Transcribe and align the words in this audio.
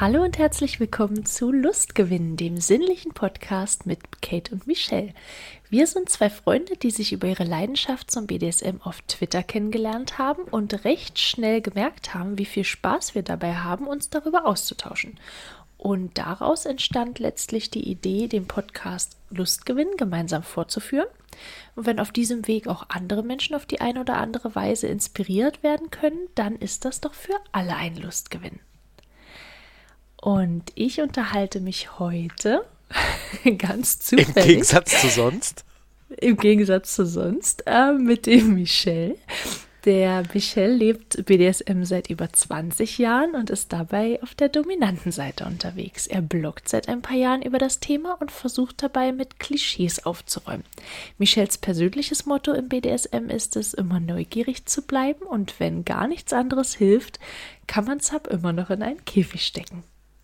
Hallo 0.00 0.22
und 0.22 0.38
herzlich 0.38 0.80
willkommen 0.80 1.26
zu 1.26 1.52
Lustgewinn, 1.52 2.38
dem 2.38 2.56
sinnlichen 2.56 3.12
Podcast 3.12 3.84
mit 3.84 4.22
Kate 4.22 4.54
und 4.54 4.66
Michelle. 4.66 5.12
Wir 5.68 5.86
sind 5.86 6.08
zwei 6.08 6.30
Freunde, 6.30 6.78
die 6.78 6.90
sich 6.90 7.12
über 7.12 7.28
ihre 7.28 7.44
Leidenschaft 7.44 8.10
zum 8.10 8.26
BDSM 8.26 8.80
auf 8.82 9.02
Twitter 9.02 9.42
kennengelernt 9.42 10.16
haben 10.16 10.44
und 10.44 10.86
recht 10.86 11.18
schnell 11.18 11.60
gemerkt 11.60 12.14
haben, 12.14 12.38
wie 12.38 12.46
viel 12.46 12.64
Spaß 12.64 13.14
wir 13.14 13.22
dabei 13.22 13.56
haben, 13.56 13.86
uns 13.86 14.08
darüber 14.08 14.46
auszutauschen. 14.46 15.20
Und 15.76 16.16
daraus 16.16 16.64
entstand 16.64 17.18
letztlich 17.18 17.68
die 17.70 17.86
Idee, 17.86 18.26
den 18.26 18.48
Podcast 18.48 19.18
Lustgewinn 19.28 19.98
gemeinsam 19.98 20.42
fortzuführen. 20.42 21.08
Und 21.76 21.84
wenn 21.84 22.00
auf 22.00 22.10
diesem 22.10 22.48
Weg 22.48 22.68
auch 22.68 22.86
andere 22.88 23.22
Menschen 23.22 23.54
auf 23.54 23.66
die 23.66 23.82
eine 23.82 24.00
oder 24.00 24.16
andere 24.16 24.54
Weise 24.54 24.86
inspiriert 24.86 25.62
werden 25.62 25.90
können, 25.90 26.28
dann 26.36 26.56
ist 26.56 26.86
das 26.86 27.02
doch 27.02 27.12
für 27.12 27.36
alle 27.52 27.76
ein 27.76 27.96
Lustgewinn. 27.96 28.60
Und 30.20 30.64
ich 30.74 31.00
unterhalte 31.00 31.60
mich 31.60 31.98
heute 31.98 32.64
ganz 33.58 34.00
zufällig. 34.00 34.36
Im 34.36 34.42
Gegensatz 34.42 35.00
zu 35.00 35.08
sonst? 35.08 35.64
Im 36.20 36.36
Gegensatz 36.36 36.94
zu 36.94 37.06
sonst 37.06 37.62
äh, 37.66 37.92
mit 37.92 38.26
dem 38.26 38.54
Michel. 38.54 39.16
Der 39.86 40.24
Michel 40.34 40.72
lebt 40.72 41.24
BDSM 41.24 41.84
seit 41.84 42.10
über 42.10 42.30
20 42.30 42.98
Jahren 42.98 43.34
und 43.34 43.48
ist 43.48 43.72
dabei 43.72 44.22
auf 44.22 44.34
der 44.34 44.50
dominanten 44.50 45.10
Seite 45.10 45.46
unterwegs. 45.46 46.06
Er 46.06 46.20
bloggt 46.20 46.68
seit 46.68 46.88
ein 46.88 47.00
paar 47.00 47.16
Jahren 47.16 47.40
über 47.40 47.56
das 47.56 47.80
Thema 47.80 48.20
und 48.20 48.30
versucht 48.30 48.82
dabei 48.82 49.12
mit 49.12 49.38
Klischees 49.38 50.04
aufzuräumen. 50.04 50.64
Michels 51.16 51.56
persönliches 51.56 52.26
Motto 52.26 52.52
im 52.52 52.68
BDSM 52.68 53.30
ist 53.30 53.56
es, 53.56 53.72
immer 53.72 54.00
neugierig 54.00 54.66
zu 54.66 54.82
bleiben 54.82 55.22
und 55.22 55.58
wenn 55.60 55.86
gar 55.86 56.06
nichts 56.08 56.34
anderes 56.34 56.74
hilft, 56.74 57.18
kann 57.66 57.86
man 57.86 58.00
Zap 58.00 58.26
immer 58.26 58.52
noch 58.52 58.68
in 58.68 58.82
einen 58.82 59.04
Käfig 59.06 59.46
stecken. 59.46 59.82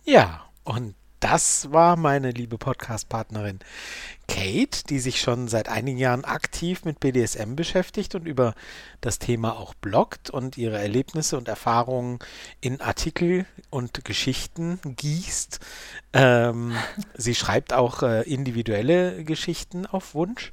Ja, 0.09 0.45
und 0.62 0.95
das 1.19 1.73
war 1.73 1.97
meine 1.97 2.31
liebe 2.31 2.59
Podcast-Partnerin 2.59 3.59
Kate, 4.29 4.85
die 4.89 5.01
sich 5.01 5.21
schon 5.21 5.48
seit 5.48 5.69
einigen 5.69 5.98
Jahren 5.98 6.25
aktiv 6.25 6.85
mit 6.85 7.01
BDSM 7.01 7.57
beschäftigt 7.57 8.15
und 8.15 8.25
über 8.25 8.55
das 9.01 9.19
Thema 9.19 9.57
auch 9.57 9.75
bloggt 9.75 10.31
und 10.31 10.57
ihre 10.59 10.79
Erlebnisse 10.79 11.37
und 11.37 11.48
Erfahrungen 11.48 12.21
in 12.61 12.81
Artikel 12.81 13.47
und 13.69 14.05
Geschichten 14.05 14.79
gießt. 14.85 15.59
Ähm, 16.13 16.77
sie 17.15 17.35
schreibt 17.35 17.73
auch 17.73 18.05
äh, 18.05 18.23
individuelle 18.33 19.25
Geschichten 19.25 19.87
auf 19.87 20.15
Wunsch 20.15 20.53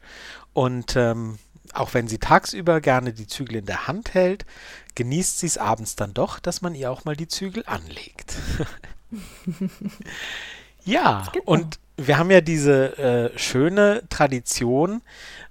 und 0.53 0.95
ähm, 0.95 1.37
auch 1.75 1.93
wenn 1.93 2.07
sie 2.07 2.17
tagsüber 2.17 2.81
gerne 2.81 3.13
die 3.13 3.27
Zügel 3.27 3.57
in 3.57 3.67
der 3.67 3.85
Hand 3.85 4.15
hält, 4.15 4.47
genießt 4.95 5.37
sie 5.37 5.47
es 5.47 5.59
abends 5.59 5.95
dann 5.95 6.15
doch, 6.15 6.39
dass 6.39 6.63
man 6.63 6.73
ihr 6.73 6.89
auch 6.89 7.05
mal 7.05 7.15
die 7.15 7.27
Zügel 7.27 7.63
anlegt. 7.67 8.33
ja, 10.85 11.23
und 11.45 11.79
wir 11.97 12.17
haben 12.17 12.31
ja 12.31 12.41
diese 12.41 12.97
äh, 12.97 13.37
schöne 13.37 14.03
Tradition, 14.09 15.01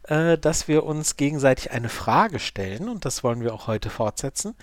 äh, 0.04 0.36
dass 0.36 0.66
wir 0.66 0.84
uns 0.84 1.16
gegenseitig 1.16 1.70
eine 1.70 1.88
Frage 1.88 2.38
stellen 2.40 2.88
und 2.88 3.04
das 3.04 3.22
wollen 3.22 3.42
wir 3.42 3.54
auch 3.54 3.68
heute 3.68 3.90
fortsetzen. 3.90 4.54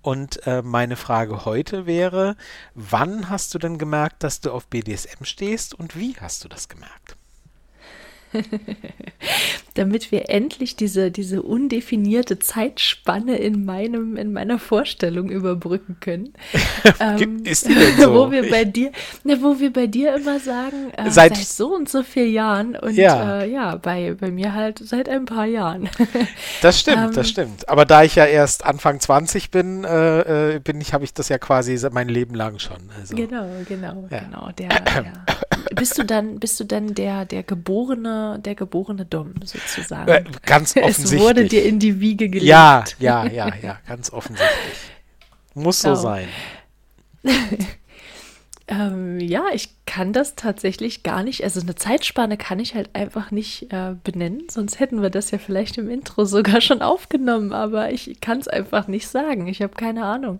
Und 0.00 0.46
äh, 0.46 0.62
meine 0.62 0.96
Frage 0.96 1.44
heute 1.44 1.86
wäre, 1.86 2.36
wann 2.74 3.28
hast 3.28 3.54
du 3.54 3.58
denn 3.58 3.78
gemerkt, 3.78 4.22
dass 4.22 4.40
du 4.40 4.52
auf 4.52 4.66
BDSM 4.68 5.24
stehst 5.24 5.74
und 5.74 5.96
wie 5.96 6.16
hast 6.18 6.44
du 6.44 6.48
das 6.48 6.68
gemerkt? 6.68 7.16
Damit 9.78 10.10
wir 10.10 10.28
endlich 10.28 10.74
diese, 10.74 11.12
diese 11.12 11.40
undefinierte 11.40 12.40
Zeitspanne 12.40 13.36
in, 13.36 13.64
meinem, 13.64 14.16
in 14.16 14.32
meiner 14.32 14.58
Vorstellung 14.58 15.30
überbrücken 15.30 15.98
können. 16.00 16.32
ähm, 17.00 17.44
Ist 17.44 17.68
die 17.68 17.74
denn 17.74 17.96
so? 18.00 18.12
wo 18.12 18.32
wir 18.32 18.50
bei 18.50 18.64
dir, 18.64 18.90
na, 19.22 19.40
wo 19.40 19.60
wir 19.60 19.72
bei 19.72 19.86
dir 19.86 20.16
immer 20.16 20.40
sagen, 20.40 20.90
äh, 20.96 21.10
seit, 21.10 21.36
seit, 21.36 21.46
so 21.46 21.74
und 21.76 21.88
so 21.88 22.02
vielen 22.02 22.32
Jahren 22.32 22.74
und 22.74 22.94
ja, 22.94 23.42
äh, 23.42 23.52
ja 23.52 23.76
bei, 23.76 24.16
bei 24.18 24.32
mir 24.32 24.52
halt 24.52 24.80
seit 24.80 25.08
ein 25.08 25.26
paar 25.26 25.46
Jahren. 25.46 25.88
das 26.60 26.80
stimmt, 26.80 26.98
ähm, 26.98 27.12
das 27.14 27.28
stimmt. 27.28 27.68
Aber 27.68 27.84
da 27.84 28.02
ich 28.02 28.16
ja 28.16 28.26
erst 28.26 28.64
Anfang 28.64 28.98
20 28.98 29.52
bin, 29.52 29.84
äh, 29.84 30.56
äh, 30.56 30.58
bin 30.58 30.80
ich, 30.80 30.92
habe 30.92 31.04
ich 31.04 31.14
das 31.14 31.28
ja 31.28 31.38
quasi 31.38 31.78
mein 31.92 32.08
Leben 32.08 32.34
lang 32.34 32.58
schon. 32.58 32.78
Also. 32.98 33.14
Genau, 33.14 33.46
genau, 33.68 34.08
ja. 34.10 34.18
genau. 34.18 34.50
Der, 34.58 34.68
der 34.68 35.12
bist 35.74 35.98
du 35.98 36.04
dann, 36.04 36.40
bist 36.40 36.58
du 36.60 36.64
dann 36.64 36.94
der, 36.94 37.24
der 37.24 37.42
geborene, 37.42 38.40
der 38.44 38.54
geborene 38.54 39.04
Dom 39.04 39.34
sozusagen? 39.44 39.67
Äh, 40.06 40.24
ganz 40.44 40.76
offensichtlich. 40.76 41.12
Es 41.20 41.26
wurde 41.26 41.44
dir 41.46 41.64
in 41.64 41.78
die 41.78 42.00
Wiege 42.00 42.28
gelegt. 42.28 42.46
Ja, 42.46 42.84
ja, 42.98 43.26
ja, 43.26 43.52
ja, 43.62 43.78
ganz 43.86 44.12
offensichtlich. 44.12 44.48
Muss 45.54 45.80
so 45.80 45.90
oh. 45.90 45.94
sein. 45.94 46.28
ähm, 48.68 49.18
ja, 49.20 49.46
ich 49.52 49.70
kann 49.86 50.12
das 50.12 50.36
tatsächlich 50.36 51.02
gar 51.02 51.22
nicht. 51.22 51.42
Also 51.42 51.60
eine 51.60 51.74
Zeitspanne 51.74 52.36
kann 52.36 52.60
ich 52.60 52.74
halt 52.74 52.94
einfach 52.94 53.30
nicht 53.30 53.72
äh, 53.72 53.94
benennen, 54.04 54.42
sonst 54.48 54.78
hätten 54.78 55.02
wir 55.02 55.10
das 55.10 55.30
ja 55.30 55.38
vielleicht 55.38 55.78
im 55.78 55.90
Intro 55.90 56.24
sogar 56.24 56.60
schon 56.60 56.82
aufgenommen, 56.82 57.52
aber 57.52 57.90
ich 57.90 58.20
kann 58.20 58.38
es 58.38 58.48
einfach 58.48 58.86
nicht 58.86 59.08
sagen. 59.08 59.48
Ich 59.48 59.62
habe 59.62 59.74
keine 59.74 60.04
Ahnung. 60.04 60.38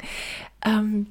Ähm, 0.65 1.07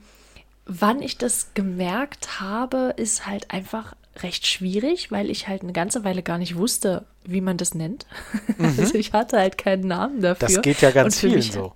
wann 0.66 1.02
ich 1.02 1.18
das 1.18 1.54
gemerkt 1.54 2.40
habe, 2.40 2.94
ist 2.98 3.26
halt 3.26 3.52
einfach 3.52 3.96
recht 4.24 4.48
schwierig, 4.48 5.12
weil 5.12 5.30
ich 5.30 5.48
halt 5.48 5.64
eine 5.64 5.74
ganze 5.74 6.04
Weile 6.04 6.24
gar 6.24 6.38
nicht 6.38 6.56
wusste, 6.56 7.06
wie 7.26 7.42
man 7.42 7.58
das 7.58 7.74
nennt. 7.74 8.06
Mhm. 8.58 8.66
Also 8.80 8.96
ich 8.96 9.14
hatte 9.14 9.38
halt 9.38 9.58
keinen 9.60 9.88
Namen 9.88 10.22
dafür. 10.22 10.48
Das 10.48 10.62
geht 10.62 10.82
ja 10.82 10.90
ganz 10.90 11.20
vielen 11.20 11.42
so. 11.44 11.74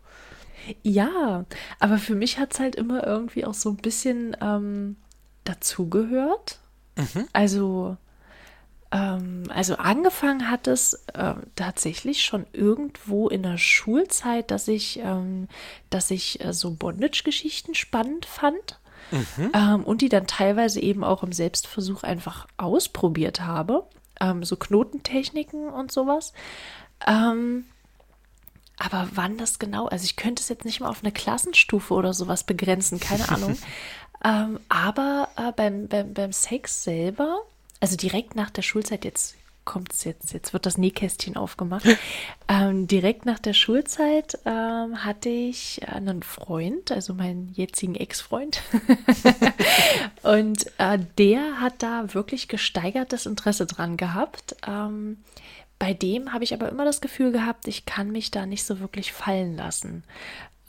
Ja, 0.81 1.45
aber 1.79 1.97
für 1.99 2.15
mich 2.15 2.39
hat 2.39 2.53
es 2.53 2.59
halt 2.59 2.75
immer 2.75 3.05
irgendwie 3.05 3.45
auch 3.45 3.53
so 3.53 3.69
ein 3.69 3.77
bisschen 3.77 4.35
ähm, 4.41 4.95
dazugehört. 5.43 6.59
Mhm. 6.95 7.27
Also, 7.33 7.97
ähm, 8.91 9.43
also 9.49 9.75
angefangen 9.75 10.49
hat 10.49 10.67
es 10.67 10.93
äh, 11.13 11.35
tatsächlich 11.55 12.23
schon 12.23 12.47
irgendwo 12.53 13.27
in 13.27 13.43
der 13.43 13.57
Schulzeit, 13.57 14.49
dass 14.49 14.67
ich, 14.67 14.99
ähm, 14.99 15.47
dass 15.89 16.09
ich 16.09 16.43
äh, 16.43 16.53
so 16.53 16.71
Bondage-Geschichten 16.71 17.75
spannend 17.75 18.25
fand. 18.25 18.79
Mhm. 19.11 19.51
Ähm, 19.53 19.83
und 19.83 20.01
die 20.01 20.09
dann 20.09 20.27
teilweise 20.27 20.79
eben 20.79 21.03
auch 21.03 21.23
im 21.23 21.33
Selbstversuch 21.33 22.03
einfach 22.03 22.47
ausprobiert 22.57 23.41
habe. 23.41 23.85
Ähm, 24.19 24.43
so 24.43 24.55
Knotentechniken 24.55 25.69
und 25.69 25.91
sowas. 25.91 26.33
Ähm, 27.05 27.65
aber 28.77 29.07
wann 29.13 29.37
das 29.37 29.59
genau, 29.59 29.87
also 29.87 30.05
ich 30.05 30.15
könnte 30.15 30.41
es 30.41 30.49
jetzt 30.49 30.65
nicht 30.65 30.79
mal 30.79 30.89
auf 30.89 31.03
eine 31.03 31.11
Klassenstufe 31.11 31.93
oder 31.93 32.13
sowas 32.13 32.43
begrenzen, 32.43 32.99
keine 32.99 33.29
Ahnung. 33.29 33.57
ähm, 34.23 34.59
aber 34.69 35.29
äh, 35.35 35.51
beim, 35.51 35.87
beim, 35.87 36.13
beim 36.13 36.33
Sex 36.33 36.83
selber, 36.83 37.41
also 37.79 37.95
direkt 37.95 38.35
nach 38.35 38.49
der 38.49 38.63
Schulzeit, 38.63 39.05
jetzt 39.05 39.35
kommt 39.65 39.93
es 39.93 40.03
jetzt, 40.03 40.33
jetzt 40.33 40.53
wird 40.53 40.65
das 40.65 40.77
Nähkästchen 40.77 41.37
aufgemacht. 41.37 41.85
ähm, 42.47 42.87
direkt 42.87 43.25
nach 43.25 43.39
der 43.39 43.53
Schulzeit 43.53 44.39
ähm, 44.45 45.03
hatte 45.03 45.29
ich 45.29 45.87
einen 45.87 46.23
Freund, 46.23 46.91
also 46.91 47.13
meinen 47.13 47.51
jetzigen 47.53 47.95
Ex-Freund. 47.95 48.61
und 50.23 50.65
äh, 50.77 50.99
der 51.17 51.61
hat 51.61 51.83
da 51.83 52.13
wirklich 52.13 52.47
gesteigertes 52.47 53.25
Interesse 53.25 53.65
dran 53.65 53.97
gehabt. 53.97 54.55
Ähm, 54.67 55.17
bei 55.79 55.93
dem 55.93 56.33
habe 56.33 56.43
ich 56.43 56.53
aber 56.53 56.69
immer 56.69 56.85
das 56.85 57.01
Gefühl 57.01 57.31
gehabt, 57.31 57.67
ich 57.67 57.85
kann 57.85 58.11
mich 58.11 58.29
da 58.29 58.45
nicht 58.45 58.63
so 58.63 58.79
wirklich 58.79 59.13
fallen 59.13 59.57
lassen. 59.57 60.03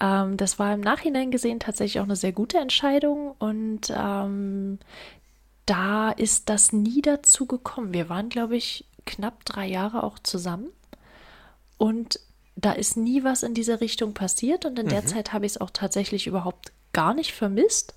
Ähm, 0.00 0.36
das 0.36 0.58
war 0.58 0.74
im 0.74 0.80
Nachhinein 0.80 1.30
gesehen 1.30 1.60
tatsächlich 1.60 2.00
auch 2.00 2.04
eine 2.04 2.16
sehr 2.16 2.32
gute 2.32 2.58
Entscheidung 2.58 3.34
und 3.38 3.92
ähm, 3.94 4.78
da 5.72 6.10
ist 6.10 6.50
das 6.50 6.74
nie 6.74 7.00
dazu 7.00 7.46
gekommen. 7.46 7.94
Wir 7.94 8.10
waren, 8.10 8.28
glaube 8.28 8.56
ich, 8.56 8.84
knapp 9.06 9.42
drei 9.46 9.66
Jahre 9.66 10.02
auch 10.02 10.18
zusammen 10.18 10.68
und 11.78 12.20
da 12.56 12.72
ist 12.72 12.98
nie 12.98 13.24
was 13.24 13.42
in 13.42 13.54
diese 13.54 13.80
Richtung 13.80 14.12
passiert 14.12 14.66
und 14.66 14.78
in 14.78 14.86
mhm. 14.86 14.90
der 14.90 15.06
Zeit 15.06 15.32
habe 15.32 15.46
ich 15.46 15.52
es 15.52 15.60
auch 15.60 15.70
tatsächlich 15.70 16.26
überhaupt 16.26 16.72
gar 16.92 17.14
nicht 17.14 17.32
vermisst. 17.32 17.94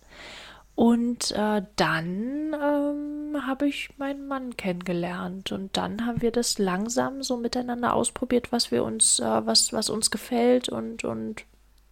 Und 0.74 1.31
äh, 1.31 1.63
dann 1.75 2.54
ähm, 2.54 3.45
habe 3.45 3.68
ich 3.68 3.98
meinen 3.98 4.27
Mann 4.27 4.56
kennengelernt 4.56 5.51
und 5.51 5.75
dann 5.75 6.06
haben 6.06 6.22
wir 6.22 6.31
das 6.31 6.57
langsam 6.57 7.24
so 7.24 7.38
miteinander 7.38 7.94
ausprobiert, 7.94 8.51
was 8.51 8.72
wir 8.72 8.83
uns, 8.83 9.19
äh, 9.19 9.45
was, 9.45 9.74
was 9.74 9.89
uns 9.89 10.12
gefällt 10.12 10.69
und, 10.69 11.04
und 11.04 11.44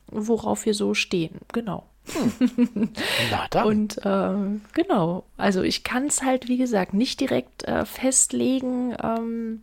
worauf 0.08 0.66
wir 0.66 0.74
so 0.74 0.94
stehen. 0.94 1.40
Genau. 1.52 1.84
Hm. 2.12 2.90
Na 3.32 3.48
dann. 3.50 3.66
Und 3.66 3.98
äh, 4.06 4.60
genau, 4.74 5.24
also 5.38 5.62
ich 5.62 5.84
kann 5.84 6.08
es 6.08 6.22
halt, 6.22 6.48
wie 6.48 6.58
gesagt, 6.58 6.94
nicht 6.94 7.20
direkt 7.20 7.64
äh, 7.64 7.86
festlegen. 7.86 8.96
Ähm, 9.02 9.62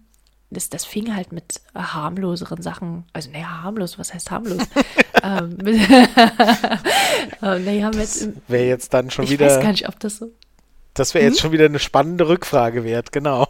das, 0.50 0.68
das 0.68 0.84
fing 0.84 1.14
halt 1.14 1.32
mit 1.32 1.60
harmloseren 1.74 2.60
Sachen, 2.60 3.04
also 3.12 3.30
naja, 3.30 3.62
harmlos, 3.62 3.98
was 3.98 4.12
heißt 4.12 4.30
harmlos? 4.30 4.62
ähm, 5.22 5.58
äh, 7.42 7.58
naja, 7.58 7.90
wäre 8.48 8.64
jetzt 8.66 8.92
dann 8.92 9.10
schon 9.10 9.24
ich 9.24 9.30
wieder. 9.30 9.46
Ich 9.46 9.52
weiß 9.52 9.62
gar 9.62 9.70
nicht, 9.70 9.88
ob 9.88 10.00
das 10.00 10.16
so. 10.16 10.32
Das 10.94 11.14
wäre 11.14 11.24
jetzt 11.24 11.36
hm? 11.36 11.42
schon 11.42 11.52
wieder 11.52 11.66
eine 11.66 11.78
spannende 11.78 12.28
Rückfrage 12.28 12.82
wert, 12.84 13.12
genau. 13.12 13.46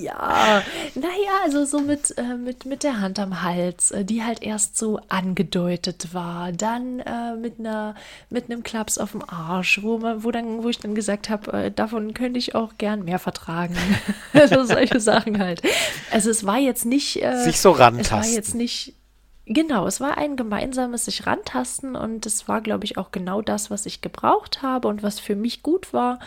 Ja, 0.00 0.62
naja, 0.94 1.32
also 1.44 1.64
so 1.64 1.80
mit, 1.80 2.16
äh, 2.18 2.34
mit, 2.34 2.66
mit 2.66 2.82
der 2.82 3.00
Hand 3.00 3.18
am 3.18 3.42
Hals, 3.42 3.90
äh, 3.90 4.04
die 4.04 4.22
halt 4.22 4.42
erst 4.42 4.76
so 4.76 5.00
angedeutet 5.08 6.08
war. 6.12 6.52
Dann 6.52 7.00
äh, 7.00 7.36
mit 7.36 7.58
einer 7.58 7.94
mit 8.30 8.50
einem 8.50 8.62
Klaps 8.62 8.98
auf 8.98 9.12
dem 9.12 9.28
Arsch, 9.28 9.82
wo 9.82 9.98
man, 9.98 10.24
wo 10.24 10.30
dann, 10.30 10.62
wo 10.62 10.68
ich 10.68 10.78
dann 10.78 10.94
gesagt 10.94 11.28
habe, 11.28 11.52
äh, 11.52 11.70
davon 11.70 12.14
könnte 12.14 12.38
ich 12.38 12.54
auch 12.54 12.78
gern 12.78 13.04
mehr 13.04 13.18
vertragen. 13.18 13.76
also 14.32 14.64
solche 14.64 15.00
Sachen 15.00 15.38
halt. 15.38 15.62
Also 16.10 16.30
es 16.30 16.44
war 16.44 16.58
jetzt 16.58 16.84
nicht. 16.84 17.22
Äh, 17.22 17.42
Sich 17.44 17.60
so 17.60 17.70
rantasten. 17.70 18.20
Es 18.20 18.26
war 18.26 18.34
jetzt 18.34 18.54
nicht. 18.54 18.94
Genau, 19.50 19.86
es 19.86 19.98
war 19.98 20.18
ein 20.18 20.36
gemeinsames 20.36 21.06
sich 21.06 21.26
rantasten 21.26 21.96
und 21.96 22.26
es 22.26 22.48
war, 22.48 22.60
glaube 22.60 22.84
ich, 22.84 22.98
auch 22.98 23.12
genau 23.12 23.40
das, 23.40 23.70
was 23.70 23.86
ich 23.86 24.02
gebraucht 24.02 24.60
habe 24.60 24.88
und 24.88 25.02
was 25.02 25.20
für 25.20 25.36
mich 25.36 25.62
gut 25.62 25.94
war. 25.94 26.18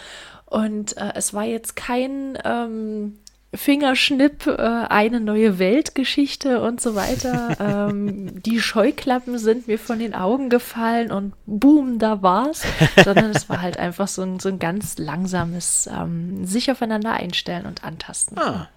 Und 0.48 0.98
äh, 0.98 1.14
es 1.14 1.32
war 1.34 1.44
jetzt 1.44 1.76
kein 1.76 2.38
ähm, 2.44 3.20
Fingerschnipp, 3.54 4.48
äh, 4.48 4.52
eine 4.52 5.20
neue 5.20 5.60
Weltgeschichte 5.60 6.62
und 6.62 6.80
so 6.80 6.96
weiter. 6.96 7.58
ähm, 7.90 8.42
die 8.42 8.62
Scheuklappen 8.62 9.38
sind 9.38 9.68
mir 9.68 9.78
von 9.78 10.00
den 10.00 10.16
Augen 10.16 10.50
gefallen 10.50 11.12
und 11.12 11.34
boom, 11.46 12.00
da 12.00 12.22
war's. 12.22 12.64
Sondern 13.04 13.32
es 13.32 13.50
war 13.50 13.62
halt 13.62 13.78
einfach 13.78 14.08
so 14.08 14.22
ein, 14.22 14.40
so 14.40 14.50
ein 14.50 14.60
ganz 14.60 14.98
langsames 14.98 15.88
ähm, 15.88 16.46
sich 16.46 16.72
aufeinander 16.72 17.12
einstellen 17.12 17.66
und 17.66 17.84
antasten. 17.84 18.40
Ah, 18.40 18.70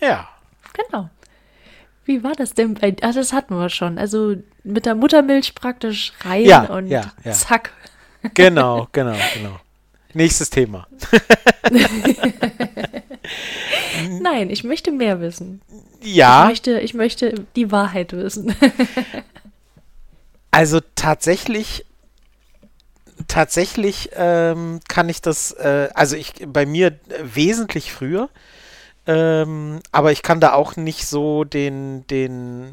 ja. 0.00 0.28
Genau. 0.74 1.10
Wie 2.04 2.22
war 2.22 2.32
das 2.32 2.54
denn 2.54 2.74
bei 2.74 2.94
ah, 3.02 3.12
das 3.12 3.32
hatten 3.32 3.56
wir 3.56 3.68
schon. 3.68 3.98
Also 3.98 4.36
mit 4.62 4.86
der 4.86 4.94
Muttermilch 4.94 5.54
praktisch 5.54 6.12
rein 6.24 6.44
ja, 6.44 6.64
und 6.64 6.86
ja, 6.86 7.12
ja. 7.24 7.32
zack. 7.32 7.72
Genau, 8.34 8.88
genau, 8.92 9.16
genau. 9.34 9.58
Nächstes 10.12 10.50
Thema. 10.50 10.86
Nein, 14.20 14.50
ich 14.50 14.64
möchte 14.64 14.90
mehr 14.92 15.20
wissen. 15.20 15.60
Ja. 16.02 16.44
Ich 16.44 16.48
möchte, 16.48 16.80
ich 16.80 16.94
möchte 16.94 17.34
die 17.56 17.70
Wahrheit 17.70 18.12
wissen. 18.12 18.54
also 20.50 20.80
tatsächlich, 20.94 21.84
tatsächlich 23.28 24.10
ähm, 24.14 24.80
kann 24.88 25.08
ich 25.08 25.20
das, 25.20 25.52
äh, 25.52 25.88
also 25.94 26.16
ich 26.16 26.34
bei 26.46 26.66
mir 26.66 26.98
wesentlich 27.22 27.92
früher, 27.92 28.28
ähm, 29.06 29.80
aber 29.92 30.12
ich 30.12 30.22
kann 30.22 30.40
da 30.40 30.52
auch 30.52 30.76
nicht 30.76 31.06
so 31.06 31.44
den, 31.44 32.06
den 32.08 32.72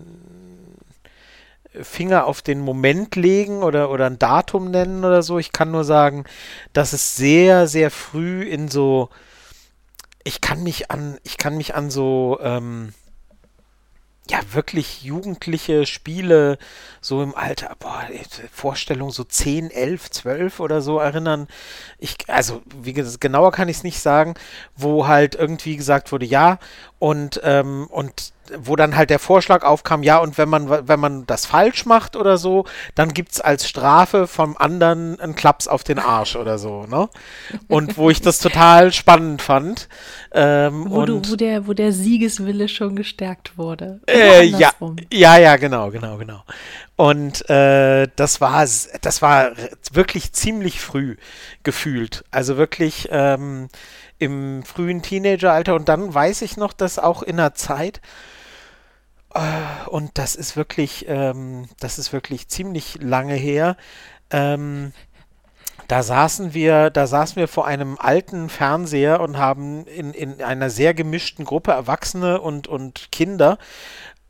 Finger 1.81 2.25
auf 2.25 2.41
den 2.41 2.59
Moment 2.59 3.15
legen 3.15 3.63
oder, 3.63 3.91
oder 3.91 4.07
ein 4.07 4.19
Datum 4.19 4.71
nennen 4.71 5.06
oder 5.06 5.21
so. 5.21 5.39
Ich 5.39 5.51
kann 5.51 5.71
nur 5.71 5.83
sagen, 5.83 6.25
dass 6.74 6.94
es 6.94 7.15
sehr, 7.15 7.68
sehr 7.68 7.91
früh 7.91 8.44
in 8.44 8.68
so 8.68 9.09
ich 10.27 10.41
kann 10.41 10.62
mich 10.62 10.91
an, 10.91 11.18
ich 11.24 11.38
kann 11.38 11.56
mich 11.56 11.74
an 11.74 11.89
so, 11.89 12.38
ähm, 12.41 12.94
ja, 14.29 14.39
wirklich 14.51 15.03
jugendliche 15.03 15.85
Spiele 15.85 16.57
so 17.00 17.24
im 17.24 17.33
Alter, 17.33 17.74
boah, 17.79 18.03
Vorstellung 18.51 19.12
so 19.12 19.24
10, 19.24 19.71
11, 19.71 20.12
12 20.12 20.59
oder 20.59 20.81
so 20.81 21.00
erinnern. 21.00 21.47
Ich, 21.97 22.18
also, 22.27 22.62
wie 22.75 22.91
gesagt, 22.91 23.21
genauer 23.21 23.53
kann 23.53 23.69
ich 23.69 23.77
es 23.77 23.83
nicht 23.83 24.01
sagen, 24.01 24.33
wo 24.75 25.07
halt 25.07 25.35
irgendwie 25.35 25.77
gesagt 25.77 26.12
wurde, 26.12 26.25
ja, 26.25 26.59
und, 27.00 27.39
ähm, 27.45 27.88
und 27.89 28.33
wo 28.57 28.75
dann 28.75 28.95
halt 28.95 29.09
der 29.09 29.19
Vorschlag 29.19 29.63
aufkam, 29.63 30.03
ja, 30.03 30.17
und 30.17 30.38
wenn 30.38 30.49
man, 30.49 30.88
wenn 30.88 30.99
man 30.99 31.25
das 31.25 31.45
falsch 31.45 31.85
macht 31.85 32.15
oder 32.15 32.38
so, 32.38 32.65
dann 32.95 33.13
gibt 33.13 33.33
es 33.33 33.41
als 33.41 33.67
Strafe 33.67 34.27
vom 34.27 34.57
anderen 34.57 35.19
einen 35.19 35.35
Klaps 35.35 35.67
auf 35.67 35.83
den 35.83 35.99
Arsch 35.99 36.35
oder 36.35 36.57
so, 36.57 36.85
ne? 36.85 37.09
Und 37.67 37.97
wo 37.97 38.09
ich 38.09 38.21
das 38.21 38.39
total 38.39 38.91
spannend 38.94 39.41
fand. 39.41 39.89
Ähm, 40.31 40.85
wo, 40.89 41.05
du, 41.05 41.21
wo, 41.27 41.35
der, 41.35 41.67
wo 41.67 41.73
der 41.73 41.91
Siegeswille 41.91 42.67
schon 42.67 42.95
gestärkt 42.95 43.57
wurde. 43.57 43.99
Äh, 44.07 44.44
ja, 44.44 44.71
ja, 45.11 45.38
ja, 45.38 45.55
genau, 45.57 45.91
genau, 45.91 46.17
genau. 46.17 46.43
Und 46.95 47.47
äh, 47.50 48.07
das 48.15 48.41
war 48.41 48.65
das 49.01 49.21
war 49.21 49.51
wirklich 49.91 50.33
ziemlich 50.33 50.81
früh 50.81 51.17
gefühlt. 51.63 52.23
Also 52.31 52.57
wirklich 52.57 53.07
ähm, 53.11 53.69
im 54.19 54.63
frühen 54.63 55.01
Teenageralter. 55.01 55.75
Und 55.75 55.89
dann 55.89 56.13
weiß 56.13 56.41
ich 56.41 56.57
noch, 56.57 56.73
dass 56.73 57.00
auch 57.00 57.21
in 57.21 57.38
der 57.38 57.53
Zeit, 57.53 58.01
und 59.89 60.18
das 60.18 60.36
ist 60.36 60.56
wirklich, 60.56 61.06
ähm, 61.07 61.68
das 61.80 62.00
ist 62.00 62.13
wirklich 62.13 62.48
ziemlich 62.48 62.98
lange 63.01 63.36
her. 63.36 63.78
Ähm, 64.31 64.94
da 65.88 66.04
saßen 66.04 66.54
wir, 66.54 66.89
da 66.89 67.07
saßen 67.07 67.38
wir 67.38 67.48
vor 67.48 67.66
einem 67.66 67.98
alten 67.98 68.50
Fernseher 68.50 69.22
und 69.22 69.38
haben 69.38 69.86
in, 69.86 70.13
in 70.13 70.42
einer 70.42 70.69
sehr 70.69 70.94
gemischten 70.94 71.45
Gruppe 71.45 71.72
Erwachsene 71.72 72.42
und, 72.42 72.68
und 72.68 73.12
Kinder 73.12 73.57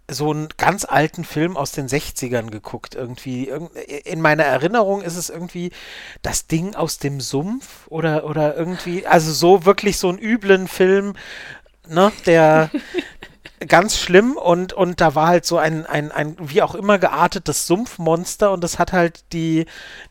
so 0.09 0.31
einen 0.31 0.47
ganz 0.57 0.85
alten 0.85 1.25
Film 1.25 1.57
aus 1.57 1.71
den 1.71 1.87
60ern 1.87 2.49
geguckt. 2.49 2.95
Irgendwie. 2.95 3.51
In 4.05 4.21
meiner 4.21 4.43
Erinnerung 4.43 5.01
ist 5.01 5.17
es 5.17 5.29
irgendwie 5.29 5.71
das 6.21 6.47
Ding 6.47 6.75
aus 6.75 6.99
dem 6.99 7.19
Sumpf 7.19 7.87
oder, 7.87 8.25
oder 8.25 8.55
irgendwie, 8.55 9.05
also 9.05 9.31
so 9.33 9.65
wirklich 9.65 9.97
so 9.97 10.09
einen 10.09 10.19
üblen 10.19 10.67
Film, 10.67 11.13
ne, 11.89 12.11
der, 12.25 12.69
ganz 13.65 13.97
schlimm 13.97 14.37
und, 14.37 14.73
und 14.73 15.01
da 15.01 15.15
war 15.15 15.27
halt 15.27 15.45
so 15.45 15.57
ein, 15.57 15.87
ein, 15.87 16.11
ein 16.11 16.35
wie 16.39 16.61
auch 16.61 16.75
immer 16.75 16.99
geartetes 16.99 17.65
Sumpfmonster 17.65 18.51
und 18.51 18.63
das 18.63 18.77
hat 18.77 18.93
halt 18.93 19.33
die, 19.33 19.65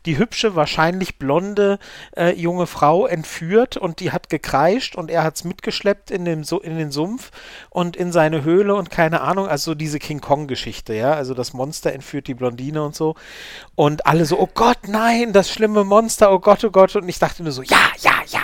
die 0.05 0.17
hübsche, 0.17 0.55
wahrscheinlich 0.55 1.17
blonde 1.17 1.79
äh, 2.17 2.33
junge 2.33 2.67
Frau 2.67 3.07
entführt 3.07 3.77
und 3.77 4.01
die 4.01 4.11
hat 4.11 4.29
gekreischt 4.29 4.97
und 4.97 5.09
er 5.09 5.23
hat 5.23 5.37
es 5.37 5.43
mitgeschleppt 5.45 6.11
in, 6.11 6.25
dem, 6.25 6.43
in 6.61 6.77
den 6.77 6.91
Sumpf 6.91 7.31
und 7.69 7.95
in 7.95 8.11
seine 8.11 8.43
Höhle 8.43 8.75
und 8.75 8.89
keine 8.89 9.21
Ahnung, 9.21 9.47
also 9.47 9.75
diese 9.75 9.99
King 9.99 10.19
Kong-Geschichte, 10.19 10.93
ja, 10.93 11.13
also 11.13 11.33
das 11.33 11.53
Monster 11.53 11.93
entführt 11.93 12.27
die 12.27 12.33
Blondine 12.33 12.83
und 12.83 12.95
so 12.95 13.15
und 13.75 14.05
alle 14.05 14.25
so, 14.25 14.37
oh 14.39 14.49
Gott, 14.53 14.87
nein, 14.87 15.31
das 15.31 15.49
schlimme 15.49 15.85
Monster, 15.85 16.33
oh 16.33 16.39
Gott, 16.39 16.65
oh 16.65 16.71
Gott 16.71 16.97
und 16.97 17.07
ich 17.07 17.19
dachte 17.19 17.43
nur 17.43 17.53
so, 17.53 17.61
ja, 17.61 17.77
ja, 18.01 18.11
ja, 18.27 18.43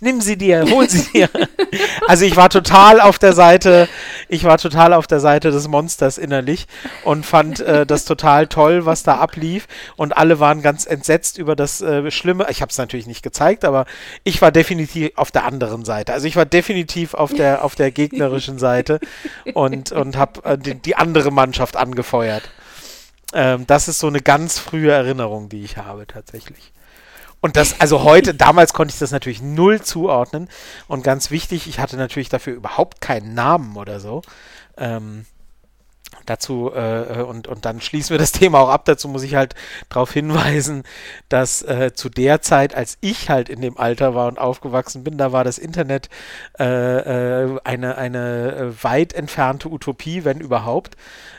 nimm 0.00 0.20
sie 0.20 0.36
dir, 0.36 0.66
hol 0.70 0.88
sie 0.88 1.10
dir. 1.10 1.30
also 2.06 2.24
ich 2.24 2.36
war 2.36 2.50
total 2.50 3.00
auf 3.00 3.18
der 3.18 3.32
Seite, 3.32 3.88
ich 4.28 4.41
war 4.44 4.58
total 4.58 4.92
auf 4.92 5.06
der 5.06 5.20
Seite 5.20 5.50
des 5.50 5.68
Monsters 5.68 6.18
innerlich 6.18 6.66
und 7.04 7.26
fand 7.26 7.60
äh, 7.60 7.86
das 7.86 8.04
total 8.04 8.46
toll, 8.46 8.86
was 8.86 9.02
da 9.02 9.16
ablief 9.16 9.68
und 9.96 10.16
alle 10.16 10.40
waren 10.40 10.62
ganz 10.62 10.86
entsetzt 10.86 11.38
über 11.38 11.56
das 11.56 11.80
äh, 11.80 12.10
Schlimme. 12.10 12.46
Ich 12.50 12.62
habe 12.62 12.70
es 12.70 12.78
natürlich 12.78 13.06
nicht 13.06 13.22
gezeigt, 13.22 13.64
aber 13.64 13.86
ich 14.24 14.42
war 14.42 14.52
definitiv 14.52 15.12
auf 15.16 15.30
der 15.30 15.44
anderen 15.44 15.84
Seite. 15.84 16.12
Also 16.12 16.26
ich 16.26 16.36
war 16.36 16.46
definitiv 16.46 17.14
auf 17.14 17.32
der 17.32 17.64
auf 17.64 17.74
der 17.74 17.90
gegnerischen 17.90 18.58
Seite 18.58 19.00
und 19.54 19.92
und 19.92 20.16
habe 20.16 20.44
äh, 20.44 20.58
die, 20.58 20.74
die, 20.74 20.96
andere 20.96 21.30
Mannschaft 21.30 21.76
angefeuert. 21.76 22.50
Ähm, 23.32 23.66
das 23.66 23.88
ist 23.88 23.98
so 23.98 24.06
eine 24.06 24.20
ganz 24.20 24.58
frühe 24.58 24.90
Erinnerung, 24.90 25.48
die 25.48 25.64
ich 25.64 25.76
habe 25.76 26.06
tatsächlich. 26.06 26.72
Und 27.42 27.56
das, 27.56 27.80
also 27.80 28.04
heute, 28.04 28.34
damals 28.34 28.72
konnte 28.72 28.94
ich 28.94 29.00
das 29.00 29.10
natürlich 29.10 29.42
null 29.42 29.82
zuordnen. 29.82 30.48
Und 30.86 31.02
ganz 31.02 31.30
wichtig, 31.30 31.66
ich 31.66 31.80
hatte 31.80 31.96
natürlich 31.96 32.28
dafür 32.28 32.54
überhaupt 32.54 33.00
keinen 33.00 33.34
Namen 33.34 33.76
oder 33.76 33.98
so. 33.98 34.22
Ähm, 34.78 35.26
dazu, 36.24 36.70
äh, 36.72 37.20
äh, 37.20 37.22
und, 37.22 37.48
und 37.48 37.64
dann 37.64 37.80
schließen 37.80 38.10
wir 38.10 38.18
das 38.18 38.30
Thema 38.32 38.60
auch 38.60 38.68
ab. 38.68 38.84
Dazu 38.84 39.08
muss 39.08 39.24
ich 39.24 39.34
halt 39.34 39.56
darauf 39.88 40.12
hinweisen, 40.12 40.84
dass 41.28 41.62
äh, 41.62 41.92
zu 41.92 42.08
der 42.08 42.42
Zeit, 42.42 42.76
als 42.76 42.96
ich 43.00 43.28
halt 43.28 43.48
in 43.48 43.60
dem 43.60 43.76
Alter 43.76 44.14
war 44.14 44.28
und 44.28 44.38
aufgewachsen 44.38 45.02
bin, 45.02 45.18
da 45.18 45.32
war 45.32 45.42
das 45.42 45.58
Internet 45.58 46.08
äh, 46.60 46.64
äh 46.64 47.60
eine, 47.64 47.98
eine 47.98 48.54
äh, 48.54 48.84
weit 48.84 49.12
entfernte 49.14 49.68
Utopie, 49.68 50.24
wenn 50.24 50.40
überhaupt. 50.40 50.96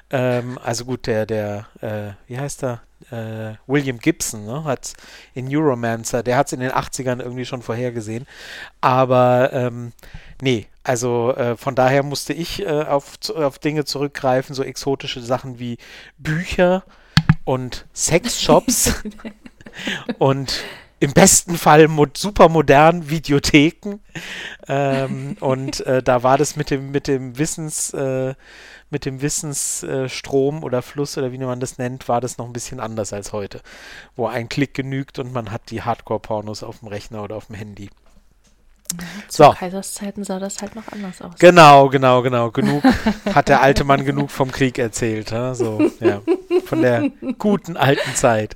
Ähm, 0.09 0.59
also 0.61 0.83
gut, 0.83 1.07
der, 1.07 1.25
der, 1.25 1.67
wie 2.27 2.37
heißt 2.37 2.63
er? 2.63 2.81
Äh, 3.11 3.55
William 3.67 3.99
Gibson, 3.99 4.45
ne, 4.45 4.63
hat 4.63 4.93
in 5.33 5.47
Neuromancer, 5.47 6.23
der 6.23 6.37
hat 6.37 6.47
es 6.47 6.53
in 6.53 6.59
den 6.59 6.71
80ern 6.71 7.21
irgendwie 7.21 7.45
schon 7.45 7.61
vorhergesehen. 7.61 8.25
Aber 8.81 9.51
ähm, 9.53 9.93
nee, 10.41 10.67
also 10.83 11.33
äh, 11.35 11.55
von 11.55 11.75
daher 11.75 12.03
musste 12.03 12.33
ich 12.33 12.61
äh, 12.61 12.83
auf, 12.83 13.17
auf 13.33 13.59
Dinge 13.59 13.85
zurückgreifen, 13.85 14.55
so 14.55 14.63
exotische 14.63 15.21
Sachen 15.21 15.59
wie 15.59 15.77
Bücher 16.17 16.83
und 17.45 17.85
Sexshops 17.93 18.93
und 20.17 20.63
im 21.03 21.11
besten 21.11 21.57
Fall 21.57 21.89
mod 21.89 22.17
super 22.17 22.47
modernen 22.47 23.09
Videotheken. 23.09 23.99
Ähm, 24.69 25.35
und 25.41 25.85
äh, 25.85 26.01
da 26.01 26.23
war 26.23 26.37
das 26.37 26.55
mit 26.55 26.69
dem, 26.69 26.91
mit 26.91 27.09
dem 27.09 27.37
Wissens, 27.37 27.93
äh, 27.93 28.35
mit 28.93 29.03
dem 29.03 29.21
Wissensstrom 29.21 30.63
oder 30.63 30.81
Fluss 30.81 31.17
oder 31.17 31.33
wie 31.33 31.37
man 31.39 31.59
das 31.59 31.77
nennt, 31.77 32.07
war 32.07 32.21
das 32.21 32.37
noch 32.37 32.45
ein 32.45 32.53
bisschen 32.53 32.79
anders 32.79 33.11
als 33.11 33.33
heute, 33.33 33.59
wo 34.15 34.27
ein 34.27 34.47
Klick 34.47 34.73
genügt 34.73 35.19
und 35.19 35.33
man 35.33 35.51
hat 35.51 35.69
die 35.69 35.81
Hardcore-Pornos 35.81 36.63
auf 36.63 36.79
dem 36.79 36.87
Rechner 36.87 37.23
oder 37.23 37.35
auf 37.35 37.47
dem 37.47 37.55
Handy. 37.55 37.89
Zu 39.27 39.43
so. 39.43 39.51
Kaiserszeiten 39.51 40.23
sah 40.23 40.39
das 40.39 40.61
halt 40.61 40.75
noch 40.75 40.87
anders 40.91 41.21
aus. 41.21 41.33
Genau, 41.39 41.89
genau, 41.89 42.21
genau. 42.21 42.51
Genug 42.51 42.83
hat 43.33 43.49
der 43.49 43.61
alte 43.61 43.83
Mann 43.83 44.05
genug 44.05 44.29
vom 44.29 44.51
Krieg 44.51 44.77
erzählt. 44.77 45.29
So, 45.53 45.89
ja. 45.99 46.21
Von 46.65 46.81
der 46.81 47.09
guten 47.39 47.75
alten 47.75 48.13
Zeit. 48.15 48.55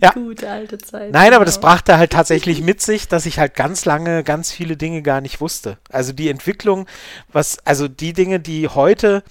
Ja. 0.00 0.10
Gute 0.12 0.48
alte 0.50 0.78
Zeit. 0.78 1.12
Nein, 1.12 1.34
aber 1.34 1.44
das 1.44 1.56
genau. 1.56 1.68
brachte 1.68 1.98
halt 1.98 2.12
tatsächlich 2.12 2.62
mit 2.62 2.80
sich, 2.80 3.08
dass 3.08 3.26
ich 3.26 3.38
halt 3.38 3.54
ganz 3.54 3.84
lange 3.84 4.24
ganz 4.24 4.52
viele 4.52 4.76
Dinge 4.76 5.02
gar 5.02 5.20
nicht 5.20 5.40
wusste. 5.40 5.78
Also 5.90 6.12
die 6.12 6.28
Entwicklung, 6.28 6.86
was, 7.32 7.58
also 7.66 7.88
die 7.88 8.12
Dinge, 8.12 8.40
die 8.40 8.68
heute 8.68 9.22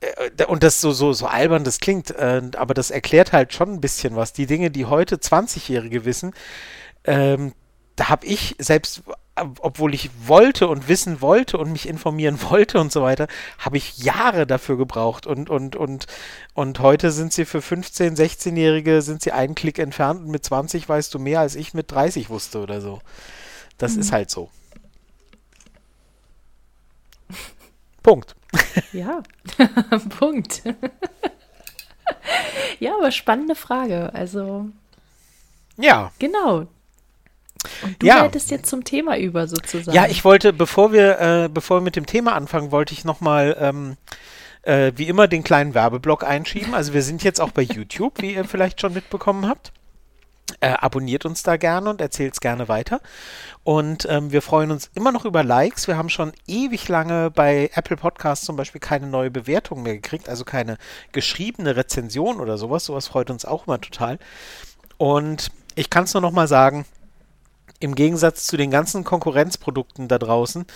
äh, 0.00 0.44
und 0.44 0.62
das 0.62 0.80
so, 0.80 0.92
so, 0.92 1.12
so 1.12 1.26
albern 1.26 1.64
das 1.64 1.80
klingt, 1.80 2.10
äh, 2.10 2.42
aber 2.56 2.74
das 2.74 2.90
erklärt 2.90 3.32
halt 3.32 3.52
schon 3.52 3.72
ein 3.72 3.80
bisschen 3.80 4.16
was. 4.16 4.32
Die 4.32 4.46
Dinge, 4.46 4.70
die 4.70 4.86
heute 4.86 5.16
20-Jährige 5.16 6.04
wissen, 6.04 6.32
ähm, 7.04 7.52
da 7.96 8.08
habe 8.08 8.26
ich 8.26 8.56
selbst, 8.58 9.02
obwohl 9.60 9.94
ich 9.94 10.10
wollte 10.26 10.68
und 10.68 10.88
wissen 10.88 11.20
wollte 11.20 11.58
und 11.58 11.72
mich 11.72 11.88
informieren 11.88 12.38
wollte 12.50 12.80
und 12.80 12.92
so 12.92 13.02
weiter, 13.02 13.28
habe 13.58 13.76
ich 13.76 13.98
Jahre 13.98 14.46
dafür 14.46 14.76
gebraucht. 14.76 15.26
Und, 15.26 15.50
und, 15.50 15.76
und, 15.76 16.06
und 16.54 16.80
heute 16.80 17.10
sind 17.10 17.32
sie 17.32 17.44
für 17.44 17.58
15-, 17.58 18.16
16-Jährige, 18.16 19.02
sind 19.02 19.22
sie 19.22 19.32
einen 19.32 19.54
Klick 19.54 19.78
entfernt 19.78 20.22
und 20.22 20.30
mit 20.30 20.44
20 20.44 20.88
weißt 20.88 21.12
du 21.14 21.18
mehr, 21.18 21.40
als 21.40 21.54
ich 21.54 21.74
mit 21.74 21.90
30 21.90 22.30
wusste 22.30 22.60
oder 22.60 22.80
so. 22.80 23.00
Das 23.78 23.94
mhm. 23.94 24.00
ist 24.00 24.12
halt 24.12 24.30
so. 24.30 24.50
Punkt. 28.02 28.36
Ja, 28.92 29.22
Punkt. 30.18 30.62
ja, 32.80 32.94
aber 32.96 33.12
spannende 33.12 33.54
Frage. 33.54 34.12
Also. 34.12 34.68
Ja. 35.76 36.10
Genau. 36.18 36.66
Und 37.82 38.02
du 38.02 38.06
ja. 38.06 38.18
leitest 38.20 38.50
jetzt 38.50 38.68
zum 38.68 38.84
Thema 38.84 39.18
über 39.18 39.46
sozusagen. 39.46 39.94
Ja, 39.94 40.06
ich 40.06 40.24
wollte, 40.24 40.52
bevor 40.52 40.92
wir, 40.92 41.20
äh, 41.20 41.48
bevor 41.48 41.78
wir 41.78 41.82
mit 41.82 41.96
dem 41.96 42.06
Thema 42.06 42.34
anfangen, 42.34 42.72
wollte 42.72 42.92
ich 42.92 43.04
nochmal 43.04 43.56
ähm, 43.60 43.96
äh, 44.62 44.92
wie 44.96 45.08
immer 45.08 45.28
den 45.28 45.42
kleinen 45.42 45.74
Werbeblock 45.74 46.24
einschieben. 46.24 46.74
Also 46.74 46.94
wir 46.94 47.02
sind 47.02 47.22
jetzt 47.22 47.40
auch 47.40 47.50
bei 47.50 47.62
YouTube, 47.62 48.22
wie 48.22 48.34
ihr 48.34 48.44
vielleicht 48.44 48.80
schon 48.80 48.92
mitbekommen 48.92 49.48
habt. 49.48 49.72
Äh, 50.60 50.72
abonniert 50.72 51.24
uns 51.24 51.42
da 51.42 51.56
gerne 51.56 51.90
und 51.90 52.00
erzählt 52.00 52.34
es 52.34 52.40
gerne 52.40 52.68
weiter. 52.68 53.00
Und 53.62 54.06
ähm, 54.10 54.32
wir 54.32 54.42
freuen 54.42 54.70
uns 54.70 54.90
immer 54.94 55.12
noch 55.12 55.24
über 55.24 55.44
Likes. 55.44 55.86
Wir 55.86 55.96
haben 55.96 56.08
schon 56.08 56.32
ewig 56.46 56.88
lange 56.88 57.30
bei 57.30 57.70
Apple 57.74 57.96
Podcasts 57.96 58.44
zum 58.44 58.56
Beispiel 58.56 58.80
keine 58.80 59.06
neue 59.06 59.30
Bewertung 59.30 59.82
mehr 59.82 59.94
gekriegt, 59.94 60.28
also 60.28 60.44
keine 60.44 60.76
geschriebene 61.12 61.76
Rezension 61.76 62.40
oder 62.40 62.58
sowas. 62.58 62.84
Sowas 62.84 63.06
freut 63.06 63.30
uns 63.30 63.44
auch 63.44 63.66
immer 63.66 63.80
total. 63.80 64.18
Und 64.98 65.50
ich 65.76 65.88
kann 65.88 66.04
es 66.04 66.14
nur 66.14 66.20
noch 66.20 66.32
mal 66.32 66.48
sagen, 66.48 66.84
im 67.80 67.94
Gegensatz 67.94 68.46
zu 68.46 68.56
den 68.56 68.70
ganzen 68.70 69.04
Konkurrenzprodukten 69.04 70.06
da 70.06 70.18
draußen, 70.18 70.66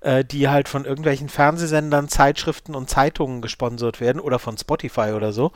äh, 0.00 0.24
die 0.24 0.48
halt 0.48 0.68
von 0.68 0.84
irgendwelchen 0.84 1.28
Fernsehsendern, 1.28 2.08
Zeitschriften 2.08 2.74
und 2.74 2.88
Zeitungen 2.88 3.42
gesponsert 3.42 4.00
werden 4.00 4.20
oder 4.20 4.38
von 4.38 4.56
Spotify 4.56 5.12
oder 5.14 5.32
so, 5.32 5.52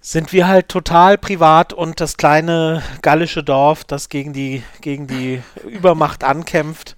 sind 0.00 0.32
wir 0.32 0.46
halt 0.46 0.68
total 0.68 1.18
privat 1.18 1.72
und 1.72 2.00
das 2.00 2.16
kleine 2.16 2.82
gallische 3.02 3.42
Dorf, 3.42 3.82
das 3.84 4.08
gegen 4.08 4.32
die, 4.32 4.62
gegen 4.80 5.08
die 5.08 5.42
Übermacht 5.64 6.22
ankämpft. 6.22 6.96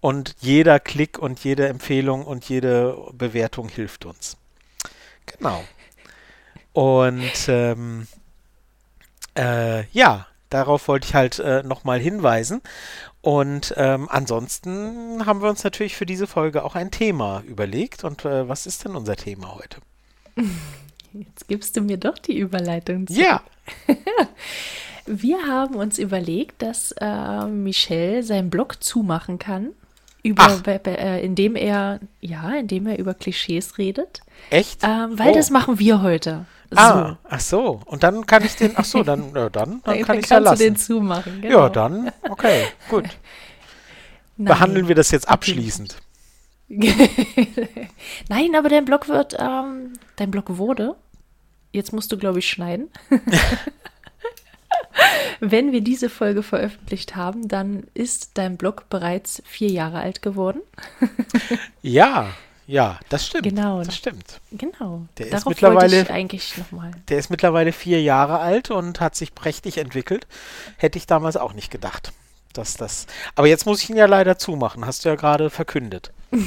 Und 0.00 0.34
jeder 0.40 0.80
Klick 0.80 1.18
und 1.18 1.44
jede 1.44 1.68
Empfehlung 1.68 2.24
und 2.24 2.48
jede 2.48 2.96
Bewertung 3.12 3.68
hilft 3.68 4.04
uns. 4.04 4.36
Genau. 5.26 5.62
Und 6.72 7.48
ähm, 7.48 8.08
äh, 9.36 9.84
ja, 9.92 10.26
darauf 10.54 10.88
wollte 10.88 11.08
ich 11.08 11.14
halt 11.14 11.38
äh, 11.38 11.62
nochmal 11.62 12.00
hinweisen. 12.00 12.60
Und 13.20 13.72
ähm, 13.76 14.08
ansonsten 14.10 15.24
haben 15.26 15.42
wir 15.42 15.48
uns 15.48 15.62
natürlich 15.62 15.96
für 15.96 16.06
diese 16.06 16.26
Folge 16.26 16.64
auch 16.64 16.74
ein 16.74 16.90
Thema 16.90 17.42
überlegt. 17.46 18.04
Und 18.04 18.24
äh, 18.24 18.48
was 18.48 18.66
ist 18.66 18.84
denn 18.84 18.96
unser 18.96 19.16
Thema 19.16 19.54
heute? 19.54 19.78
Jetzt 21.12 21.46
gibst 21.48 21.76
du 21.76 21.82
mir 21.82 21.98
doch 21.98 22.18
die 22.18 22.36
Überleitung 22.38 23.06
zu. 23.06 23.14
Ja. 23.14 23.42
Wir 25.06 25.46
haben 25.46 25.74
uns 25.74 25.98
überlegt, 25.98 26.62
dass 26.62 26.92
äh, 27.00 27.46
Michel 27.46 28.22
seinen 28.22 28.50
Blog 28.50 28.82
zumachen 28.82 29.38
kann, 29.38 29.70
über, 30.22 30.62
äh, 30.66 31.24
indem 31.24 31.56
er 31.56 31.98
ja, 32.20 32.52
indem 32.52 32.86
er 32.86 32.98
über 32.98 33.14
Klischees 33.14 33.78
redet. 33.78 34.20
Echt? 34.50 34.80
Ähm, 34.84 35.18
weil 35.18 35.32
oh. 35.32 35.34
das 35.34 35.50
machen 35.50 35.78
wir 35.80 36.02
heute. 36.02 36.46
So. 36.72 36.78
Ah, 36.80 37.18
ach 37.28 37.40
so. 37.40 37.80
Und 37.84 38.02
dann 38.02 38.24
kann 38.24 38.42
ich 38.42 38.56
den, 38.56 38.72
ach 38.76 38.84
so, 38.86 39.02
dann, 39.02 39.34
ja, 39.34 39.50
dann, 39.50 39.82
dann 39.84 40.02
kann 40.02 40.18
ich 40.18 40.28
ja 40.28 40.38
lassen. 40.38 40.58
du 40.58 40.64
den 40.64 40.76
zumachen, 40.76 41.42
genau. 41.42 41.58
Ja, 41.64 41.68
dann, 41.68 42.10
okay, 42.30 42.64
gut. 42.88 43.04
Nein. 44.38 44.46
Behandeln 44.54 44.88
wir 44.88 44.94
das 44.94 45.10
jetzt 45.10 45.28
abschließend. 45.28 45.98
Nein, 46.68 48.54
aber 48.56 48.70
dein 48.70 48.86
Blog 48.86 49.08
wird, 49.08 49.36
ähm, 49.38 49.92
dein 50.16 50.30
Blog 50.30 50.56
wurde, 50.56 50.96
jetzt 51.72 51.92
musst 51.92 52.10
du, 52.10 52.16
glaube 52.16 52.38
ich, 52.38 52.48
schneiden. 52.48 52.88
Wenn 55.40 55.72
wir 55.72 55.82
diese 55.82 56.08
Folge 56.08 56.42
veröffentlicht 56.42 57.16
haben, 57.16 57.48
dann 57.48 57.84
ist 57.92 58.38
dein 58.38 58.56
Blog 58.56 58.88
bereits 58.88 59.42
vier 59.44 59.68
Jahre 59.68 59.98
alt 59.98 60.22
geworden. 60.22 60.62
ja, 61.82 62.28
ja, 62.66 62.98
das 63.08 63.26
stimmt. 63.26 63.44
Genau. 63.44 63.82
Das 63.82 63.96
stimmt. 63.96 64.40
Genau. 64.52 65.02
Der 65.18 65.26
Darauf 65.26 65.40
ist 65.40 65.46
mittlerweile 65.46 66.08
eigentlich 66.10 66.56
noch 66.58 66.70
mal. 66.72 66.90
Der 67.08 67.18
ist 67.18 67.30
mittlerweile 67.30 67.72
vier 67.72 68.00
Jahre 68.02 68.38
alt 68.38 68.70
und 68.70 69.00
hat 69.00 69.14
sich 69.14 69.34
prächtig 69.34 69.78
entwickelt. 69.78 70.26
Hätte 70.76 70.98
ich 70.98 71.06
damals 71.06 71.36
auch 71.36 71.54
nicht 71.54 71.70
gedacht, 71.70 72.12
dass 72.52 72.74
das. 72.74 73.06
Aber 73.34 73.46
jetzt 73.46 73.66
muss 73.66 73.82
ich 73.82 73.90
ihn 73.90 73.96
ja 73.96 74.06
leider 74.06 74.38
zumachen. 74.38 74.86
Hast 74.86 75.04
du 75.04 75.08
ja 75.08 75.16
gerade 75.16 75.50
verkündet. 75.50 76.12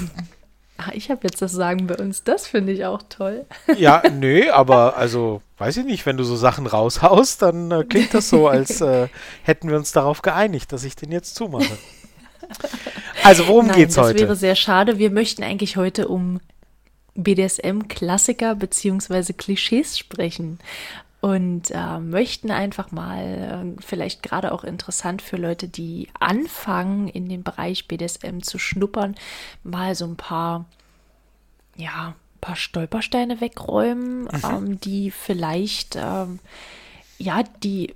Ah, 0.78 0.92
ich 0.94 1.10
habe 1.10 1.22
jetzt 1.24 1.42
das 1.42 1.54
Sagen 1.54 1.88
bei 1.88 1.96
uns. 1.96 2.26
Das 2.26 2.48
finde 2.48 2.74
ich 2.74 2.86
auch 2.86 3.02
toll. 3.08 3.46
Ja, 3.78 4.04
nö, 4.12 4.52
aber 4.52 4.98
also, 4.98 5.42
weiß 5.58 5.78
ich 5.78 5.86
nicht, 5.86 6.06
wenn 6.06 6.18
du 6.18 6.26
so 6.26 6.36
Sachen 6.36 6.68
raushaust, 6.68 7.42
dann 7.42 7.72
äh, 7.72 7.86
klingt 7.86 8.14
das 8.14 8.30
so, 8.30 8.48
als 8.50 8.82
äh, 8.82 9.08
hätten 9.44 9.70
wir 9.70 9.78
uns 9.78 9.94
darauf 9.94 10.22
geeinigt, 10.22 10.74
dass 10.74 10.84
ich 10.84 10.96
den 10.96 11.14
jetzt 11.14 11.36
zumache. 11.36 11.78
Also, 13.24 13.48
worum 13.48 13.68
Nein, 13.68 13.76
geht's 13.76 13.98
heute? 13.98 14.14
Das 14.14 14.22
wäre 14.22 14.36
sehr 14.36 14.56
schade. 14.56 15.00
Wir 15.00 15.10
möchten 15.10 15.44
eigentlich 15.44 15.78
heute 15.78 16.08
um 16.08 16.40
BDSM-Klassiker 17.16 18.56
bzw. 18.56 19.34
Klischees 19.34 19.98
sprechen 19.98 20.60
und 21.22 21.72
äh, 21.72 22.00
möchten 22.00 22.52
einfach 22.52 22.92
mal, 22.92 23.76
äh, 23.78 23.82
vielleicht 23.82 24.22
gerade 24.22 24.52
auch 24.52 24.64
interessant 24.64 25.24
für 25.24 25.38
Leute, 25.38 25.68
die 25.68 26.08
anfangen, 26.20 27.08
in 27.08 27.28
den 27.28 27.42
Bereich 27.42 27.88
BDSM 27.88 28.42
zu 28.42 28.60
schnuppern, 28.60 29.16
mal 29.64 29.96
so 29.96 30.06
ein 30.06 30.18
paar, 30.18 30.66
ja, 31.78 32.10
ein 32.10 32.42
paar 32.42 32.56
Stolpersteine 32.56 33.42
wegräumen, 33.42 34.26
mhm. 34.26 34.30
ähm, 34.44 34.80
die 34.82 35.10
vielleicht, 35.10 35.96
ähm, 35.96 36.40
ja, 37.18 37.42
die 37.64 37.96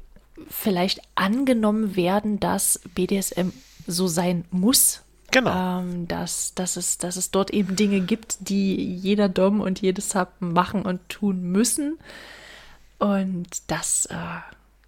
vielleicht 0.49 1.01
angenommen 1.13 1.95
werden, 1.95 2.39
dass 2.39 2.79
BDSM 2.95 3.51
so 3.89 4.07
sein 4.07 4.45
muss. 4.51 5.03
Genau. 5.31 5.79
Ähm, 5.81 6.07
dass, 6.07 6.55
dass, 6.55 6.75
es, 6.75 6.97
dass 6.97 7.15
es 7.15 7.31
dort 7.31 7.51
eben 7.51 7.75
Dinge 7.75 8.01
gibt, 8.01 8.49
die 8.49 8.95
jeder 8.95 9.29
Dom 9.29 9.61
und 9.61 9.81
jedes 9.81 10.09
Sub 10.09 10.29
machen 10.39 10.83
und 10.83 11.07
tun 11.09 11.41
müssen. 11.41 11.99
Und 12.97 13.47
das, 13.67 14.07
äh, 14.07 14.15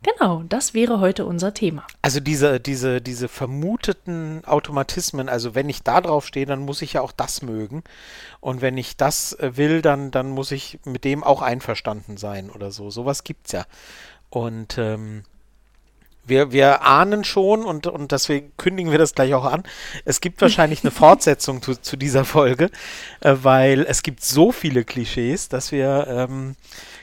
genau, 0.01 0.43
das 0.49 0.73
wäre 0.73 0.99
heute 0.99 1.25
unser 1.25 1.53
Thema. 1.53 1.85
Also 2.01 2.19
diese, 2.19 2.59
diese, 2.59 3.01
diese 3.01 3.27
vermuteten 3.27 4.43
Automatismen, 4.45 5.29
also 5.29 5.53
wenn 5.53 5.69
ich 5.69 5.83
da 5.83 6.01
drauf 6.01 6.25
stehe, 6.25 6.45
dann 6.45 6.61
muss 6.61 6.81
ich 6.81 6.93
ja 6.93 7.01
auch 7.01 7.11
das 7.11 7.41
mögen. 7.41 7.83
Und 8.39 8.61
wenn 8.61 8.77
ich 8.77 8.97
das 8.97 9.33
äh, 9.33 9.57
will, 9.57 9.81
dann, 9.81 10.11
dann 10.11 10.29
muss 10.29 10.51
ich 10.51 10.79
mit 10.85 11.05
dem 11.05 11.23
auch 11.23 11.41
einverstanden 11.41 12.17
sein 12.17 12.49
oder 12.49 12.71
so. 12.71 12.89
Sowas 12.89 13.23
gibt's 13.23 13.51
ja. 13.51 13.65
Und 14.29 14.77
ähm, 14.77 15.23
wir, 16.25 16.51
wir 16.51 16.83
ahnen 16.83 17.23
schon 17.23 17.65
und, 17.65 17.87
und 17.87 18.11
deswegen 18.11 18.51
kündigen 18.57 18.91
wir 18.91 18.99
das 18.99 19.15
gleich 19.15 19.33
auch 19.33 19.45
an. 19.45 19.63
Es 20.05 20.21
gibt 20.21 20.41
wahrscheinlich 20.41 20.83
eine 20.83 20.91
Fortsetzung 20.91 21.61
zu, 21.61 21.75
zu 21.75 21.97
dieser 21.97 22.25
Folge, 22.25 22.69
äh, 23.21 23.35
weil 23.41 23.81
es 23.81 24.03
gibt 24.03 24.23
so 24.23 24.51
viele 24.51 24.83
Klischees, 24.83 25.49
dass 25.49 25.71
wir 25.71 26.07
ähm, 26.07 26.55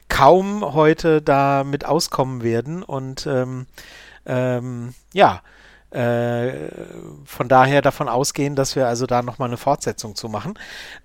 kaum 0.08 0.74
heute 0.74 1.22
damit 1.22 1.84
auskommen 1.84 2.42
werden. 2.42 2.82
Und 2.82 3.26
ähm, 3.26 3.66
ähm, 4.26 4.94
ja, 5.12 5.42
äh, 5.90 6.52
von 7.24 7.48
daher 7.48 7.82
davon 7.82 8.08
ausgehen, 8.08 8.54
dass 8.54 8.76
wir 8.76 8.86
also 8.86 9.06
da 9.06 9.22
nochmal 9.22 9.48
eine 9.48 9.56
Fortsetzung 9.56 10.14
zu 10.14 10.28
machen. 10.28 10.58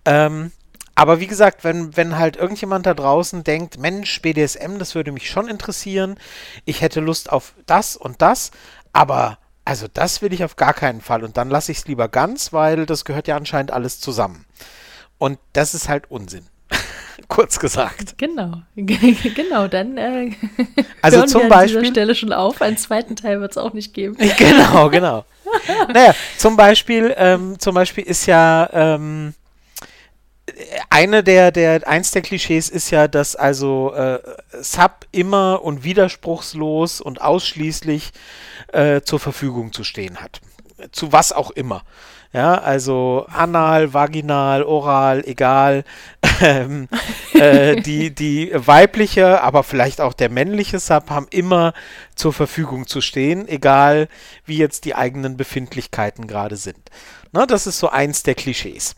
Ähm, 0.05 0.51
aber 0.95 1.19
wie 1.19 1.27
gesagt, 1.27 1.63
wenn, 1.63 1.95
wenn 1.97 2.17
halt 2.17 2.35
irgendjemand 2.35 2.85
da 2.85 2.93
draußen 2.93 3.43
denkt, 3.43 3.79
Mensch, 3.79 4.21
BDSM, 4.21 4.77
das 4.77 4.93
würde 4.93 5.11
mich 5.11 5.29
schon 5.29 5.47
interessieren, 5.47 6.15
ich 6.65 6.81
hätte 6.81 6.99
Lust 6.99 7.31
auf 7.31 7.53
das 7.65 7.97
und 7.97 8.21
das, 8.21 8.51
aber 8.91 9.39
also 9.65 9.87
das 9.91 10.21
will 10.21 10.33
ich 10.33 10.43
auf 10.43 10.55
gar 10.55 10.73
keinen 10.73 11.01
Fall 11.01 11.23
und 11.23 11.37
dann 11.37 11.49
lasse 11.49 11.71
ich 11.71 11.79
es 11.79 11.87
lieber 11.87 12.09
ganz, 12.09 12.53
weil 12.53 12.85
das 12.85 13.05
gehört 13.05 13.27
ja 13.27 13.37
anscheinend 13.37 13.71
alles 13.71 13.99
zusammen. 13.99 14.45
Und 15.17 15.39
das 15.53 15.73
ist 15.73 15.89
halt 15.89 16.11
Unsinn. 16.11 16.45
Kurz 17.27 17.59
gesagt. 17.59 18.17
Genau, 18.17 18.61
genau, 18.75 19.67
dann 19.67 19.97
äh, 19.97 20.31
also 21.01 21.19
hören 21.19 21.27
zum 21.27 21.41
wir 21.41 21.45
an 21.45 21.49
Beispiel, 21.49 21.81
dieser 21.81 21.91
Stelle 21.91 22.15
schon 22.15 22.33
auf. 22.33 22.61
Einen 22.61 22.77
zweiten 22.77 23.15
Teil 23.15 23.39
wird 23.39 23.51
es 23.51 23.57
auch 23.57 23.73
nicht 23.73 23.93
geben. 23.93 24.17
Genau, 24.37 24.89
genau. 24.89 25.25
naja, 25.93 26.13
zum 26.37 26.57
Beispiel, 26.57 27.13
ähm, 27.17 27.57
zum 27.59 27.73
Beispiel 27.73 28.03
ist 28.03 28.25
ja 28.25 28.69
ähm, 28.73 29.33
eine 30.89 31.23
der, 31.23 31.51
der, 31.51 31.87
eins 31.87 32.11
der 32.11 32.21
Klischees 32.21 32.69
ist 32.69 32.89
ja, 32.91 33.07
dass 33.07 33.35
also 33.35 33.93
äh, 33.93 34.19
Sub 34.61 35.05
immer 35.11 35.61
und 35.63 35.83
widerspruchslos 35.83 37.01
und 37.01 37.21
ausschließlich 37.21 38.11
äh, 38.71 39.01
zur 39.01 39.19
Verfügung 39.19 39.71
zu 39.71 39.83
stehen 39.83 40.17
hat. 40.17 40.41
Zu 40.91 41.11
was 41.11 41.31
auch 41.31 41.51
immer. 41.51 41.83
Ja, 42.33 42.55
also 42.55 43.27
anal, 43.29 43.93
vaginal, 43.93 44.63
oral, 44.63 45.23
egal. 45.25 45.83
Ähm, 46.41 46.89
äh, 47.35 47.79
die, 47.79 48.13
die 48.13 48.51
weibliche, 48.53 49.41
aber 49.43 49.63
vielleicht 49.63 50.01
auch 50.01 50.13
der 50.13 50.29
männliche 50.29 50.79
Sub 50.79 51.11
haben 51.11 51.27
immer 51.29 51.73
zur 52.15 52.33
Verfügung 52.33 52.87
zu 52.87 53.01
stehen, 53.01 53.47
egal 53.47 54.09
wie 54.45 54.57
jetzt 54.57 54.85
die 54.85 54.95
eigenen 54.95 55.37
Befindlichkeiten 55.37 56.25
gerade 56.25 56.57
sind. 56.57 56.89
Ne, 57.31 57.45
das 57.47 57.67
ist 57.67 57.77
so 57.77 57.89
eins 57.89 58.23
der 58.23 58.35
Klischees. 58.35 58.95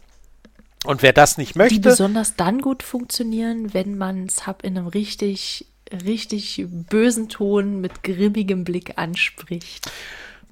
Und 0.83 1.01
wer 1.01 1.13
das 1.13 1.37
nicht 1.37 1.55
möchte. 1.55 1.75
Die 1.75 1.79
besonders 1.79 2.35
dann 2.35 2.59
gut 2.59 2.83
funktionieren, 2.83 3.73
wenn 3.73 3.97
man 3.97 4.29
Sub 4.29 4.63
in 4.63 4.77
einem 4.77 4.87
richtig, 4.87 5.67
richtig 5.91 6.65
bösen 6.67 7.29
Ton 7.29 7.81
mit 7.81 8.03
grimmigem 8.03 8.63
Blick 8.63 8.97
anspricht. 8.97 9.89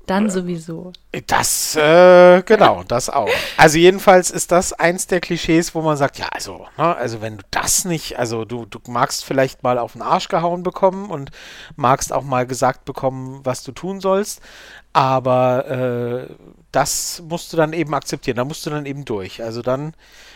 Dann 0.05 0.29
sowieso. 0.29 0.91
Das, 1.27 1.77
äh, 1.77 2.41
genau, 2.41 2.83
das 2.83 3.10
auch. 3.10 3.29
Also 3.55 3.77
jedenfalls 3.77 4.31
ist 4.31 4.51
das 4.51 4.74
eins 4.74 5.07
der 5.07 5.22
Klischees, 5.22 5.74
wo 5.75 5.81
man 5.81 5.95
sagt, 5.95 6.17
ja, 6.17 6.27
also, 6.31 6.67
ne, 6.77 6.95
also 6.95 7.22
wenn 7.22 7.38
du 7.38 7.43
das 7.51 7.86
nicht, 7.86 8.19
also 8.19 8.43
du, 8.43 8.65
du 8.65 8.79
magst 8.89 9.24
vielleicht 9.24 9.63
mal 9.63 9.77
auf 9.77 9.93
den 9.93 10.01
Arsch 10.01 10.27
gehauen 10.27 10.62
bekommen 10.63 11.10
und 11.10 11.31
magst 11.77 12.12
auch 12.12 12.24
mal 12.24 12.45
gesagt 12.45 12.83
bekommen, 12.83 13.39
was 13.43 13.63
du 13.63 13.72
tun 13.72 14.01
sollst, 14.01 14.41
aber 14.91 15.67
äh, 15.69 16.33
das 16.74 17.24
musst 17.27 17.53
du 17.53 17.57
dann 17.57 17.72
eben 17.72 17.93
akzeptieren, 17.93 18.38
da 18.38 18.43
musst 18.43 18.65
du 18.65 18.69
dann 18.72 18.86
eben 18.86 19.05
durch. 19.05 19.41
Also 19.41 19.62
dann, 19.62 19.93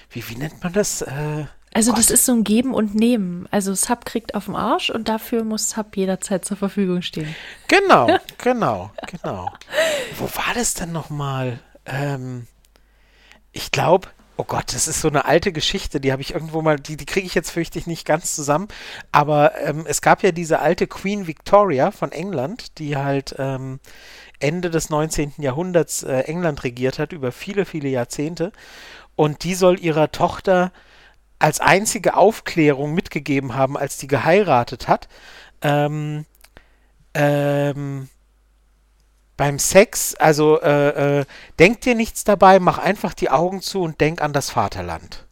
wie, 0.10 0.28
wie 0.30 0.36
nennt 0.36 0.64
man 0.64 0.72
das? 0.72 1.02
Äh, 1.02 1.46
also 1.78 1.92
Gott. 1.92 2.00
das 2.00 2.10
ist 2.10 2.26
so 2.26 2.34
ein 2.34 2.44
Geben 2.44 2.74
und 2.74 2.96
Nehmen. 2.96 3.48
Also 3.52 3.76
Sub 3.76 4.04
kriegt 4.04 4.34
auf 4.34 4.46
den 4.46 4.56
Arsch 4.56 4.90
und 4.90 5.10
dafür 5.10 5.44
muss 5.44 5.70
Sub 5.70 5.96
jederzeit 5.96 6.44
zur 6.44 6.58
Verfügung 6.58 7.04
stehen. 7.04 7.36
Genau, 7.68 8.18
genau, 8.40 8.90
genau. 9.06 9.52
Wo 10.18 10.24
war 10.24 10.56
das 10.56 10.74
denn 10.74 10.92
nochmal? 10.92 11.60
Ähm, 11.86 12.48
ich 13.52 13.72
glaube, 13.72 14.08
oh 14.38 14.44
Gott, 14.44 14.74
das 14.74 14.88
ist 14.88 15.02
so 15.02 15.08
eine 15.08 15.26
alte 15.26 15.52
Geschichte, 15.52 16.00
die 16.02 16.12
habe 16.12 16.24
ich 16.24 16.34
irgendwo 16.34 16.64
mal, 16.64 16.78
die, 16.78 16.98
die 16.98 17.06
kriege 17.06 17.28
ich 17.28 17.36
jetzt 17.36 17.52
fürchte 17.52 17.78
ich 17.78 17.86
nicht 17.86 18.08
ganz 18.08 18.34
zusammen. 18.34 18.70
Aber 19.12 19.54
ähm, 19.62 19.86
es 19.88 20.02
gab 20.02 20.24
ja 20.24 20.32
diese 20.32 20.58
alte 20.58 20.88
Queen 20.88 21.28
Victoria 21.28 21.92
von 21.92 22.12
England, 22.12 22.80
die 22.80 22.98
halt 22.98 23.36
ähm, 23.38 23.80
Ende 24.40 24.72
des 24.72 24.90
19. 24.90 25.34
Jahrhunderts 25.38 26.02
äh, 26.02 26.22
England 26.22 26.64
regiert 26.64 26.98
hat, 26.98 27.14
über 27.14 27.32
viele, 27.32 27.66
viele 27.66 27.90
Jahrzehnte. 27.90 28.52
Und 29.16 29.44
die 29.44 29.54
soll 29.54 29.80
ihrer 29.80 30.12
Tochter 30.12 30.72
als 31.40 31.60
einzige 31.60 32.16
Aufklärung 32.16 32.94
mitgegeben 32.94 33.56
haben, 33.56 33.78
als 33.78 33.98
die 33.98 34.08
geheiratet 34.08 34.88
hat. 34.88 35.08
Ähm, 35.62 36.26
ähm, 37.14 38.10
beim 39.38 39.60
Sex, 39.60 40.16
also 40.16 40.60
äh, 40.62 41.20
äh, 41.20 41.26
denk 41.60 41.82
dir 41.82 41.94
nichts 41.94 42.24
dabei, 42.24 42.60
mach 42.60 42.80
einfach 42.80 43.14
die 43.14 43.30
Augen 43.30 43.62
zu 43.62 43.82
und 43.82 44.02
denk 44.02 44.22
an 44.22 44.34
das 44.34 44.50
Vaterland. 44.50 45.26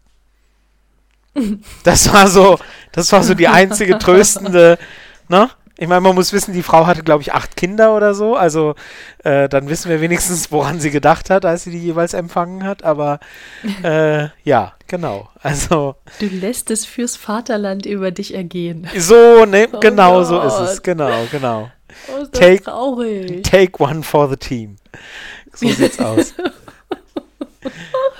Das 1.84 2.14
war 2.14 2.30
so, 2.30 2.58
das 2.94 3.12
war 3.12 3.22
so 3.22 3.34
die 3.34 3.50
einzige 3.50 3.98
tröstende, 4.00 4.80
ne? 5.28 5.50
Ich 5.78 5.88
meine, 5.90 6.02
man 6.02 6.16
muss 6.16 6.32
wissen, 6.32 6.54
die 6.54 6.64
Frau 6.64 6.86
hatte, 6.86 7.04
glaube 7.04 7.22
ich, 7.22 7.34
acht 7.34 7.58
Kinder 7.58 7.96
oder 7.96 8.14
so. 8.14 8.36
Also 8.36 8.76
äh, 9.24 9.50
dann 9.50 9.68
wissen 9.68 9.90
wir 9.90 10.00
wenigstens, 10.00 10.52
woran 10.52 10.80
sie 10.80 10.90
gedacht 10.90 11.30
hat, 11.30 11.44
als 11.44 11.66
sie 11.66 11.72
die 11.72 11.80
jeweils 11.80 12.14
empfangen 12.14 12.64
hat. 12.64 12.84
Aber 12.84 13.20
äh, 13.84 14.30
ja, 14.44 14.74
genau. 14.88 15.30
Also 15.42 15.96
du 16.20 16.28
lässt 16.28 16.72
es 16.72 16.86
fürs 16.86 17.18
Vaterland 17.18 17.86
über 17.86 18.12
dich 18.12 18.34
ergehen. 18.34 18.88
So, 18.98 19.46
ne, 19.46 19.68
oh 19.72 19.80
genau 19.80 20.20
Gott. 20.20 20.28
so 20.28 20.42
ist 20.42 20.60
es. 20.72 20.82
Genau, 20.82 21.28
genau. 21.30 21.70
Oh, 22.14 22.22
ist 22.22 22.34
das 22.34 22.40
take, 22.40 22.64
traurig. 22.64 23.44
Take 23.44 23.84
one 23.84 24.04
for 24.04 24.30
the 24.30 24.38
team. 24.38 24.78
So 25.54 25.68
sieht's 25.72 26.00
aus. 26.00 26.34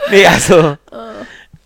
nee, 0.10 0.26
also. 0.26 0.78
Oh. 0.92 0.98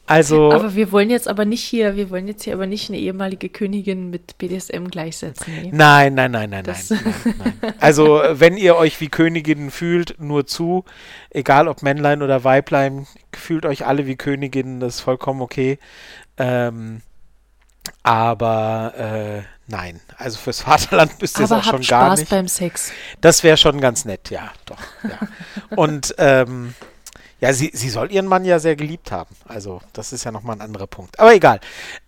Also, 0.09 0.51
aber 0.51 0.73
wir 0.73 0.91
wollen 0.91 1.11
jetzt 1.11 1.27
aber 1.27 1.45
nicht 1.45 1.63
hier, 1.63 1.95
wir 1.95 2.09
wollen 2.09 2.27
jetzt 2.27 2.43
hier 2.43 2.55
aber 2.55 2.65
nicht 2.65 2.89
eine 2.89 2.97
ehemalige 2.97 3.47
Königin 3.47 4.09
mit 4.09 4.39
BDSM 4.39 4.85
gleichsetzen. 4.85 5.53
Nee. 5.53 5.69
Nein, 5.71 6.15
nein, 6.15 6.31
nein, 6.31 6.49
nein, 6.49 6.63
nein, 6.65 6.75
nein, 6.89 7.53
nein. 7.61 7.73
Also, 7.79 8.19
wenn 8.31 8.57
ihr 8.57 8.75
euch 8.75 8.99
wie 9.01 9.09
Königin 9.09 9.69
fühlt, 9.69 10.15
nur 10.19 10.47
zu, 10.47 10.83
egal 11.29 11.67
ob 11.67 11.83
Männlein 11.83 12.23
oder 12.23 12.43
Weiblein, 12.43 13.05
fühlt 13.35 13.67
euch 13.67 13.85
alle 13.85 14.07
wie 14.07 14.15
Königinnen, 14.15 14.79
das 14.79 14.95
ist 14.95 15.01
vollkommen 15.01 15.41
okay. 15.41 15.77
Ähm, 16.37 17.03
aber 18.01 18.93
äh, 18.97 19.41
nein, 19.67 19.99
also 20.17 20.39
fürs 20.39 20.61
Vaterland 20.61 21.21
müsst 21.21 21.37
ihr 21.37 21.45
es 21.45 21.51
auch 21.51 21.63
schon 21.63 21.83
Spaß 21.83 21.87
gar 21.87 22.09
nicht. 22.15 22.21
Spaß 22.21 22.29
beim 22.29 22.47
Sex. 22.47 22.91
Das 23.21 23.43
wäre 23.43 23.57
schon 23.57 23.79
ganz 23.79 24.05
nett, 24.05 24.31
ja, 24.31 24.51
doch. 24.65 24.81
Ja. 25.03 25.19
Und 25.75 26.15
ähm, 26.17 26.73
ja, 27.39 27.53
sie, 27.53 27.71
sie 27.73 27.89
soll 27.89 28.11
ihren 28.11 28.27
Mann 28.27 28.43
ja 28.43 28.59
sehr 28.59 28.75
geliebt 28.75 29.11
haben. 29.11 29.35
Also, 29.47 29.81
das 29.93 30.11
ist 30.11 30.25
ja 30.25 30.31
nochmal 30.31 30.57
ein 30.57 30.61
anderer 30.61 30.87
Punkt. 30.87 31.19
Aber 31.19 31.33
egal. 31.33 31.59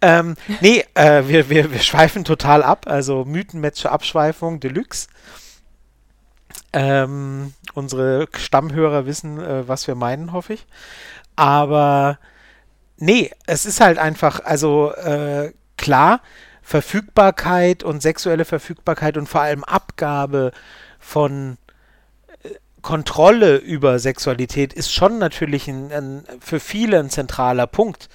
Ähm, 0.01 0.35
nee, 0.59 0.83
äh, 0.93 1.23
wir, 1.27 1.49
wir, 1.49 1.71
wir 1.71 1.79
schweifen 1.79 2.23
total 2.25 2.63
ab. 2.63 2.85
Also, 2.87 3.23
Mythenmatcher 3.23 3.91
Abschweifung 3.91 4.59
Deluxe. 4.59 5.07
Ähm, 6.73 7.53
unsere 7.73 8.27
Stammhörer 8.37 9.05
wissen, 9.05 9.39
äh, 9.39 9.67
was 9.67 9.87
wir 9.87 9.95
meinen, 9.95 10.33
hoffe 10.33 10.53
ich. 10.53 10.65
Aber 11.35 12.19
nee, 12.97 13.31
es 13.45 13.65
ist 13.65 13.79
halt 13.81 13.97
einfach, 13.97 14.43
also 14.43 14.93
äh, 14.93 15.53
klar, 15.77 16.21
Verfügbarkeit 16.61 17.83
und 17.83 18.01
sexuelle 18.01 18.45
Verfügbarkeit 18.45 19.17
und 19.17 19.27
vor 19.27 19.41
allem 19.41 19.63
Abgabe 19.63 20.51
von 20.99 21.57
Kontrolle 22.81 23.57
über 23.57 23.99
Sexualität 23.99 24.73
ist 24.73 24.91
schon 24.91 25.17
natürlich 25.17 25.67
ein, 25.67 25.91
ein, 25.91 26.23
für 26.39 26.59
viele 26.59 26.99
ein 26.99 27.09
zentraler 27.09 27.67
Punkt 27.67 28.09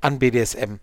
an 0.00 0.18
BDSM. 0.18 0.76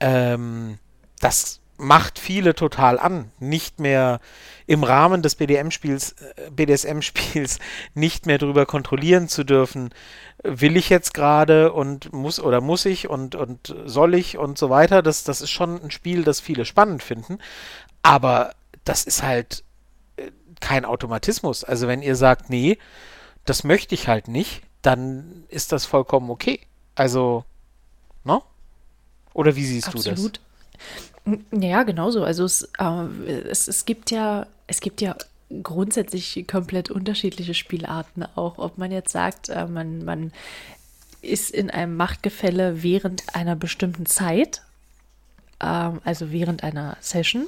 Ähm, 0.00 0.78
das 1.20 1.60
macht 1.78 2.18
viele 2.18 2.54
total 2.54 2.98
an, 2.98 3.30
nicht 3.38 3.80
mehr 3.80 4.20
im 4.66 4.82
Rahmen 4.82 5.22
des 5.22 5.34
BDM-Spiels, 5.34 6.12
äh, 6.12 6.50
BDSM-Spiels 6.50 7.58
nicht 7.94 8.26
mehr 8.26 8.38
darüber 8.38 8.66
kontrollieren 8.66 9.28
zu 9.28 9.44
dürfen, 9.44 9.90
will 10.42 10.76
ich 10.76 10.88
jetzt 10.88 11.12
gerade 11.14 11.72
und 11.72 12.12
muss 12.12 12.40
oder 12.40 12.60
muss 12.60 12.84
ich 12.86 13.08
und, 13.08 13.34
und 13.34 13.74
soll 13.84 14.14
ich 14.14 14.38
und 14.38 14.58
so 14.58 14.70
weiter. 14.70 15.02
Das, 15.02 15.24
das 15.24 15.40
ist 15.40 15.50
schon 15.50 15.82
ein 15.82 15.90
Spiel, 15.90 16.24
das 16.24 16.40
viele 16.40 16.64
spannend 16.64 17.02
finden. 17.02 17.38
Aber 18.02 18.54
das 18.84 19.04
ist 19.04 19.22
halt 19.22 19.64
kein 20.60 20.84
Automatismus. 20.84 21.64
Also 21.64 21.88
wenn 21.88 22.02
ihr 22.02 22.16
sagt, 22.16 22.50
nee, 22.50 22.78
das 23.44 23.64
möchte 23.64 23.94
ich 23.94 24.08
halt 24.08 24.28
nicht, 24.28 24.62
dann 24.82 25.44
ist 25.48 25.72
das 25.72 25.84
vollkommen 25.84 26.30
okay. 26.30 26.60
Also, 26.94 27.44
ne? 28.24 28.40
Oder 29.34 29.56
wie 29.56 29.64
siehst 29.64 29.88
Absolut. 29.88 30.18
du 30.18 30.40
das? 31.24 31.62
Ja, 31.62 31.82
genauso. 31.82 32.24
Also 32.24 32.44
es, 32.44 32.70
äh, 32.78 33.30
es, 33.48 33.68
es 33.68 33.84
gibt 33.84 34.10
ja, 34.10 34.46
es 34.66 34.80
gibt 34.80 35.00
ja 35.00 35.16
grundsätzlich 35.62 36.46
komplett 36.46 36.90
unterschiedliche 36.90 37.54
Spielarten 37.54 38.24
auch. 38.34 38.58
Ob 38.58 38.78
man 38.78 38.90
jetzt 38.90 39.12
sagt, 39.12 39.48
äh, 39.48 39.66
man, 39.66 40.04
man 40.04 40.32
ist 41.22 41.50
in 41.50 41.70
einem 41.70 41.96
Machtgefälle 41.96 42.82
während 42.82 43.34
einer 43.34 43.56
bestimmten 43.56 44.06
Zeit, 44.06 44.62
äh, 45.60 45.90
also 46.04 46.30
während 46.30 46.62
einer 46.62 46.96
Session, 47.00 47.46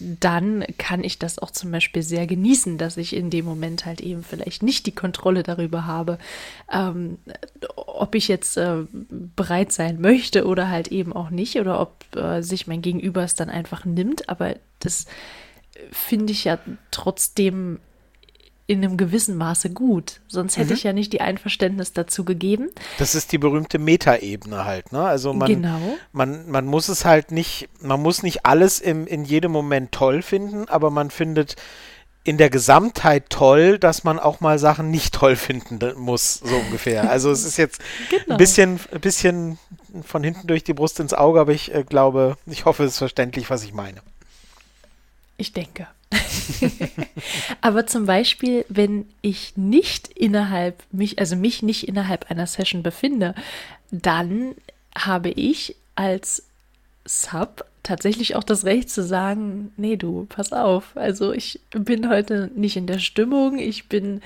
dann 0.00 0.64
kann 0.78 1.04
ich 1.04 1.18
das 1.18 1.38
auch 1.38 1.50
zum 1.50 1.70
Beispiel 1.70 2.02
sehr 2.02 2.26
genießen, 2.26 2.78
dass 2.78 2.96
ich 2.96 3.14
in 3.14 3.30
dem 3.30 3.44
Moment 3.44 3.84
halt 3.84 4.00
eben 4.00 4.22
vielleicht 4.24 4.62
nicht 4.62 4.86
die 4.86 4.94
Kontrolle 4.94 5.42
darüber 5.42 5.86
habe, 5.86 6.18
ähm, 6.72 7.18
ob 7.76 8.14
ich 8.14 8.28
jetzt 8.28 8.56
äh, 8.56 8.84
bereit 8.90 9.72
sein 9.72 10.00
möchte 10.00 10.46
oder 10.46 10.68
halt 10.68 10.88
eben 10.88 11.12
auch 11.12 11.30
nicht 11.30 11.56
oder 11.60 11.80
ob 11.80 12.04
äh, 12.16 12.42
sich 12.42 12.66
mein 12.66 12.82
Gegenüber 12.82 13.22
es 13.22 13.34
dann 13.34 13.50
einfach 13.50 13.84
nimmt. 13.84 14.28
Aber 14.28 14.56
das 14.78 15.06
finde 15.92 16.32
ich 16.32 16.44
ja 16.44 16.58
trotzdem 16.90 17.78
in 18.70 18.84
einem 18.84 18.96
gewissen 18.96 19.36
Maße 19.36 19.70
gut. 19.70 20.20
Sonst 20.28 20.56
hätte 20.56 20.68
mhm. 20.68 20.74
ich 20.74 20.84
ja 20.84 20.92
nicht 20.92 21.12
die 21.12 21.20
Einverständnis 21.20 21.92
dazu 21.92 22.24
gegeben. 22.24 22.68
Das 22.98 23.16
ist 23.16 23.32
die 23.32 23.38
berühmte 23.38 23.80
Metaebene 23.80 24.64
halt, 24.64 24.92
ne? 24.92 25.02
Also 25.02 25.32
man, 25.32 25.48
genau. 25.48 25.80
man, 26.12 26.48
man 26.48 26.66
muss 26.66 26.88
es 26.88 27.04
halt 27.04 27.32
nicht, 27.32 27.68
man 27.80 28.00
muss 28.00 28.22
nicht 28.22 28.46
alles 28.46 28.78
im, 28.78 29.08
in 29.08 29.24
jedem 29.24 29.50
Moment 29.50 29.90
toll 29.90 30.22
finden, 30.22 30.68
aber 30.68 30.90
man 30.92 31.10
findet 31.10 31.56
in 32.22 32.38
der 32.38 32.48
Gesamtheit 32.48 33.28
toll, 33.28 33.76
dass 33.76 34.04
man 34.04 34.20
auch 34.20 34.38
mal 34.38 34.60
Sachen 34.60 34.88
nicht 34.88 35.14
toll 35.14 35.34
finden 35.34 35.80
muss, 35.96 36.34
so 36.34 36.54
ungefähr. 36.54 37.10
Also 37.10 37.32
es 37.32 37.44
ist 37.44 37.56
jetzt 37.56 37.80
genau. 38.10 38.34
ein 38.34 38.36
bisschen, 38.36 38.78
ein 38.92 39.00
bisschen 39.00 39.58
von 40.06 40.22
hinten 40.22 40.46
durch 40.46 40.62
die 40.62 40.74
Brust 40.74 41.00
ins 41.00 41.12
Auge, 41.12 41.40
aber 41.40 41.50
ich 41.50 41.74
äh, 41.74 41.82
glaube, 41.82 42.36
ich 42.46 42.66
hoffe, 42.66 42.84
es 42.84 42.92
ist 42.92 42.98
verständlich, 42.98 43.50
was 43.50 43.64
ich 43.64 43.74
meine. 43.74 44.00
Ich 45.38 45.52
denke. 45.52 45.88
Aber 47.60 47.86
zum 47.86 48.06
Beispiel, 48.06 48.64
wenn 48.68 49.06
ich 49.22 49.56
nicht 49.56 50.08
innerhalb 50.08 50.82
mich, 50.92 51.18
also 51.18 51.36
mich 51.36 51.62
nicht 51.62 51.86
innerhalb 51.88 52.30
einer 52.30 52.46
Session 52.46 52.82
befinde, 52.82 53.34
dann 53.90 54.54
habe 54.96 55.30
ich 55.30 55.76
als 55.94 56.44
Sub 57.04 57.64
tatsächlich 57.82 58.36
auch 58.36 58.44
das 58.44 58.64
Recht 58.64 58.90
zu 58.90 59.02
sagen, 59.02 59.72
nee, 59.76 59.96
du, 59.96 60.26
pass 60.28 60.52
auf. 60.52 60.96
Also 60.96 61.32
ich 61.32 61.60
bin 61.70 62.08
heute 62.08 62.50
nicht 62.54 62.76
in 62.76 62.86
der 62.86 62.98
Stimmung, 62.98 63.58
ich 63.58 63.88
bin, 63.88 64.20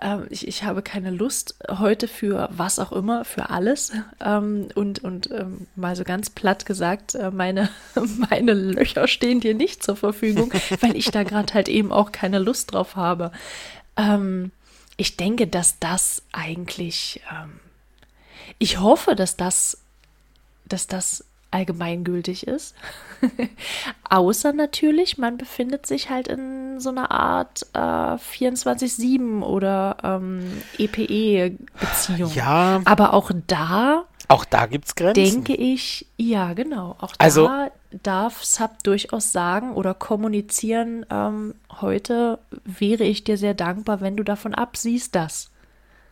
ähm, 0.00 0.26
ich, 0.30 0.48
ich 0.48 0.64
habe 0.64 0.82
keine 0.82 1.10
Lust 1.10 1.56
heute 1.68 2.08
für 2.08 2.48
was 2.52 2.78
auch 2.78 2.92
immer, 2.92 3.24
für 3.24 3.50
alles. 3.50 3.92
Ähm, 4.24 4.68
und 4.74 5.04
und 5.04 5.30
ähm, 5.30 5.66
mal 5.76 5.96
so 5.96 6.04
ganz 6.04 6.30
platt 6.30 6.64
gesagt, 6.64 7.14
äh, 7.14 7.30
meine, 7.30 7.68
meine 8.30 8.54
Löcher 8.54 9.06
stehen 9.06 9.40
dir 9.40 9.54
nicht 9.54 9.82
zur 9.82 9.96
Verfügung, 9.96 10.52
weil 10.80 10.96
ich 10.96 11.10
da 11.10 11.24
gerade 11.24 11.52
halt 11.52 11.68
eben 11.68 11.92
auch 11.92 12.10
keine 12.10 12.38
Lust 12.38 12.72
drauf 12.72 12.96
habe. 12.96 13.32
Ähm, 13.96 14.50
ich 14.96 15.16
denke, 15.16 15.46
dass 15.46 15.78
das 15.78 16.22
eigentlich, 16.32 17.20
ähm, 17.30 17.60
ich 18.58 18.78
hoffe, 18.80 19.14
dass 19.14 19.36
das, 19.36 19.78
dass 20.66 20.86
das 20.86 21.24
allgemeingültig 21.54 22.46
ist. 22.46 22.74
Außer 24.10 24.52
natürlich, 24.52 25.16
man 25.16 25.38
befindet 25.38 25.86
sich 25.86 26.10
halt 26.10 26.28
in 26.28 26.80
so 26.80 26.90
einer 26.90 27.10
Art 27.10 27.66
äh, 27.72 27.78
24-7 27.78 29.42
oder 29.42 29.96
ähm, 30.02 30.62
EPE-Beziehung. 30.78 32.32
Ja. 32.34 32.82
Aber 32.84 33.14
auch 33.14 33.30
da. 33.46 34.04
Auch 34.28 34.44
da 34.44 34.66
gibt 34.66 34.86
es 34.86 34.94
Grenzen. 34.94 35.44
Denke 35.44 35.54
ich, 35.54 36.06
ja, 36.16 36.54
genau. 36.54 36.96
Auch 36.98 37.12
also, 37.18 37.46
da 37.46 37.70
darf 38.02 38.44
Sub 38.44 38.82
durchaus 38.82 39.32
sagen 39.32 39.74
oder 39.74 39.94
kommunizieren, 39.94 41.06
ähm, 41.10 41.54
heute 41.80 42.38
wäre 42.64 43.04
ich 43.04 43.24
dir 43.24 43.36
sehr 43.36 43.54
dankbar, 43.54 44.00
wenn 44.00 44.16
du 44.16 44.24
davon 44.24 44.54
absiehst, 44.54 45.14
dass. 45.14 45.50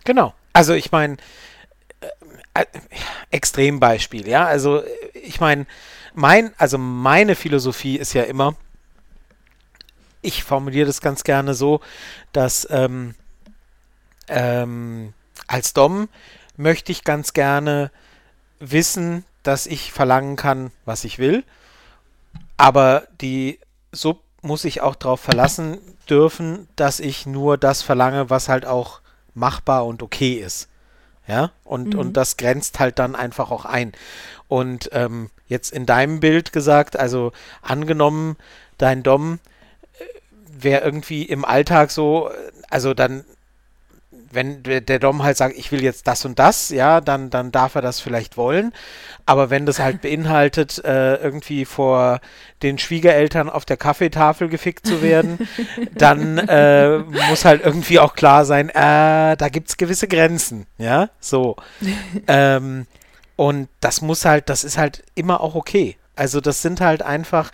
Genau. 0.04 0.34
Also 0.52 0.74
ich 0.74 0.92
meine, 0.92 1.16
Extrembeispiel, 3.30 4.28
ja. 4.28 4.44
Also 4.44 4.82
ich 5.14 5.40
meine, 5.40 5.66
mein, 6.14 6.52
also 6.58 6.78
meine 6.78 7.34
Philosophie 7.34 7.96
ist 7.96 8.12
ja 8.12 8.22
immer, 8.24 8.56
ich 10.20 10.44
formuliere 10.44 10.86
das 10.86 11.00
ganz 11.00 11.24
gerne 11.24 11.54
so, 11.54 11.80
dass 12.32 12.66
ähm, 12.70 13.14
ähm, 14.28 15.14
als 15.46 15.72
Dom 15.72 16.08
möchte 16.56 16.92
ich 16.92 17.04
ganz 17.04 17.32
gerne 17.32 17.90
wissen, 18.60 19.24
dass 19.42 19.66
ich 19.66 19.92
verlangen 19.92 20.36
kann, 20.36 20.70
was 20.84 21.04
ich 21.04 21.18
will. 21.18 21.44
Aber 22.56 23.08
die 23.20 23.58
Sub 23.90 24.22
muss 24.42 24.64
ich 24.64 24.80
auch 24.80 24.94
darauf 24.94 25.20
verlassen 25.20 25.78
dürfen, 26.08 26.68
dass 26.76 27.00
ich 27.00 27.26
nur 27.26 27.58
das 27.58 27.82
verlange, 27.82 28.30
was 28.30 28.48
halt 28.48 28.66
auch 28.66 29.00
machbar 29.34 29.86
und 29.86 30.02
okay 30.02 30.34
ist. 30.34 30.68
Ja, 31.26 31.52
und, 31.64 31.94
mhm. 31.94 32.00
und 32.00 32.16
das 32.16 32.36
grenzt 32.36 32.80
halt 32.80 32.98
dann 32.98 33.14
einfach 33.14 33.50
auch 33.50 33.64
ein. 33.64 33.92
Und 34.48 34.90
ähm, 34.92 35.30
jetzt 35.46 35.72
in 35.72 35.86
deinem 35.86 36.20
Bild 36.20 36.52
gesagt, 36.52 36.98
also 36.98 37.32
angenommen, 37.62 38.36
dein 38.78 39.02
Dom 39.02 39.38
äh, 39.98 40.04
wäre 40.48 40.84
irgendwie 40.84 41.22
im 41.22 41.44
Alltag 41.44 41.90
so, 41.90 42.30
also 42.70 42.92
dann 42.92 43.24
wenn 44.32 44.62
der 44.62 44.98
Dom 44.98 45.22
halt 45.22 45.36
sagt, 45.36 45.56
ich 45.56 45.72
will 45.72 45.82
jetzt 45.82 46.06
das 46.06 46.24
und 46.24 46.38
das, 46.38 46.70
ja, 46.70 47.00
dann, 47.00 47.30
dann 47.30 47.52
darf 47.52 47.74
er 47.74 47.82
das 47.82 48.00
vielleicht 48.00 48.36
wollen. 48.36 48.72
Aber 49.26 49.50
wenn 49.50 49.66
das 49.66 49.78
halt 49.78 50.00
beinhaltet, 50.02 50.82
äh, 50.84 51.16
irgendwie 51.16 51.64
vor 51.64 52.20
den 52.62 52.78
Schwiegereltern 52.78 53.50
auf 53.50 53.64
der 53.64 53.76
Kaffeetafel 53.76 54.48
gefickt 54.48 54.86
zu 54.86 55.02
werden, 55.02 55.48
dann 55.94 56.38
äh, 56.38 56.98
muss 56.98 57.44
halt 57.44 57.64
irgendwie 57.64 57.98
auch 57.98 58.14
klar 58.14 58.44
sein, 58.44 58.68
äh, 58.68 59.36
da 59.36 59.48
gibt 59.50 59.68
es 59.68 59.76
gewisse 59.76 60.08
Grenzen, 60.08 60.66
ja, 60.78 61.10
so. 61.20 61.56
ähm, 62.28 62.86
und 63.36 63.68
das 63.80 64.02
muss 64.02 64.24
halt, 64.24 64.48
das 64.48 64.64
ist 64.64 64.78
halt 64.78 65.02
immer 65.14 65.40
auch 65.40 65.54
okay. 65.54 65.96
Also 66.14 66.40
das 66.40 66.60
sind 66.60 66.80
halt 66.80 67.02
einfach 67.02 67.50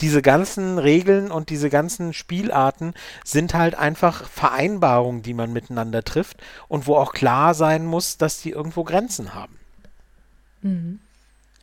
diese 0.00 0.22
ganzen 0.22 0.78
Regeln 0.78 1.30
und 1.30 1.50
diese 1.50 1.68
ganzen 1.68 2.14
Spielarten 2.14 2.94
sind 3.24 3.52
halt 3.54 3.74
einfach 3.74 4.28
Vereinbarungen, 4.28 5.22
die 5.22 5.34
man 5.34 5.52
miteinander 5.52 6.02
trifft 6.02 6.38
und 6.68 6.86
wo 6.86 6.96
auch 6.96 7.12
klar 7.12 7.54
sein 7.54 7.84
muss, 7.84 8.16
dass 8.16 8.40
die 8.40 8.50
irgendwo 8.50 8.84
Grenzen 8.84 9.34
haben. 9.34 9.58
Mhm. 10.62 11.00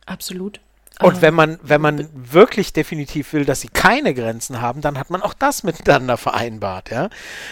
Absolut. 0.06 0.60
Und 1.02 1.20
wenn 1.20 1.34
man, 1.34 1.58
wenn 1.62 1.80
man 1.80 2.08
wirklich 2.14 2.72
definitiv 2.72 3.34
will, 3.34 3.44
dass 3.44 3.60
sie 3.60 3.68
keine 3.68 4.14
Grenzen 4.14 4.62
haben, 4.62 4.80
dann 4.80 4.98
hat 4.98 5.10
man 5.10 5.20
auch 5.20 5.34
das 5.34 5.62
miteinander 5.62 6.16
vereinbart, 6.16 6.90
ja. 6.90 7.10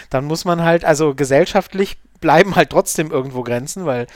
Dann 0.09 0.25
muss 0.25 0.45
man 0.45 0.63
halt, 0.63 0.83
also 0.83 1.13
gesellschaftlich 1.13 1.97
bleiben 2.21 2.55
halt 2.55 2.71
trotzdem 2.71 3.11
irgendwo 3.11 3.43
Grenzen, 3.43 3.85
weil 3.85 4.07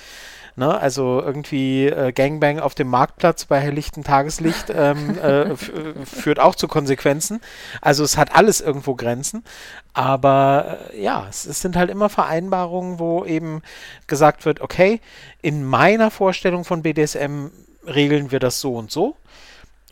Ne? 0.60 0.78
Also 0.78 1.22
irgendwie 1.22 1.86
äh, 1.86 2.12
Gangbang 2.12 2.60
auf 2.60 2.76
dem 2.76 2.90
Marktplatz 2.90 3.46
bei 3.46 3.62
helllichtem 3.62 4.04
Tageslicht 4.04 4.66
ähm, 4.76 5.18
äh, 5.18 5.56
führt 5.56 6.40
auch 6.42 6.54
zu 6.54 6.68
Konsequenzen. 6.68 7.40
Also 7.82 8.04
es 8.04 8.18
hat 8.18 8.36
alles 8.36 8.60
irgendwo 8.60 8.94
Grenzen. 8.94 9.46
Aber 9.94 10.80
äh, 10.94 11.02
ja, 11.02 11.26
es, 11.30 11.46
es, 11.46 11.62
sind 11.62 11.78
halt 11.78 11.90
immer 11.90 12.10
Vereinbarungen, 12.10 13.00
wo 13.00 13.24
eben 13.24 13.62
gesagt 14.08 14.46
wird, 14.46 14.60
okay, 14.60 15.00
in 15.42 15.64
meiner 15.64 16.12
Vorstellung 16.12 16.66
von 16.66 16.82
BDSM 16.82 17.48
regeln 17.88 18.32
wir 18.32 18.40
das 18.40 18.60
so 18.60 18.76
und 18.76 18.92
so. 18.92 19.16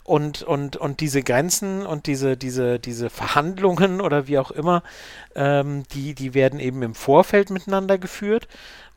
Und, 0.04 0.44
und, 0.44 0.76
und 0.76 1.00
diese 1.00 1.24
Grenzen 1.24 1.86
und 1.86 2.08
diese, 2.08 2.36
diese, 2.36 2.78
diese 2.78 3.10
Verhandlungen 3.10 4.02
oder 4.02 4.28
wie 4.28 4.38
auch 4.38 4.52
immer, 4.52 4.84
ähm, 5.34 5.84
die, 5.94 6.14
die 6.14 6.34
werden 6.34 6.60
eben 6.60 6.82
im 6.82 6.94
Vorfeld 6.94 7.52
miteinander 7.52 7.98
geführt. 7.98 8.50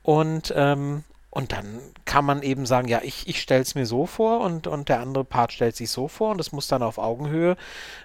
Und 0.02 0.52
ähm, 0.56 1.04
und 1.31 1.53
dann 1.53 1.81
kann 2.05 2.25
man 2.25 2.43
eben 2.43 2.66
sagen, 2.66 2.88
ja, 2.88 3.01
ich, 3.05 3.29
ich 3.29 3.40
stelle 3.40 3.62
es 3.62 3.77
mir 3.77 3.87
so 3.87 4.07
vor 4.07 4.40
und, 4.40 4.66
und 4.66 4.88
der 4.88 4.99
andere 4.99 5.25
Part 5.25 5.53
stellt 5.53 5.77
sich 5.77 5.88
so 5.88 6.09
vor 6.09 6.33
und 6.33 6.38
das 6.38 6.51
muss 6.51 6.66
dann 6.66 6.83
auf 6.83 6.99
Augenhöhe 6.99 7.57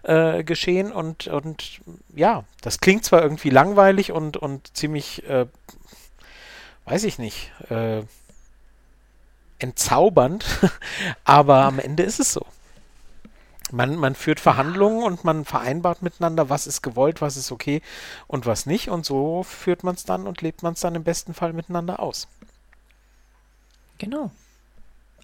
äh, 0.03 0.43
geschehen. 0.43 0.91
Und, 0.91 1.25
und 1.27 1.81
ja, 2.13 2.43
das 2.61 2.79
klingt 2.79 3.03
zwar 3.03 3.23
irgendwie 3.23 3.49
langweilig 3.49 4.11
und, 4.11 4.37
und 4.37 4.77
ziemlich, 4.77 5.27
äh, 5.27 5.47
weiß 6.85 7.03
ich 7.03 7.17
nicht, 7.17 7.51
äh, 7.71 8.03
entzaubernd, 9.57 10.45
aber 11.23 11.63
am 11.63 11.79
Ende 11.79 12.03
ist 12.03 12.19
es 12.19 12.31
so. 12.31 12.45
Man, 13.71 13.95
man 13.95 14.13
führt 14.13 14.39
Verhandlungen 14.39 15.01
und 15.01 15.23
man 15.23 15.43
vereinbart 15.43 16.03
miteinander, 16.03 16.51
was 16.51 16.67
ist 16.67 16.83
gewollt, 16.83 17.21
was 17.21 17.37
ist 17.37 17.51
okay 17.51 17.81
und 18.27 18.45
was 18.45 18.67
nicht. 18.67 18.89
Und 18.89 19.07
so 19.07 19.41
führt 19.41 19.83
man 19.83 19.95
es 19.95 20.03
dann 20.03 20.27
und 20.27 20.43
lebt 20.43 20.61
man 20.61 20.73
es 20.73 20.81
dann 20.81 20.93
im 20.93 21.03
besten 21.03 21.33
Fall 21.33 21.53
miteinander 21.53 21.99
aus. 21.99 22.27
Genau. 23.97 24.31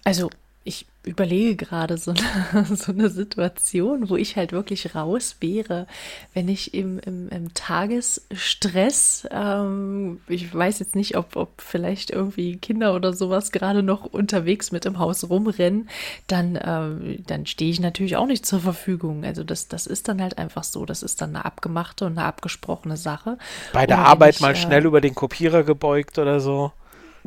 Also 0.04 0.30
ich 0.64 0.86
überlege 1.04 1.56
gerade 1.56 1.98
so 1.98 2.12
eine, 2.12 2.64
so 2.76 2.92
eine 2.92 3.08
Situation, 3.10 4.08
wo 4.08 4.16
ich 4.16 4.36
halt 4.36 4.52
wirklich 4.52 4.94
raus 4.94 5.36
wäre, 5.40 5.88
wenn 6.34 6.48
ich 6.48 6.74
im, 6.74 7.00
im, 7.00 7.28
im 7.28 7.54
Tagesstress, 7.54 9.26
ähm, 9.32 10.20
ich 10.28 10.54
weiß 10.54 10.78
jetzt 10.78 10.94
nicht, 10.94 11.16
ob, 11.16 11.34
ob 11.34 11.60
vielleicht 11.60 12.10
irgendwie 12.10 12.56
Kinder 12.56 12.94
oder 12.94 13.12
sowas 13.12 13.50
gerade 13.50 13.82
noch 13.82 14.04
unterwegs 14.04 14.70
mit 14.70 14.86
im 14.86 15.00
Haus 15.00 15.28
rumrennen, 15.28 15.88
dann, 16.28 16.58
ähm, 16.62 17.24
dann 17.26 17.46
stehe 17.46 17.72
ich 17.72 17.80
natürlich 17.80 18.16
auch 18.16 18.26
nicht 18.26 18.46
zur 18.46 18.60
Verfügung. 18.60 19.24
Also 19.24 19.42
das, 19.42 19.66
das 19.66 19.88
ist 19.88 20.06
dann 20.06 20.22
halt 20.22 20.38
einfach 20.38 20.62
so, 20.62 20.86
das 20.86 21.02
ist 21.02 21.20
dann 21.20 21.30
eine 21.30 21.44
abgemachte 21.44 22.06
und 22.06 22.16
eine 22.16 22.26
abgesprochene 22.28 22.96
Sache. 22.96 23.38
Bei 23.72 23.86
der 23.86 23.98
Arbeit 23.98 24.36
ich, 24.36 24.40
mal 24.40 24.52
äh, 24.52 24.56
schnell 24.56 24.86
über 24.86 25.00
den 25.00 25.16
Kopierer 25.16 25.64
gebeugt 25.64 26.18
oder 26.18 26.38
so. 26.38 26.70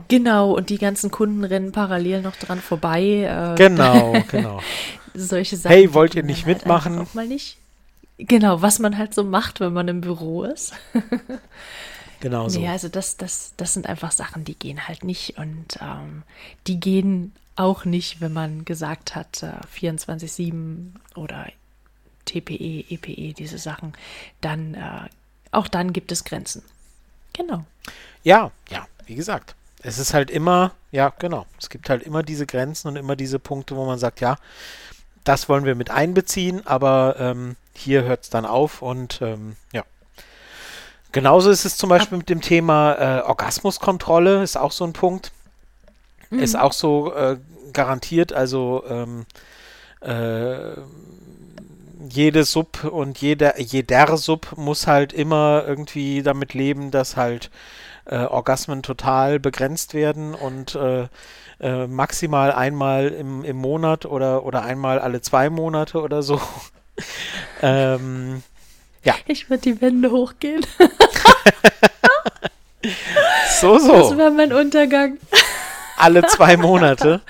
Genau, 0.07 0.51
und 0.51 0.69
die 0.69 0.77
ganzen 0.77 1.09
Kunden 1.09 1.43
rennen 1.43 1.71
parallel 1.71 2.21
noch 2.21 2.35
dran 2.35 2.59
vorbei. 2.59 3.01
Äh, 3.03 3.55
genau, 3.55 4.13
genau. 4.29 4.61
solche 5.13 5.55
Sachen. 5.55 5.73
Hey, 5.73 5.93
wollt 5.93 6.15
ihr 6.15 6.23
nicht 6.23 6.45
halt 6.45 6.57
mitmachen? 6.57 6.99
Auch 6.99 7.13
mal 7.13 7.27
nicht. 7.27 7.57
Genau, 8.17 8.61
was 8.61 8.79
man 8.79 8.97
halt 8.97 9.13
so 9.13 9.23
macht, 9.23 9.59
wenn 9.59 9.73
man 9.73 9.87
im 9.87 10.01
Büro 10.01 10.43
ist. 10.43 10.73
genau 12.19 12.49
so. 12.49 12.59
Ja, 12.59 12.71
also 12.71 12.89
das, 12.89 13.17
das, 13.17 13.53
das 13.57 13.73
sind 13.73 13.87
einfach 13.87 14.11
Sachen, 14.11 14.43
die 14.43 14.55
gehen 14.55 14.87
halt 14.87 15.03
nicht 15.03 15.37
und 15.37 15.77
ähm, 15.81 16.23
die 16.67 16.79
gehen 16.79 17.33
auch 17.55 17.85
nicht, 17.85 18.19
wenn 18.19 18.33
man 18.33 18.65
gesagt 18.65 19.15
hat, 19.15 19.43
äh, 19.43 19.53
24-7 19.79 20.91
oder 21.15 21.47
TPE, 22.25 22.85
EPE, 22.89 23.33
diese 23.33 23.57
Sachen, 23.57 23.93
dann 24.41 24.73
äh, 24.73 25.09
auch 25.51 25.69
dann 25.69 25.93
gibt 25.93 26.11
es 26.11 26.25
Grenzen. 26.25 26.63
Genau. 27.31 27.65
Ja, 28.23 28.51
ja, 28.69 28.87
wie 29.05 29.15
gesagt 29.15 29.55
es 29.85 29.99
ist 29.99 30.13
halt 30.13 30.31
immer, 30.31 30.71
ja, 30.91 31.13
genau, 31.19 31.45
es 31.59 31.69
gibt 31.69 31.89
halt 31.89 32.03
immer 32.03 32.23
diese 32.23 32.47
Grenzen 32.47 32.87
und 32.87 32.95
immer 32.95 33.15
diese 33.15 33.37
Punkte, 33.37 33.75
wo 33.75 33.85
man 33.85 33.99
sagt, 33.99 34.19
ja, 34.19 34.37
das 35.23 35.47
wollen 35.47 35.65
wir 35.65 35.75
mit 35.75 35.91
einbeziehen, 35.91 36.65
aber 36.65 37.15
ähm, 37.19 37.55
hier 37.75 38.03
hört 38.03 38.23
es 38.23 38.29
dann 38.29 38.45
auf 38.45 38.81
und 38.81 39.19
ähm, 39.21 39.55
ja. 39.73 39.83
Genauso 41.11 41.49
ist 41.49 41.65
es 41.65 41.77
zum 41.77 41.89
Beispiel 41.89 42.17
mit 42.17 42.29
dem 42.29 42.41
Thema 42.41 42.93
äh, 42.93 43.21
Orgasmuskontrolle, 43.21 44.43
ist 44.43 44.57
auch 44.57 44.71
so 44.71 44.83
ein 44.83 44.93
Punkt. 44.93 45.31
Mhm. 46.29 46.39
Ist 46.39 46.57
auch 46.57 46.73
so 46.73 47.13
äh, 47.13 47.37
garantiert, 47.71 48.33
also 48.33 48.83
ähm, 48.89 49.25
äh, 50.01 50.73
jede 52.09 52.43
Sub 52.43 52.83
und 52.83 53.19
jeder, 53.19 53.59
jeder 53.59 54.17
Sub 54.17 54.57
muss 54.57 54.87
halt 54.87 55.13
immer 55.13 55.63
irgendwie 55.65 56.23
damit 56.23 56.53
leben, 56.53 56.91
dass 56.91 57.15
halt 57.15 57.49
äh, 58.05 58.17
Orgasmen 58.17 58.83
total 58.83 59.39
begrenzt 59.39 59.93
werden 59.93 60.33
und 60.35 60.75
äh, 60.75 61.07
äh, 61.59 61.87
maximal 61.87 62.51
einmal 62.51 63.07
im, 63.07 63.43
im 63.43 63.57
Monat 63.57 64.05
oder, 64.05 64.45
oder 64.45 64.63
einmal 64.63 64.99
alle 64.99 65.21
zwei 65.21 65.49
Monate 65.49 66.01
oder 66.01 66.21
so. 66.21 66.41
ähm, 67.61 68.43
ja. 69.03 69.15
Ich 69.25 69.49
würde 69.49 69.61
die 69.61 69.81
Wände 69.81 70.11
hochgehen. 70.11 70.65
so, 73.59 73.77
so. 73.79 73.93
Das 73.93 74.17
war 74.17 74.31
mein 74.31 74.51
Untergang. 74.51 75.17
Alle 75.97 76.25
zwei 76.27 76.57
Monate. 76.57 77.21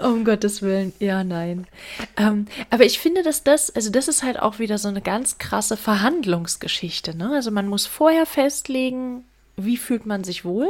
Um 0.00 0.24
Gottes 0.24 0.60
Willen, 0.60 0.92
ja, 0.98 1.22
nein. 1.22 1.68
Ähm, 2.16 2.46
aber 2.70 2.84
ich 2.84 2.98
finde, 2.98 3.22
dass 3.22 3.44
das, 3.44 3.74
also 3.74 3.90
das 3.90 4.08
ist 4.08 4.24
halt 4.24 4.40
auch 4.40 4.58
wieder 4.58 4.78
so 4.78 4.88
eine 4.88 5.00
ganz 5.00 5.38
krasse 5.38 5.76
Verhandlungsgeschichte. 5.76 7.16
Ne? 7.16 7.30
Also 7.32 7.52
man 7.52 7.68
muss 7.68 7.86
vorher 7.86 8.26
festlegen, 8.26 9.24
wie 9.56 9.76
fühlt 9.76 10.06
man 10.06 10.24
sich 10.24 10.44
wohl 10.44 10.68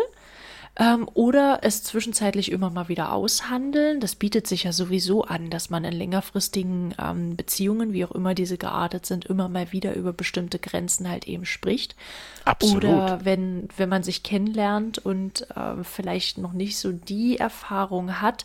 ähm, 0.79 1.09
oder 1.15 1.61
es 1.63 1.83
zwischenzeitlich 1.83 2.53
immer 2.53 2.69
mal 2.69 2.89
wieder 2.89 3.13
aushandeln. 3.13 3.99
Das 4.01 4.15
bietet 4.15 4.47
sich 4.47 4.65
ja 4.65 4.73
sowieso 4.73 5.25
an, 5.25 5.49
dass 5.49 5.71
man 5.71 5.85
in 5.85 5.95
längerfristigen 5.95 6.95
ähm, 7.03 7.35
Beziehungen, 7.35 7.93
wie 7.93 8.05
auch 8.05 8.13
immer 8.13 8.35
diese 8.35 8.59
geartet 8.59 9.07
sind, 9.07 9.25
immer 9.25 9.49
mal 9.49 9.73
wieder 9.73 9.95
über 9.95 10.13
bestimmte 10.13 10.59
Grenzen 10.59 11.09
halt 11.09 11.27
eben 11.27 11.47
spricht. 11.47 11.97
Absolut. 12.45 12.85
Oder 12.85 13.25
wenn, 13.25 13.69
wenn 13.77 13.89
man 13.89 14.03
sich 14.03 14.23
kennenlernt 14.23 14.99
und 14.99 15.49
äh, 15.57 15.83
vielleicht 15.83 16.37
noch 16.39 16.53
nicht 16.53 16.79
so 16.79 16.93
die 16.93 17.39
Erfahrung 17.39 18.21
hat 18.21 18.45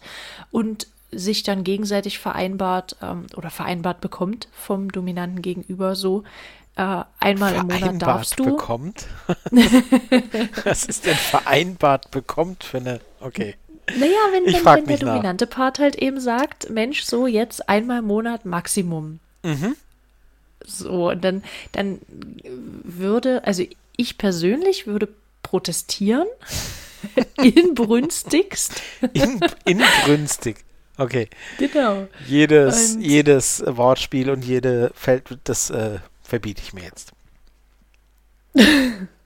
und 0.52 0.88
sich 1.14 1.44
dann 1.44 1.66
gegenseitig 1.66 2.20
vereinbart 2.20 2.96
ähm, 3.02 3.26
oder 3.36 3.50
vereinbart 3.50 4.00
bekommt 4.00 4.48
vom 4.54 4.90
dominanten 4.90 5.42
Gegenüber 5.42 5.96
so, 5.96 6.24
äh, 6.76 7.04
einmal 7.20 7.56
im 7.56 7.68
Monat 7.68 8.02
darfst 8.02 8.40
du. 8.40 8.46
bekommt? 8.46 9.08
Was 10.64 10.86
ist 10.86 11.06
denn 11.06 11.16
vereinbart 11.16 12.12
bekommt 12.12 12.64
für 12.64 12.78
eine. 12.78 13.02
Okay. 13.20 13.56
Naja, 13.98 14.18
wenn, 14.32 14.46
wenn, 14.46 14.66
wenn 14.66 14.86
der 14.86 15.06
nach. 15.06 15.14
dominante 15.16 15.48
Part 15.48 15.80
halt 15.80 15.96
eben 15.96 16.20
sagt, 16.20 16.70
Mensch, 16.70 17.04
so 17.04 17.28
jetzt 17.28 17.68
einmal 17.68 18.00
im 18.00 18.06
Monat 18.06 18.46
Maximum. 18.46 19.20
Mhm. 19.44 19.76
So, 20.64 21.10
und 21.10 21.24
dann, 21.24 21.44
dann 21.72 22.00
würde, 22.84 23.44
also 23.46 23.66
ich 23.98 24.18
persönlich 24.18 24.88
würde 24.88 25.10
protestieren. 25.44 26.28
inbrünstigst. 27.38 28.82
In, 29.14 29.40
inbrünstig. 29.66 30.58
Okay. 30.98 31.30
Genau. 31.58 32.08
Jedes, 32.28 32.98
jedes 33.00 33.64
Wortspiel 33.66 34.30
und 34.30 34.46
jede 34.46 34.92
Feld, 34.94 35.38
das 35.44 35.70
äh, 35.72 36.00
verbiete 36.32 36.62
ich 36.62 36.72
mir 36.72 36.84
jetzt. 36.84 37.12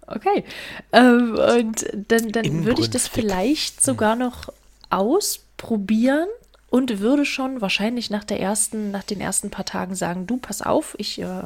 okay. 0.08 0.44
Ähm, 0.92 1.36
und 1.36 1.86
dann, 2.08 2.32
dann 2.32 2.66
würde 2.66 2.82
ich 2.82 2.90
das 2.90 3.08
vielleicht 3.08 3.84
sogar 3.84 4.16
noch 4.16 4.52
ausprobieren 4.90 6.28
und 6.72 7.00
würde 7.00 7.24
schon 7.24 7.62
wahrscheinlich 7.62 8.10
nach 8.10 8.24
der 8.24 8.40
ersten, 8.40 8.90
nach 8.90 9.04
den 9.04 9.22
ersten 9.22 9.52
paar 9.52 9.66
Tagen 9.66 9.94
sagen, 9.94 10.26
du, 10.26 10.38
pass 10.38 10.64
auf, 10.64 10.96
ich, 10.98 11.22
äh, 11.22 11.44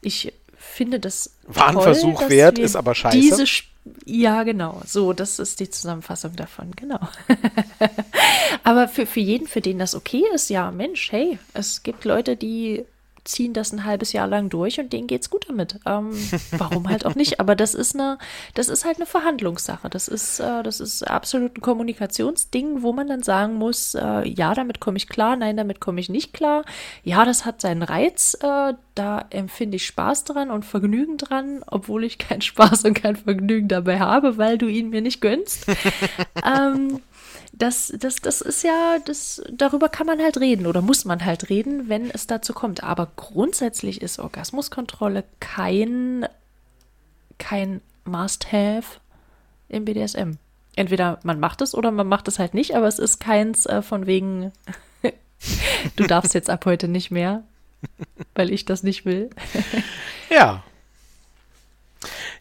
ich 0.00 0.32
finde 0.56 1.00
das 1.00 1.32
War 1.46 1.68
ein 1.68 1.80
Versuch 1.82 2.30
wert, 2.30 2.58
ist 2.58 2.76
aber 2.76 2.94
scheiße. 2.94 3.18
Diese 3.18 3.44
ja, 4.06 4.44
genau. 4.44 4.80
So, 4.86 5.12
das 5.12 5.38
ist 5.38 5.60
die 5.60 5.68
Zusammenfassung 5.68 6.34
davon, 6.36 6.70
genau. 6.74 7.00
aber 8.64 8.88
für, 8.88 9.04
für 9.04 9.20
jeden, 9.20 9.46
für 9.46 9.60
den 9.60 9.78
das 9.78 9.94
okay 9.94 10.24
ist, 10.32 10.48
ja, 10.48 10.70
Mensch, 10.70 11.12
hey, 11.12 11.38
es 11.52 11.82
gibt 11.82 12.06
Leute, 12.06 12.38
die 12.38 12.86
ziehen 13.24 13.52
das 13.52 13.72
ein 13.72 13.84
halbes 13.84 14.12
Jahr 14.12 14.26
lang 14.26 14.50
durch 14.50 14.78
und 14.78 14.92
denen 14.92 15.06
geht's 15.06 15.30
gut 15.30 15.48
damit. 15.48 15.80
Ähm, 15.86 16.10
warum 16.52 16.88
halt 16.88 17.06
auch 17.06 17.14
nicht? 17.14 17.40
Aber 17.40 17.56
das 17.56 17.74
ist 17.74 17.94
eine, 17.94 18.18
das 18.54 18.68
ist 18.68 18.84
halt 18.84 18.96
eine 18.96 19.06
Verhandlungssache. 19.06 19.88
Das 19.88 20.08
ist, 20.08 20.40
äh, 20.40 20.62
das 20.62 20.80
ist 20.80 21.02
absolut 21.02 21.56
ein 21.56 21.60
Kommunikationsding, 21.60 22.82
wo 22.82 22.92
man 22.92 23.08
dann 23.08 23.22
sagen 23.22 23.54
muss, 23.54 23.94
äh, 23.94 24.28
ja, 24.28 24.54
damit 24.54 24.80
komme 24.80 24.98
ich 24.98 25.08
klar, 25.08 25.36
nein, 25.36 25.56
damit 25.56 25.80
komme 25.80 26.00
ich 26.00 26.08
nicht 26.08 26.32
klar. 26.32 26.64
Ja, 27.02 27.24
das 27.24 27.44
hat 27.44 27.60
seinen 27.60 27.82
Reiz, 27.82 28.36
äh, 28.40 28.74
da 28.94 29.26
empfinde 29.30 29.76
ich 29.76 29.86
Spaß 29.86 30.24
dran 30.24 30.50
und 30.50 30.64
Vergnügen 30.64 31.16
dran, 31.16 31.64
obwohl 31.66 32.04
ich 32.04 32.18
keinen 32.18 32.40
Spaß 32.42 32.84
und 32.84 32.94
kein 32.94 33.16
Vergnügen 33.16 33.68
dabei 33.68 34.00
habe, 34.00 34.36
weil 34.38 34.58
du 34.58 34.66
ihn 34.66 34.90
mir 34.90 35.00
nicht 35.00 35.20
gönnst. 35.20 35.66
ähm, 36.44 37.00
das, 37.56 37.92
das, 37.96 38.16
das 38.16 38.40
ist 38.40 38.64
ja, 38.64 38.98
das, 39.04 39.42
darüber 39.50 39.88
kann 39.88 40.06
man 40.06 40.20
halt 40.20 40.38
reden 40.38 40.66
oder 40.66 40.82
muss 40.82 41.04
man 41.04 41.24
halt 41.24 41.50
reden, 41.50 41.88
wenn 41.88 42.10
es 42.10 42.26
dazu 42.26 42.52
kommt. 42.52 42.82
Aber 42.82 43.08
grundsätzlich 43.16 44.02
ist 44.02 44.18
Orgasmuskontrolle 44.18 45.24
kein, 45.40 46.26
kein 47.38 47.80
Must-Have 48.04 48.98
im 49.68 49.84
BDSM. 49.84 50.32
Entweder 50.74 51.20
man 51.22 51.38
macht 51.38 51.60
es 51.60 51.74
oder 51.74 51.92
man 51.92 52.08
macht 52.08 52.26
es 52.26 52.40
halt 52.40 52.54
nicht, 52.54 52.74
aber 52.74 52.88
es 52.88 52.98
ist 52.98 53.20
keins 53.20 53.66
äh, 53.66 53.82
von 53.82 54.06
wegen, 54.06 54.52
du 55.96 56.06
darfst 56.06 56.34
jetzt 56.34 56.50
ab 56.50 56.66
heute 56.66 56.88
nicht 56.88 57.12
mehr, 57.12 57.44
weil 58.34 58.52
ich 58.52 58.64
das 58.64 58.82
nicht 58.82 59.04
will. 59.04 59.30
ja. 60.28 60.64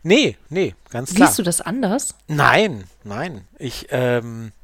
Nee, 0.02 0.38
nee, 0.50 0.74
ganz 0.90 1.14
klar. 1.14 1.28
Siehst 1.28 1.40
du 1.40 1.44
das 1.44 1.62
anders? 1.62 2.16
Nein, 2.28 2.86
nein. 3.04 3.48
Ich, 3.60 3.88
ähm, 3.92 4.48
äh, 4.48 4.63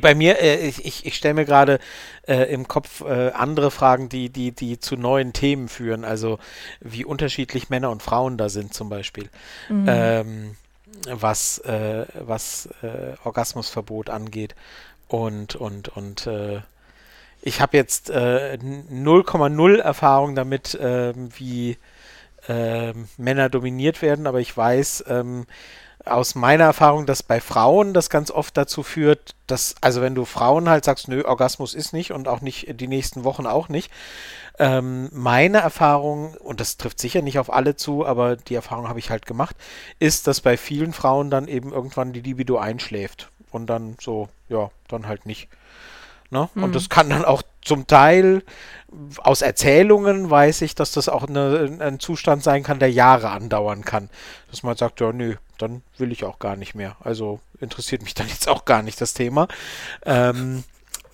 bei 0.00 0.14
mir, 0.14 0.40
äh, 0.40 0.66
ich, 0.66 1.04
ich 1.04 1.14
stelle 1.14 1.34
mir 1.34 1.44
gerade 1.44 1.78
äh, 2.26 2.52
im 2.52 2.68
Kopf 2.68 3.02
äh, 3.02 3.30
andere 3.30 3.70
Fragen, 3.70 4.08
die, 4.08 4.30
die, 4.30 4.52
die 4.52 4.78
zu 4.80 4.96
neuen 4.96 5.32
Themen 5.32 5.68
führen, 5.68 6.04
also 6.04 6.38
wie 6.80 7.04
unterschiedlich 7.04 7.70
Männer 7.70 7.90
und 7.90 8.02
Frauen 8.02 8.38
da 8.38 8.48
sind 8.48 8.72
zum 8.72 8.88
Beispiel. 8.88 9.28
Mhm. 9.68 9.86
Ähm, 9.88 10.56
was, 11.08 11.58
äh, 11.58 12.06
was 12.14 12.68
äh, 12.82 13.14
Orgasmusverbot 13.24 14.10
angeht. 14.10 14.54
Und, 15.08 15.54
und, 15.54 15.88
und 15.88 16.28
ich 17.42 17.60
habe 17.60 17.76
jetzt 17.76 18.10
0,0 18.10 19.78
Erfahrung 19.78 20.34
damit, 20.34 20.78
ähm, 20.80 21.28
wie 21.36 21.76
ähm, 22.48 23.08
Männer 23.16 23.48
dominiert 23.48 24.02
werden, 24.02 24.26
aber 24.26 24.40
ich 24.40 24.56
weiß, 24.56 25.04
ähm, 25.08 25.46
aus 26.04 26.34
meiner 26.34 26.64
Erfahrung, 26.64 27.06
dass 27.06 27.22
bei 27.22 27.40
Frauen 27.40 27.94
das 27.94 28.10
ganz 28.10 28.30
oft 28.30 28.56
dazu 28.56 28.82
führt, 28.82 29.34
dass, 29.46 29.74
also 29.80 30.02
wenn 30.02 30.14
du 30.14 30.24
Frauen 30.24 30.68
halt 30.68 30.84
sagst, 30.84 31.08
nö, 31.08 31.24
Orgasmus 31.24 31.74
ist 31.74 31.92
nicht 31.92 32.12
und 32.12 32.28
auch 32.28 32.40
nicht 32.40 32.80
die 32.80 32.88
nächsten 32.88 33.24
Wochen 33.24 33.46
auch 33.46 33.68
nicht. 33.68 33.90
Ähm, 34.58 35.08
meine 35.12 35.58
Erfahrung, 35.58 36.34
und 36.34 36.60
das 36.60 36.76
trifft 36.76 37.00
sicher 37.00 37.22
nicht 37.22 37.38
auf 37.38 37.52
alle 37.52 37.74
zu, 37.74 38.06
aber 38.06 38.36
die 38.36 38.54
Erfahrung 38.54 38.88
habe 38.88 38.98
ich 38.98 39.10
halt 39.10 39.26
gemacht, 39.26 39.56
ist, 39.98 40.26
dass 40.26 40.40
bei 40.40 40.56
vielen 40.56 40.92
Frauen 40.92 41.30
dann 41.30 41.48
eben 41.48 41.72
irgendwann 41.72 42.12
die 42.12 42.20
Libido 42.20 42.58
einschläft 42.58 43.30
und 43.50 43.66
dann 43.66 43.96
so, 44.00 44.28
ja, 44.48 44.70
dann 44.88 45.08
halt 45.08 45.26
nicht. 45.26 45.48
Ne? 46.30 46.48
Mhm. 46.54 46.64
Und 46.64 46.74
das 46.74 46.88
kann 46.88 47.10
dann 47.10 47.24
auch 47.24 47.42
zum 47.62 47.86
Teil 47.86 48.42
aus 49.18 49.42
Erzählungen 49.42 50.30
weiß 50.30 50.62
ich, 50.62 50.74
dass 50.74 50.92
das 50.92 51.08
auch 51.08 51.26
eine, 51.26 51.78
ein 51.80 51.98
Zustand 51.98 52.42
sein 52.42 52.62
kann, 52.62 52.78
der 52.78 52.92
Jahre 52.92 53.30
andauern 53.30 53.84
kann. 53.84 54.10
Dass 54.50 54.62
man 54.62 54.76
sagt, 54.76 55.00
ja, 55.00 55.12
nö, 55.12 55.36
dann 55.58 55.82
will 55.98 56.12
ich 56.12 56.24
auch 56.24 56.38
gar 56.38 56.56
nicht 56.56 56.74
mehr. 56.74 56.96
Also 57.00 57.40
interessiert 57.60 58.02
mich 58.02 58.14
dann 58.14 58.28
jetzt 58.28 58.48
auch 58.48 58.64
gar 58.64 58.82
nicht 58.82 59.00
das 59.00 59.14
Thema. 59.14 59.48
Ähm, 60.04 60.64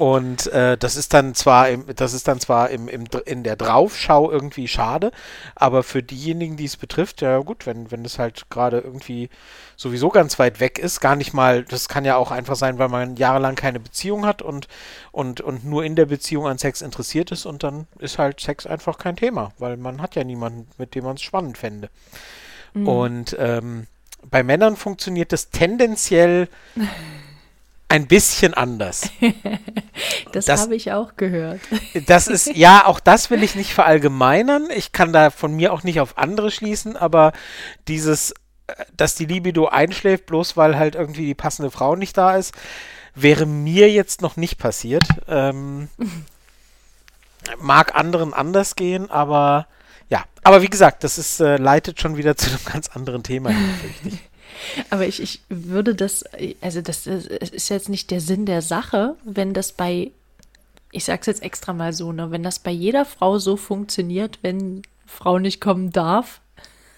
und 0.01 0.47
äh, 0.47 0.79
das 0.79 0.97
ist 0.97 1.13
dann 1.13 1.35
zwar 1.35 1.69
im, 1.69 1.85
das 1.95 2.15
ist 2.15 2.27
dann 2.27 2.41
zwar 2.41 2.71
im, 2.71 2.89
im, 2.89 3.05
in 3.27 3.43
der 3.43 3.57
Draufschau 3.57 4.31
irgendwie 4.31 4.67
schade, 4.67 5.11
aber 5.55 5.83
für 5.83 6.03
diejenigen, 6.03 6.57
die 6.57 6.65
es 6.65 6.79
betrifft, 6.79 7.21
ja 7.21 7.37
gut, 7.41 7.67
wenn, 7.67 7.91
wenn 7.91 8.03
das 8.03 8.19
halt 8.19 8.49
gerade 8.49 8.79
irgendwie 8.79 9.29
sowieso 9.77 10.09
ganz 10.09 10.39
weit 10.39 10.59
weg 10.59 10.79
ist, 10.79 11.01
gar 11.01 11.17
nicht 11.17 11.35
mal, 11.35 11.65
das 11.65 11.91
kann 11.91 12.07
ja 12.07 12.17
auch 12.17 12.31
einfach 12.31 12.57
sein, 12.57 12.79
weil 12.79 12.89
man 12.89 13.17
jahrelang 13.17 13.57
keine 13.57 13.79
Beziehung 13.79 14.25
hat 14.25 14.41
und, 14.41 14.69
und, 15.13 15.43
und 15.43 15.67
nur 15.67 15.85
in 15.85 15.97
der 15.97 16.07
Beziehung 16.07 16.47
an 16.47 16.57
Sex 16.57 16.81
interessiert 16.81 17.31
ist 17.31 17.45
und 17.45 17.63
dann 17.63 17.87
ist 17.99 18.19
halt 18.19 18.41
Sex 18.41 18.65
einfach 18.67 18.97
kein 18.97 19.17
Thema, 19.17 19.53
weil 19.59 19.77
man 19.77 20.01
hat 20.01 20.17
ja 20.17 20.25
niemanden, 20.25 20.67
mit 20.79 20.95
dem 20.95 21.05
man 21.05 21.17
es 21.17 21.23
spannend 21.23 21.59
fände. 21.59 21.91
Mhm. 22.73 22.89
Und 22.89 23.37
ähm, 23.39 23.87
bei 24.29 24.43
Männern 24.43 24.77
funktioniert 24.77 25.33
das 25.33 25.51
tendenziell 25.51 26.49
ein 27.91 28.07
bisschen 28.07 28.55
anders. 28.55 29.11
das, 30.33 30.45
das 30.45 30.61
habe 30.63 30.77
ich 30.77 30.93
auch 30.93 31.17
gehört. 31.17 31.61
Das 32.07 32.29
ist, 32.29 32.47
ja, 32.57 32.87
auch 32.87 33.01
das 33.01 33.31
will 33.31 33.43
ich 33.43 33.57
nicht 33.57 33.75
verallgemeinern. 33.75 34.69
Ich 34.75 34.93
kann 34.93 35.13
da 35.13 35.31
von 35.31 35.55
mir 35.55 35.73
auch 35.73 35.83
nicht 35.83 36.01
auf 36.01 36.17
andere 36.17 36.53
schließen, 36.53 36.97
aber 36.97 37.33
dieses, 37.89 38.31
äh, 38.69 38.85
dass 38.97 39.17
die 39.17 39.27
Libido 39.27 39.67
einschläft, 39.67 40.27
bloß 40.27 40.57
weil 40.57 40.79
halt 40.79 40.95
irgendwie 40.95 41.27
die 41.27 41.35
passende 41.35 41.73
Frau 41.73 41.97
nicht 41.97 42.17
da 42.17 42.37
ist, 42.37 42.55
wäre 43.17 43.45
mir 43.45 43.91
jetzt 43.91 44.23
noch 44.23 44.37
nicht 44.37 44.59
passiert. 44.59 45.05
Ähm, 45.27 45.89
mag 47.59 47.97
anderen 47.97 48.33
anders 48.33 48.77
gehen, 48.77 49.11
aber 49.11 49.67
ja, 50.11 50.25
aber 50.43 50.61
wie 50.61 50.69
gesagt, 50.69 51.05
das 51.05 51.19
ist, 51.19 51.41
äh, 51.41 51.57
leitet 51.57 52.01
schon 52.01 52.17
wieder 52.17 52.37
zu 52.37 52.51
einem 52.51 52.65
ganz 52.65 52.89
anderen 52.89 53.23
Thema 53.23 53.51
hin. 53.51 54.19
Aber 54.91 55.07
ich, 55.07 55.23
ich 55.23 55.41
würde 55.49 55.95
das, 55.95 56.25
also 56.61 56.83
das, 56.83 57.05
das 57.05 57.25
ist 57.25 57.71
jetzt 57.71 57.89
nicht 57.89 58.11
der 58.11 58.21
Sinn 58.21 58.45
der 58.45 58.61
Sache, 58.61 59.17
wenn 59.25 59.55
das 59.55 59.73
bei, 59.73 60.11
ich 60.93 61.05
sag's 61.05 61.29
jetzt 61.29 61.43
extra 61.43 61.73
mal 61.73 61.95
so, 61.95 62.13
ne, 62.13 62.31
wenn 62.31 62.43
das 62.43 62.59
bei 62.59 62.71
jeder 62.71 63.07
Frau 63.07 63.39
so 63.39 63.57
funktioniert, 63.57 64.39
wenn 64.43 64.83
Frau 65.07 65.39
nicht 65.39 65.63
kommen 65.63 65.93
darf, 65.93 66.41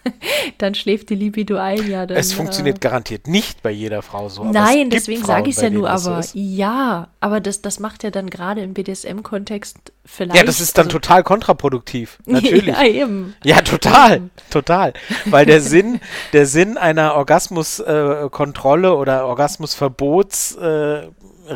dann 0.58 0.74
schläft 0.74 1.10
die 1.10 1.14
Libido 1.14 1.56
ein, 1.56 1.88
ja. 1.88 2.06
Dann, 2.06 2.16
es 2.16 2.32
funktioniert 2.32 2.78
äh, 2.78 2.80
garantiert 2.80 3.26
nicht 3.26 3.62
bei 3.62 3.70
jeder 3.70 4.02
Frau 4.02 4.28
so. 4.28 4.44
Nein, 4.44 4.90
deswegen 4.90 5.24
sage 5.24 5.50
ich 5.50 5.56
es 5.56 5.62
ja 5.62 5.70
nur, 5.70 5.90
aber 5.90 6.24
ja, 6.34 7.08
aber 7.20 7.40
das, 7.40 7.62
das 7.62 7.78
macht 7.80 8.02
ja 8.02 8.10
dann 8.10 8.30
gerade 8.30 8.62
im 8.62 8.74
BDSM-Kontext 8.74 9.92
vielleicht. 10.04 10.36
Ja, 10.36 10.44
das 10.44 10.60
ist 10.60 10.78
dann 10.78 10.86
also, 10.86 10.98
total 10.98 11.22
kontraproduktiv, 11.22 12.18
natürlich. 12.26 12.66
ja, 12.66 12.84
eben. 12.84 13.34
Ja, 13.44 13.60
total, 13.60 14.16
eben. 14.16 14.30
total. 14.50 14.92
Weil 15.26 15.46
der 15.46 15.60
Sinn, 15.72 16.00
der 16.32 16.46
Sinn 16.46 16.76
einer 16.76 17.14
Orgasmuskontrolle 17.14 18.88
äh, 18.88 18.92
oder 18.92 19.26
Orgasmusverbots 19.26 20.56
äh, 20.56 21.08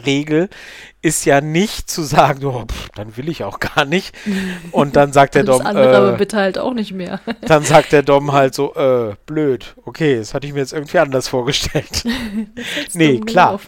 Regel 0.05 0.49
ist 1.03 1.25
ja 1.25 1.41
nicht 1.41 1.89
zu 1.89 2.03
sagen, 2.03 2.45
oh, 2.45 2.65
pff, 2.67 2.89
dann 2.97 3.17
will 3.17 3.29
ich 3.29 3.45
auch 3.45 3.61
gar 3.61 3.85
nicht. 3.85 4.15
Und 4.73 4.97
dann 4.97 5.13
sagt 5.13 5.37
der 5.37 5.45
Dom. 5.45 5.59
Das 5.59 5.67
andere 5.67 5.93
äh, 5.93 5.97
aber 5.97 6.13
bitte 6.13 6.37
halt 6.37 6.59
auch 6.59 6.75
nicht 6.75 6.93
mehr. 6.93 7.21
dann 7.43 7.63
sagt 7.63 7.93
der 7.93 8.03
Dom 8.03 8.33
halt 8.33 8.55
so, 8.55 8.75
äh, 8.75 9.15
blöd, 9.25 9.77
okay, 9.85 10.19
das 10.19 10.35
hatte 10.35 10.47
ich 10.47 10.53
mir 10.53 10.61
jetzt 10.61 10.73
irgendwie 10.73 10.99
anders 10.99 11.29
vorgestellt. 11.29 12.05
nee, 12.95 13.21
klar. 13.21 13.61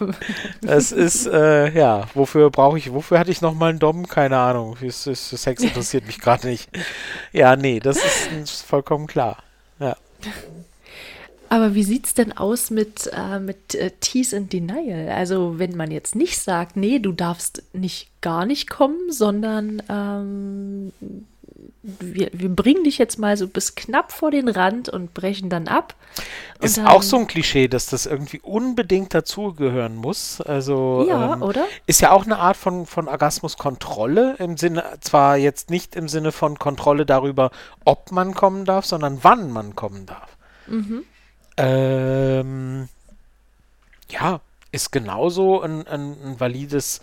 Das 0.61 0.91
ist, 0.91 1.27
äh, 1.27 1.71
ja, 1.71 2.07
wofür 2.13 2.49
brauche 2.49 2.77
ich, 2.77 2.91
wofür 2.91 3.19
hatte 3.19 3.31
ich 3.31 3.41
nochmal 3.41 3.69
einen 3.69 3.79
Dom? 3.79 4.07
Keine 4.07 4.37
Ahnung. 4.37 4.75
Sex 4.89 5.63
interessiert 5.63 6.05
mich 6.07 6.19
gerade 6.19 6.47
nicht. 6.47 6.69
Ja, 7.31 7.55
nee, 7.55 7.79
das 7.79 7.97
ist, 7.97 8.31
ist 8.43 8.61
vollkommen 8.63 9.07
klar. 9.07 9.37
Ja. 9.79 9.95
Aber 11.49 11.73
wie 11.73 11.83
sieht 11.83 12.05
es 12.05 12.13
denn 12.13 12.31
aus 12.31 12.69
mit, 12.69 13.09
äh, 13.11 13.39
mit 13.39 13.73
äh, 13.73 13.91
Tease 13.99 14.37
and 14.37 14.53
Denial? 14.53 15.09
Also 15.09 15.57
wenn 15.57 15.75
man 15.75 15.89
jetzt 15.89 16.15
nicht 16.15 16.39
sagt, 16.39 16.77
nee, 16.77 16.99
du 16.99 17.11
darfst 17.11 17.63
nicht 17.73 18.09
gar 18.21 18.45
nicht 18.45 18.69
kommen, 18.69 19.11
sondern 19.11 19.81
ähm, 19.89 20.91
wir, 21.81 22.29
wir 22.33 22.49
bringen 22.49 22.83
dich 22.83 22.99
jetzt 22.99 23.17
mal 23.17 23.35
so 23.35 23.47
bis 23.47 23.73
knapp 23.73 24.11
vor 24.11 24.29
den 24.29 24.47
Rand 24.47 24.89
und 24.89 25.13
brechen 25.15 25.49
dann 25.49 25.67
ab. 25.67 25.95
Ist 26.61 26.77
dann, 26.77 26.85
auch 26.85 27.01
so 27.01 27.17
ein 27.17 27.25
Klischee, 27.25 27.67
dass 27.67 27.87
das 27.87 28.05
irgendwie 28.05 28.39
unbedingt 28.41 29.13
dazugehören 29.13 29.95
muss. 29.95 30.41
Also 30.41 31.05
ja, 31.07 31.33
ähm, 31.33 31.41
oder? 31.41 31.65
Ist 31.87 32.01
ja 32.01 32.11
auch 32.11 32.25
eine 32.25 32.37
Art 32.37 32.57
von, 32.57 32.85
von 32.85 33.07
Orgasmuskontrolle 33.07 34.35
im 34.37 34.57
Sinne, 34.57 34.83
zwar 35.01 35.37
jetzt 35.37 35.71
nicht 35.71 35.95
im 35.95 36.09
Sinne 36.09 36.31
von 36.31 36.59
Kontrolle 36.59 37.07
darüber, 37.07 37.49
ob 37.85 38.11
man 38.11 38.35
kommen 38.35 38.65
darf, 38.65 38.85
sondern 38.85 39.19
wann 39.23 39.51
man 39.51 39.75
kommen 39.75 40.05
darf. 40.05 40.37
Mhm. 40.67 41.05
Ähm, 41.59 42.87
ja, 44.09 44.39
ist 44.71 44.91
genauso 44.91 45.61
ein, 45.61 45.85
ein, 45.87 46.15
ein, 46.23 46.39
valides, 46.39 47.01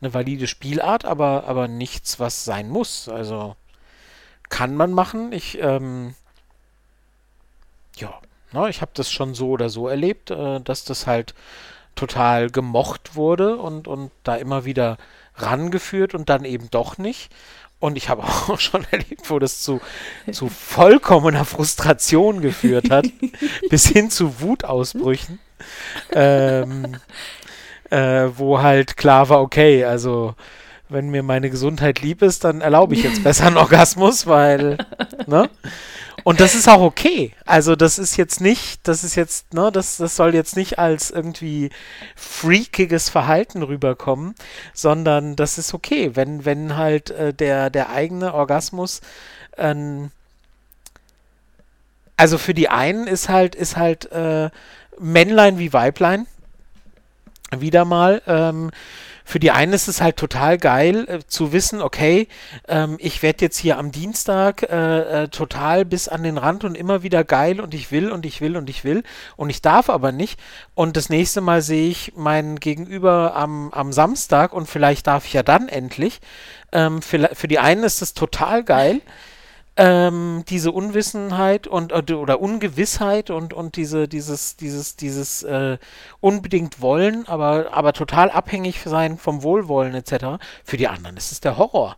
eine 0.00 0.12
valide 0.12 0.46
Spielart, 0.46 1.06
aber, 1.06 1.44
aber 1.46 1.68
nichts, 1.68 2.20
was 2.20 2.44
sein 2.44 2.68
muss. 2.68 3.08
Also 3.08 3.56
kann 4.50 4.76
man 4.76 4.92
machen. 4.92 5.32
Ich, 5.32 5.58
ähm, 5.58 6.14
ja, 7.96 8.12
na, 8.52 8.68
ich 8.68 8.82
habe 8.82 8.92
das 8.94 9.10
schon 9.10 9.34
so 9.34 9.48
oder 9.48 9.70
so 9.70 9.88
erlebt, 9.88 10.30
äh, 10.30 10.60
dass 10.60 10.84
das 10.84 11.06
halt 11.06 11.34
total 11.94 12.50
gemocht 12.50 13.16
wurde 13.16 13.56
und, 13.56 13.88
und 13.88 14.10
da 14.22 14.36
immer 14.36 14.66
wieder 14.66 14.98
rangeführt 15.36 16.14
und 16.14 16.28
dann 16.28 16.44
eben 16.44 16.70
doch 16.70 16.98
nicht. 16.98 17.32
Und 17.84 17.98
ich 17.98 18.08
habe 18.08 18.22
auch 18.48 18.60
schon 18.60 18.86
erlebt, 18.90 19.28
wo 19.28 19.38
das 19.38 19.60
zu, 19.60 19.78
zu 20.32 20.48
vollkommener 20.48 21.44
Frustration 21.44 22.40
geführt 22.40 22.88
hat, 22.88 23.04
bis 23.68 23.86
hin 23.86 24.08
zu 24.08 24.40
Wutausbrüchen. 24.40 25.38
Ähm, 26.12 26.96
äh, 27.90 28.28
wo 28.36 28.62
halt 28.62 28.96
klar 28.96 29.28
war, 29.28 29.42
okay, 29.42 29.84
also 29.84 30.34
wenn 30.88 31.10
mir 31.10 31.22
meine 31.22 31.50
Gesundheit 31.50 32.00
lieb 32.00 32.22
ist, 32.22 32.44
dann 32.44 32.60
erlaube 32.60 32.94
ich 32.94 33.02
jetzt 33.02 33.24
besser 33.24 33.46
einen 33.46 33.56
Orgasmus, 33.56 34.26
weil, 34.26 34.78
ne? 35.26 35.48
Und 36.22 36.40
das 36.40 36.54
ist 36.54 36.68
auch 36.68 36.80
okay. 36.80 37.32
Also 37.44 37.76
das 37.76 37.98
ist 37.98 38.16
jetzt 38.16 38.40
nicht, 38.40 38.86
das 38.88 39.04
ist 39.04 39.14
jetzt, 39.14 39.52
ne, 39.52 39.70
das, 39.70 39.98
das 39.98 40.16
soll 40.16 40.34
jetzt 40.34 40.56
nicht 40.56 40.78
als 40.78 41.10
irgendwie 41.10 41.68
freakiges 42.16 43.10
Verhalten 43.10 43.62
rüberkommen, 43.62 44.34
sondern 44.72 45.36
das 45.36 45.58
ist 45.58 45.74
okay, 45.74 46.12
wenn, 46.14 46.46
wenn 46.46 46.76
halt 46.76 47.10
äh, 47.10 47.34
der, 47.34 47.68
der 47.68 47.90
eigene 47.90 48.32
Orgasmus 48.32 49.02
ähm, 49.58 50.10
also 52.16 52.38
für 52.38 52.54
die 52.54 52.68
einen 52.68 53.06
ist 53.06 53.28
halt, 53.28 53.54
ist 53.54 53.76
halt 53.76 54.10
äh, 54.12 54.50
Männlein 54.98 55.58
wie 55.58 55.72
Weiblein 55.72 56.26
wieder 57.56 57.84
mal. 57.84 58.22
Ähm, 58.26 58.70
für 59.24 59.40
die 59.40 59.50
einen 59.50 59.72
ist 59.72 59.88
es 59.88 60.02
halt 60.02 60.16
total 60.16 60.58
geil 60.58 61.08
äh, 61.08 61.18
zu 61.26 61.52
wissen, 61.52 61.80
okay, 61.80 62.28
ähm, 62.68 62.96
ich 63.00 63.22
werde 63.22 63.44
jetzt 63.44 63.56
hier 63.56 63.78
am 63.78 63.90
Dienstag 63.90 64.62
äh, 64.62 65.24
äh, 65.24 65.28
total 65.28 65.86
bis 65.86 66.08
an 66.08 66.22
den 66.22 66.36
Rand 66.36 66.62
und 66.62 66.76
immer 66.76 67.02
wieder 67.02 67.24
geil 67.24 67.60
und 67.60 67.72
ich 67.72 67.90
will 67.90 68.12
und 68.12 68.26
ich 68.26 68.42
will 68.42 68.56
und 68.56 68.68
ich 68.68 68.84
will 68.84 69.02
und 69.36 69.48
ich 69.48 69.62
darf 69.62 69.88
aber 69.88 70.12
nicht. 70.12 70.38
Und 70.74 70.96
das 70.98 71.08
nächste 71.08 71.40
Mal 71.40 71.62
sehe 71.62 71.88
ich 71.88 72.12
meinen 72.16 72.60
Gegenüber 72.60 73.34
am, 73.34 73.70
am 73.72 73.92
Samstag 73.92 74.52
und 74.52 74.68
vielleicht 74.68 75.06
darf 75.06 75.24
ich 75.24 75.32
ja 75.32 75.42
dann 75.42 75.68
endlich. 75.68 76.20
Ähm, 76.72 77.00
für, 77.00 77.30
für 77.32 77.48
die 77.48 77.58
einen 77.58 77.82
ist 77.82 78.02
es 78.02 78.12
total 78.12 78.62
geil 78.62 79.00
ähm, 79.76 80.44
diese 80.48 80.70
Unwissenheit 80.70 81.66
und 81.66 81.92
oder 81.92 82.40
Ungewissheit 82.40 83.30
und 83.30 83.52
und 83.52 83.76
diese 83.76 84.06
dieses 84.06 84.56
dieses 84.56 84.96
dieses 84.96 85.42
äh, 85.42 85.78
unbedingt 86.20 86.80
wollen, 86.80 87.26
aber 87.26 87.72
aber 87.72 87.92
total 87.92 88.30
abhängig 88.30 88.82
sein 88.84 89.18
vom 89.18 89.42
Wohlwollen 89.42 89.94
etc. 89.94 90.42
Für 90.64 90.76
die 90.76 90.88
anderen 90.88 91.16
ist 91.16 91.32
es 91.32 91.40
der 91.40 91.58
Horror. 91.58 91.96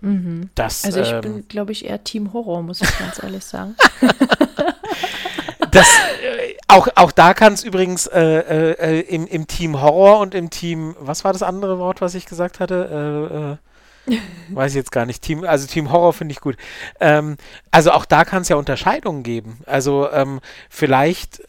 Mhm. 0.00 0.50
Das, 0.56 0.84
also 0.84 1.00
ich 1.00 1.12
ähm, 1.12 1.20
bin, 1.20 1.48
glaube 1.48 1.72
ich, 1.72 1.84
eher 1.84 2.02
Team 2.02 2.32
Horror, 2.32 2.62
muss 2.62 2.80
ich 2.80 2.98
ganz 2.98 3.22
ehrlich 3.22 3.44
sagen. 3.44 3.76
das, 5.70 5.86
äh, 5.86 6.56
auch, 6.66 6.88
auch 6.96 7.12
da 7.12 7.34
kann 7.34 7.52
es 7.52 7.62
übrigens 7.62 8.08
äh, 8.08 8.20
äh, 8.20 8.70
äh, 8.72 9.00
im, 9.02 9.28
im 9.28 9.46
Team 9.46 9.80
Horror 9.80 10.18
und 10.18 10.34
im 10.34 10.50
Team, 10.50 10.96
was 10.98 11.22
war 11.22 11.32
das 11.32 11.44
andere 11.44 11.78
Wort, 11.78 12.00
was 12.00 12.16
ich 12.16 12.26
gesagt 12.26 12.58
hatte? 12.58 13.58
Weiß 14.48 14.72
ich 14.72 14.76
jetzt 14.76 14.92
gar 14.92 15.06
nicht. 15.06 15.22
Team, 15.22 15.44
also 15.44 15.66
Team 15.66 15.92
Horror 15.92 16.12
finde 16.12 16.32
ich 16.32 16.40
gut. 16.40 16.56
Ähm, 17.00 17.36
also 17.70 17.92
auch 17.92 18.04
da 18.04 18.24
kann 18.24 18.42
es 18.42 18.48
ja 18.48 18.56
Unterscheidungen 18.56 19.22
geben. 19.22 19.58
Also 19.66 20.10
ähm, 20.10 20.40
vielleicht, 20.68 21.42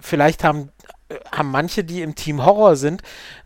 vielleicht 0.00 0.44
haben, 0.44 0.70
haben 1.30 1.50
manche, 1.50 1.84
die 1.84 2.02
im 2.02 2.14
Team 2.14 2.44
Horror 2.44 2.76
sind, 2.76 3.02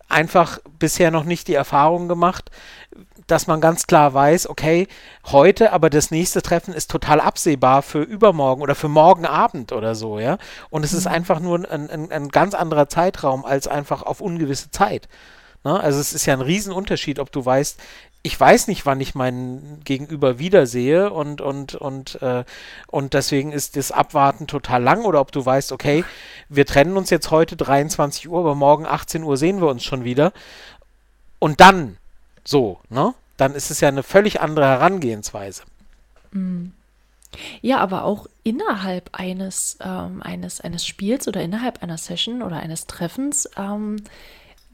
einfach 0.09 0.59
bisher 0.79 1.11
noch 1.11 1.25
nicht 1.25 1.49
die 1.49 1.55
Erfahrung 1.55 2.07
gemacht, 2.07 2.51
dass 3.27 3.47
man 3.47 3.61
ganz 3.61 3.87
klar 3.87 4.13
weiß, 4.13 4.49
okay, 4.49 4.89
heute, 5.27 5.73
aber 5.73 5.89
das 5.89 6.11
nächste 6.11 6.43
Treffen 6.43 6.75
ist 6.75 6.91
total 6.91 7.21
absehbar 7.21 7.83
für 7.83 8.03
übermorgen 8.03 8.63
oder 8.63 8.75
für 8.75 8.89
morgen 8.89 9.25
Abend 9.25 9.73
oder 9.73 9.95
so, 9.95 10.19
ja. 10.19 10.39
Und 10.71 10.85
es 10.85 10.93
mhm. 10.93 10.99
ist 10.99 11.07
einfach 11.07 11.41
nur 11.41 11.71
ein, 11.71 11.89
ein, 11.89 12.13
ein 12.13 12.29
ganz 12.29 12.55
anderer 12.55 12.89
Zeitraum 12.89 13.45
als 13.45 13.69
einfach 13.69 14.03
auf 14.03 14.21
ungewisse 14.21 14.71
Zeit. 14.71 15.09
Ne? 15.65 15.79
Also 15.79 16.01
es 16.01 16.13
ist 16.13 16.27
ja 16.27 16.35
ein 16.35 16.41
Riesenunterschied, 16.41 17.19
ob 17.19 17.33
du 17.33 17.45
weißt, 17.45 17.79
ich 18.25 18.39
weiß 18.39 18.69
nicht, 18.69 18.87
wann 18.87 19.01
ich 19.01 19.17
meinen 19.17 19.81
Gegenüber 19.85 20.39
wiedersehe 20.39 21.11
und, 21.11 21.41
und, 21.41 21.75
und, 21.75 22.23
äh, 22.23 22.45
und 22.87 23.15
deswegen 23.15 23.51
ist 23.51 23.77
das 23.77 23.91
Abwarten 23.91 24.47
total 24.47 24.83
lang 24.83 25.05
oder 25.05 25.21
ob 25.21 25.33
du 25.33 25.45
weißt, 25.45 25.73
okay, 25.73 26.05
wir 26.49 26.65
trennen 26.65 26.97
uns 26.97 27.11
jetzt 27.11 27.33
heute 27.33 27.57
23 27.57 28.29
Uhr, 28.29 28.39
aber 28.39 28.55
morgen 28.55 28.87
18 28.87 29.25
Uhr 29.25 29.37
sehen 29.37 29.61
wir 29.61 29.69
uns 29.69 29.83
schon 29.83 30.05
wieder. 30.05 30.33
Und 31.41 31.61
dann 31.61 31.97
so, 32.45 32.79
ne? 32.89 33.15
Dann 33.39 33.55
ist 33.55 33.71
es 33.73 33.81
ja 33.81 33.89
eine 33.89 34.05
völlig 34.05 34.41
andere 34.41 34.67
Herangehensweise. 34.67 35.65
Mhm. 36.31 36.73
Ja, 37.61 37.79
aber 37.79 38.05
auch 38.05 38.27
innerhalb 38.45 39.11
eines, 39.13 39.79
ähm, 39.81 40.23
eines, 40.23 40.61
eines 40.61 40.87
Spiels 40.87 41.27
oder 41.27 41.43
innerhalb 41.43 41.83
einer 41.83 41.99
Session 41.99 42.43
oder 42.43 42.57
eines 42.57 42.87
Treffens 42.87 43.49
ähm, 43.57 43.97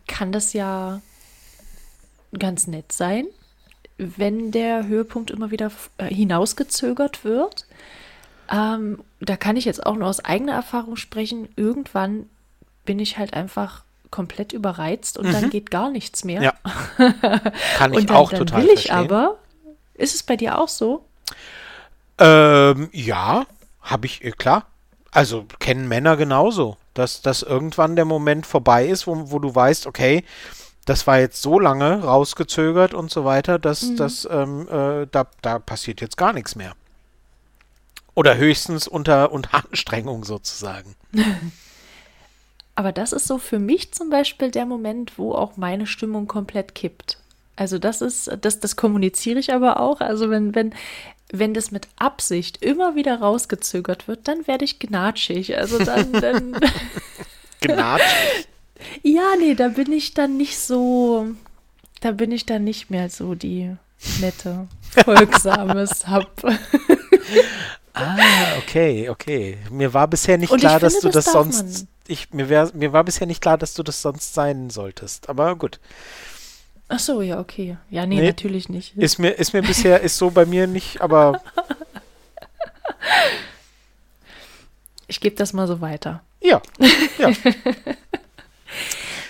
kann 0.06 0.32
das 0.32 0.52
ja 0.52 1.00
ganz 2.36 2.66
nett 2.66 2.92
sein, 2.92 3.26
wenn 3.98 4.50
der 4.52 4.86
Höhepunkt 4.86 5.30
immer 5.30 5.50
wieder 5.50 5.70
äh, 5.98 6.06
hinausgezögert 6.06 7.24
wird. 7.24 7.66
Ähm, 8.50 9.00
da 9.20 9.36
kann 9.36 9.56
ich 9.56 9.64
jetzt 9.64 9.84
auch 9.84 9.96
nur 9.96 10.08
aus 10.08 10.24
eigener 10.24 10.52
Erfahrung 10.52 10.96
sprechen. 10.96 11.48
Irgendwann 11.56 12.30
bin 12.84 12.98
ich 12.98 13.18
halt 13.18 13.34
einfach 13.34 13.82
komplett 14.10 14.52
überreizt 14.52 15.18
und 15.18 15.26
mhm. 15.26 15.32
dann 15.32 15.50
geht 15.50 15.70
gar 15.70 15.90
nichts 15.90 16.24
mehr. 16.24 16.42
Ja. 16.42 16.54
Kann 17.76 17.92
ich 17.92 18.06
dann, 18.06 18.16
auch 18.16 18.30
dann 18.30 18.38
total 18.38 18.62
will 18.62 18.70
ich 18.70 18.86
verstehen. 18.86 18.96
aber. 18.96 19.36
Ist 19.94 20.14
es 20.14 20.22
bei 20.22 20.36
dir 20.36 20.58
auch 20.58 20.68
so? 20.68 21.04
Ähm, 22.18 22.88
ja, 22.92 23.46
habe 23.82 24.06
ich, 24.06 24.24
äh, 24.24 24.30
klar. 24.30 24.66
Also 25.10 25.46
kennen 25.58 25.88
Männer 25.88 26.16
genauso, 26.16 26.76
dass, 26.94 27.20
dass 27.20 27.42
irgendwann 27.42 27.96
der 27.96 28.04
Moment 28.04 28.46
vorbei 28.46 28.86
ist, 28.86 29.06
wo, 29.06 29.30
wo 29.30 29.38
du 29.38 29.54
weißt, 29.54 29.86
okay, 29.86 30.24
das 30.88 31.06
war 31.06 31.18
jetzt 31.18 31.42
so 31.42 31.60
lange 31.60 32.02
rausgezögert 32.02 32.94
und 32.94 33.10
so 33.10 33.24
weiter, 33.24 33.58
dass 33.58 33.82
mhm. 33.82 33.96
das 33.96 34.26
ähm, 34.30 34.66
äh, 34.68 35.06
da, 35.10 35.26
da 35.42 35.58
passiert 35.58 36.00
jetzt 36.00 36.16
gar 36.16 36.32
nichts 36.32 36.56
mehr. 36.56 36.72
Oder 38.14 38.38
höchstens 38.38 38.88
unter, 38.88 39.30
unter 39.30 39.54
Anstrengung 39.66 40.24
sozusagen. 40.24 40.94
Aber 42.74 42.92
das 42.92 43.12
ist 43.12 43.26
so 43.26 43.38
für 43.38 43.58
mich 43.58 43.92
zum 43.92 44.08
Beispiel 44.08 44.50
der 44.50 44.64
Moment, 44.64 45.18
wo 45.18 45.32
auch 45.34 45.56
meine 45.56 45.86
Stimmung 45.86 46.26
komplett 46.26 46.74
kippt. 46.74 47.18
Also 47.56 47.78
das 47.78 48.00
ist, 48.00 48.30
das, 48.40 48.60
das 48.60 48.76
kommuniziere 48.76 49.40
ich 49.40 49.52
aber 49.52 49.80
auch. 49.80 50.00
Also 50.00 50.30
wenn, 50.30 50.54
wenn, 50.54 50.72
wenn 51.32 51.54
das 51.54 51.72
mit 51.72 51.88
Absicht 51.96 52.62
immer 52.62 52.94
wieder 52.94 53.18
rausgezögert 53.18 54.06
wird, 54.06 54.28
dann 54.28 54.46
werde 54.46 54.64
ich 54.64 54.78
gnatschig. 54.78 55.58
Also 55.58 55.78
dann. 55.84 56.12
dann 56.12 56.52
gnatschig? 57.60 58.46
Ja, 59.02 59.34
nee, 59.38 59.54
da 59.54 59.68
bin 59.68 59.92
ich 59.92 60.14
dann 60.14 60.36
nicht 60.36 60.58
so. 60.58 61.26
Da 62.00 62.12
bin 62.12 62.30
ich 62.30 62.46
dann 62.46 62.64
nicht 62.64 62.90
mehr 62.90 63.10
so 63.10 63.34
die 63.34 63.74
nette, 64.20 64.68
folgsame 65.04 65.86
Sub. 65.86 66.30
ah, 67.94 68.16
okay, 68.58 69.08
okay. 69.08 69.58
Mir 69.70 69.92
war 69.94 70.06
bisher 70.06 70.38
nicht 70.38 70.52
Und 70.52 70.60
klar, 70.60 70.78
dass 70.78 70.94
finde, 70.94 71.08
du 71.08 71.12
das, 71.12 71.24
das 71.24 71.32
sonst. 71.32 71.86
Ich, 72.06 72.32
mir, 72.32 72.48
wär, 72.48 72.70
mir 72.74 72.92
war 72.92 73.04
bisher 73.04 73.26
nicht 73.26 73.42
klar, 73.42 73.58
dass 73.58 73.74
du 73.74 73.82
das 73.82 74.00
sonst 74.00 74.32
sein 74.32 74.70
solltest. 74.70 75.28
Aber 75.28 75.56
gut. 75.56 75.80
Ach 76.88 76.98
so, 76.98 77.20
ja, 77.20 77.38
okay. 77.38 77.76
Ja, 77.90 78.06
nee, 78.06 78.20
nee, 78.20 78.28
natürlich 78.28 78.68
nicht. 78.68 78.96
Ist 78.96 79.18
mir, 79.18 79.30
ist 79.30 79.52
mir 79.52 79.62
bisher, 79.62 80.00
ist 80.00 80.16
so 80.16 80.30
bei 80.30 80.46
mir 80.46 80.66
nicht, 80.66 81.00
aber. 81.00 81.42
Ich 85.10 85.20
gebe 85.20 85.34
das 85.36 85.54
mal 85.54 85.66
so 85.66 85.80
weiter. 85.80 86.22
Ja. 86.40 86.60
ja. 87.18 87.32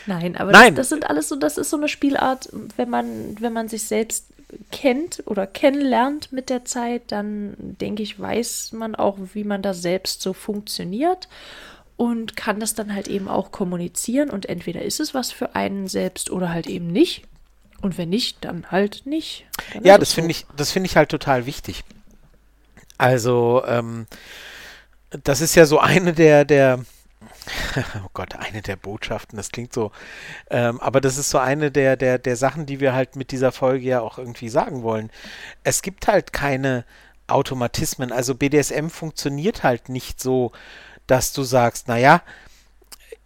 Nein, 0.09 0.37
aber 0.37 0.53
Nein. 0.53 0.75
Das, 0.75 0.87
das, 0.87 0.89
sind 0.89 1.09
alles 1.09 1.29
so, 1.29 1.37
das 1.37 1.59
ist 1.59 1.69
so 1.69 1.77
eine 1.77 1.89
Spielart, 1.89 2.49
wenn 2.77 2.89
man, 2.89 3.37
wenn 3.41 3.53
man 3.53 3.69
sich 3.69 3.85
selbst 3.85 4.25
kennt 4.73 5.23
oder 5.27 5.47
kennenlernt 5.47 6.33
mit 6.33 6.49
der 6.49 6.65
Zeit, 6.65 7.03
dann 7.09 7.55
denke 7.59 8.03
ich, 8.03 8.19
weiß 8.19 8.73
man 8.73 8.95
auch, 8.95 9.19
wie 9.35 9.45
man 9.45 9.61
da 9.61 9.75
selbst 9.75 10.23
so 10.23 10.33
funktioniert 10.33 11.29
und 11.99 12.37
kann 12.37 12.59
das 12.59 12.75
dann 12.75 12.95
halt 12.95 13.07
eben 13.07 13.29
auch 13.29 13.53
kommunizieren 13.53 14.31
und 14.31 14.47
entweder 14.47 14.81
ist 14.81 14.99
es 14.99 15.13
was 15.13 15.31
für 15.31 15.55
einen 15.55 15.89
selbst 15.89 16.31
oder 16.31 16.49
halt 16.49 16.67
eben 16.67 16.87
nicht. 16.87 17.25
Und 17.83 17.99
wenn 17.99 18.09
nicht, 18.09 18.45
dann 18.45 18.71
halt 18.73 19.03
nicht. 19.05 19.47
Dann 19.73 19.85
ja, 19.85 19.99
das 19.99 20.11
so. 20.11 20.15
finde 20.17 20.31
ich, 20.31 20.47
das 20.57 20.73
finde 20.73 20.87
ich 20.87 20.97
halt 20.97 21.11
total 21.11 21.45
wichtig. 21.45 21.85
Also, 22.97 23.63
ähm, 23.67 24.07
das 25.23 25.41
ist 25.43 25.55
ja 25.55 25.67
so 25.67 25.79
eine 25.79 26.13
der, 26.13 26.45
der, 26.45 26.85
oh 28.05 28.09
Gott, 28.15 28.37
eine 28.37 28.63
der 28.63 28.77
Botschaften, 28.77 29.37
das 29.37 29.51
klingt 29.51 29.73
so, 29.73 29.93
ähm, 30.51 30.81
aber 30.81 31.01
das 31.01 31.19
ist 31.19 31.31
so 31.31 31.39
eine 31.39 31.71
der, 31.71 31.97
der, 31.97 32.19
der 32.19 32.37
Sachen, 32.37 32.67
die 32.67 32.81
wir 32.81 32.93
halt 32.93 33.17
mit 33.17 33.31
dieser 33.31 33.53
Folge 33.53 33.87
ja 33.87 34.01
auch 34.01 34.19
irgendwie 34.19 34.49
sagen 34.49 34.83
wollen. 34.83 35.11
Es 35.65 35.83
gibt 35.83 36.09
halt 36.09 36.33
keine 36.33 36.85
Automatismen, 37.27 38.13
also 38.13 38.35
BDSM 38.35 38.89
funktioniert 38.89 39.63
halt 39.63 39.89
nicht 39.89 40.21
so, 40.21 40.53
dass 41.07 41.33
du 41.33 41.43
sagst, 41.43 41.89
naja, 41.89 42.23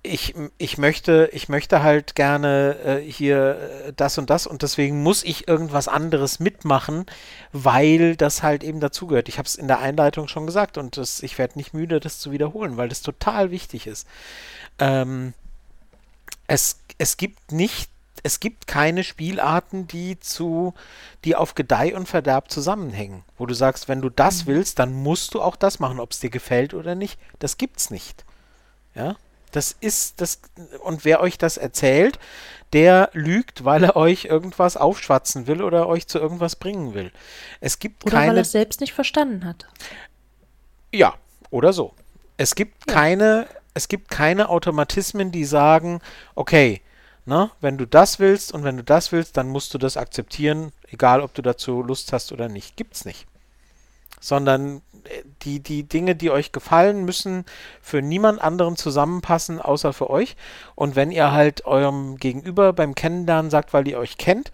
ich, 0.05 0.35
ich 0.59 0.79
möchte, 0.79 1.31
ich 1.33 1.49
möchte 1.49 1.83
halt 1.83 2.17
gerne 2.17 2.77
äh, 2.85 3.01
hier 3.01 3.85
äh, 3.87 3.93
das 3.93 4.19
und 4.19 4.31
das 4.31 4.49
und 4.49 4.63
deswegen 4.63 5.03
muss 5.03 5.23
ich 5.23 5.47
irgendwas 5.47 5.87
anderes 5.87 6.41
mitmachen, 6.41 7.07
weil 7.53 8.17
das 8.17 8.43
halt 8.43 8.65
eben 8.65 8.81
dazugehört. 8.81 9.29
Ich 9.29 9.39
habe 9.39 9.47
es 9.47 9.55
in 9.55 9.69
der 9.69 9.79
Einleitung 9.79 10.27
schon 10.27 10.47
gesagt 10.47 10.77
und 10.77 10.97
das, 10.97 11.23
ich 11.23 11.39
werde 11.39 11.57
nicht 11.57 11.73
müde, 11.73 12.01
das 12.01 12.19
zu 12.19 12.33
wiederholen, 12.33 12.77
weil 12.77 12.89
das 12.89 13.03
total 13.03 13.53
wichtig 13.53 13.87
ist. 13.87 14.09
Ähm, 14.81 15.35
es, 16.49 16.81
es 16.99 17.17
gibt 17.17 17.53
nicht, 17.53 17.89
es 18.25 18.41
gibt 18.41 18.67
keine 18.67 19.05
Spielarten, 19.05 19.87
die 19.87 20.19
zu, 20.19 20.75
die 21.25 21.37
auf 21.37 21.55
Gedeih 21.55 21.95
und 21.95 22.09
Verderb 22.09 22.51
zusammenhängen, 22.51 23.23
wo 23.39 23.47
du 23.47 23.55
sagst, 23.55 23.87
wenn 23.87 24.01
du 24.01 24.09
das 24.11 24.45
mhm. 24.45 24.49
willst, 24.49 24.81
dann 24.81 24.93
musst 24.93 25.35
du 25.35 25.41
auch 25.41 25.55
das 25.55 25.79
machen, 25.79 26.01
ob 26.01 26.11
es 26.11 26.19
dir 26.19 26.31
gefällt 26.31 26.75
oder 26.75 26.97
nicht. 26.97 27.21
Das 27.39 27.57
gibt's 27.57 27.91
nicht. 27.91 28.25
Ja, 28.97 29.17
das 29.53 29.77
ist 29.81 30.21
das, 30.21 30.41
und 30.83 31.05
wer 31.05 31.21
euch 31.21 31.39
das 31.39 31.57
erzählt, 31.57 32.19
der 32.73 33.11
lügt, 33.13 33.65
weil 33.65 33.85
er 33.85 33.97
euch 33.97 34.25
irgendwas 34.25 34.77
aufschwatzen 34.77 35.47
will 35.47 35.63
oder 35.63 35.89
euch 35.89 36.07
zu 36.07 36.19
irgendwas 36.19 36.57
bringen 36.57 36.95
will. 36.95 37.13
Es 37.61 37.79
gibt 37.79 38.05
oder 38.05 38.17
keine. 38.17 38.31
weil 38.31 38.37
er 38.39 38.43
es 38.43 38.53
selbst 38.53 38.81
nicht 38.81 38.95
verstanden 38.95 39.45
hat. 39.45 39.67
Ja, 40.93 41.15
oder 41.51 41.73
so. 41.73 41.95
Es 42.39 42.55
gibt 42.55 42.89
ja. 42.89 42.95
keine, 42.95 43.47
es 43.75 43.89
gibt 43.89 44.11
keine 44.11 44.49
Automatismen, 44.49 45.33
die 45.33 45.45
sagen, 45.45 46.01
okay, 46.35 46.81
ne, 47.27 47.51
wenn 47.61 47.79
du 47.79 47.87
das 47.87 48.19
willst 48.19 48.53
und 48.53 48.65
wenn 48.65 48.77
du 48.77 48.85
das 48.85 49.13
willst, 49.13 49.37
dann 49.37 49.49
musst 49.49 49.75
du 49.75 49.79
das 49.79 49.97
akzeptieren, 49.97 50.73
egal 50.89 51.21
ob 51.21 51.35
du 51.35 51.43
dazu 51.43 51.83
Lust 51.83 52.13
hast 52.13 52.33
oder 52.33 52.49
nicht. 52.49 52.77
Gibt's 52.77 53.05
nicht. 53.05 53.27
Sondern 54.23 54.81
die, 55.43 55.61
die 55.61 55.85
Dinge, 55.85 56.15
die 56.15 56.31
euch 56.31 56.53
gefallen, 56.53 57.05
müssen 57.05 57.45
für 57.81 58.03
niemand 58.03 58.41
anderen 58.41 58.77
zusammenpassen, 58.77 59.61
außer 59.61 59.93
für 59.93 60.11
euch. 60.11 60.37
Und 60.75 60.97
wenn 60.97 61.11
ihr 61.11 61.33
halt 61.33 61.65
eurem 61.65 62.17
Gegenüber 62.17 62.73
beim 62.73 62.95
Kennenlernen 62.95 63.51
sagt, 63.51 63.73
weil 63.73 63.89
ihr 63.89 63.99
euch 63.99 64.17
kennt, 64.17 64.53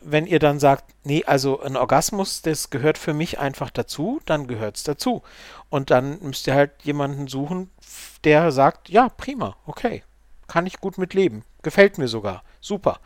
wenn 0.00 0.26
ihr 0.26 0.38
dann 0.38 0.60
sagt, 0.60 0.84
nee, 1.04 1.24
also 1.24 1.60
ein 1.60 1.76
Orgasmus, 1.76 2.42
das 2.42 2.70
gehört 2.70 2.98
für 2.98 3.14
mich 3.14 3.38
einfach 3.38 3.70
dazu, 3.70 4.20
dann 4.26 4.46
gehört 4.46 4.76
es 4.76 4.82
dazu. 4.82 5.22
Und 5.68 5.90
dann 5.90 6.18
müsst 6.20 6.46
ihr 6.46 6.54
halt 6.54 6.72
jemanden 6.82 7.26
suchen, 7.26 7.70
der 8.24 8.52
sagt, 8.52 8.88
ja, 8.88 9.08
prima, 9.08 9.56
okay, 9.66 10.02
kann 10.46 10.66
ich 10.66 10.80
gut 10.80 10.98
mitleben, 10.98 11.44
gefällt 11.62 11.98
mir 11.98 12.08
sogar, 12.08 12.44
super. 12.60 13.00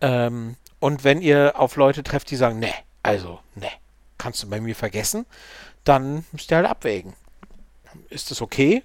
Ähm, 0.00 0.56
und 0.78 1.04
wenn 1.04 1.20
ihr 1.20 1.54
auf 1.56 1.76
Leute 1.76 2.02
trefft, 2.02 2.30
die 2.30 2.36
sagen, 2.36 2.58
nee, 2.58 2.74
also, 3.02 3.40
nee, 3.54 3.70
kannst 4.18 4.42
du 4.42 4.48
bei 4.48 4.60
mir 4.60 4.74
vergessen, 4.74 5.26
dann 5.84 6.24
müsst 6.32 6.50
ihr 6.50 6.58
halt 6.58 6.66
abwägen. 6.66 7.14
Ist 8.08 8.30
es 8.30 8.40
okay, 8.40 8.82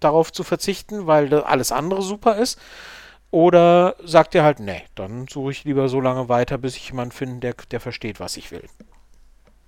darauf 0.00 0.32
zu 0.32 0.42
verzichten, 0.42 1.06
weil 1.06 1.32
alles 1.34 1.72
andere 1.72 2.02
super 2.02 2.36
ist? 2.36 2.58
Oder 3.30 3.96
sagt 4.04 4.34
ihr 4.34 4.42
halt, 4.42 4.60
nee, 4.60 4.82
dann 4.94 5.26
suche 5.26 5.52
ich 5.52 5.64
lieber 5.64 5.88
so 5.88 6.00
lange 6.00 6.28
weiter, 6.28 6.58
bis 6.58 6.76
ich 6.76 6.88
jemanden 6.88 7.12
finde, 7.12 7.40
der, 7.40 7.54
der 7.70 7.80
versteht, 7.80 8.20
was 8.20 8.36
ich 8.36 8.50
will. 8.50 8.68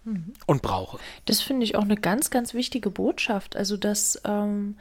Mhm. 0.04 0.34
Und 0.46 0.60
brauche. 0.60 0.98
Das 1.24 1.40
finde 1.40 1.64
ich 1.64 1.74
auch 1.74 1.82
eine 1.82 1.96
ganz, 1.96 2.28
ganz 2.30 2.52
wichtige 2.52 2.90
Botschaft. 2.90 3.56
Also, 3.56 3.78
dass 3.78 4.20
ähm, 4.26 4.76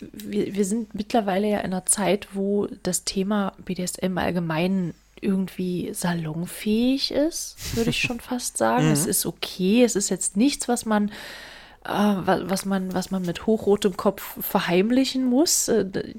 wir, 0.00 0.54
wir 0.54 0.64
sind 0.64 0.94
mittlerweile 0.94 1.48
ja 1.48 1.58
in 1.60 1.72
einer 1.72 1.86
Zeit, 1.86 2.28
wo 2.34 2.66
das 2.82 3.04
Thema 3.04 3.54
BDSM 3.64 4.18
allgemein 4.18 4.94
irgendwie 5.20 5.90
salonfähig 5.92 7.10
ist, 7.12 7.56
würde 7.76 7.90
ich 7.90 8.00
schon 8.00 8.20
fast 8.20 8.56
sagen. 8.58 8.86
Mhm. 8.86 8.92
Es 8.92 9.06
ist 9.06 9.26
okay, 9.26 9.84
es 9.84 9.96
ist 9.96 10.08
jetzt 10.08 10.36
nichts, 10.36 10.68
was 10.68 10.84
man 10.84 11.10
äh, 11.84 11.90
was 11.90 12.64
man 12.64 12.94
was 12.94 13.10
man 13.10 13.22
mit 13.22 13.46
hochrotem 13.46 13.96
Kopf 13.96 14.36
verheimlichen 14.40 15.24
muss. 15.24 15.68
Äh, 15.68 16.14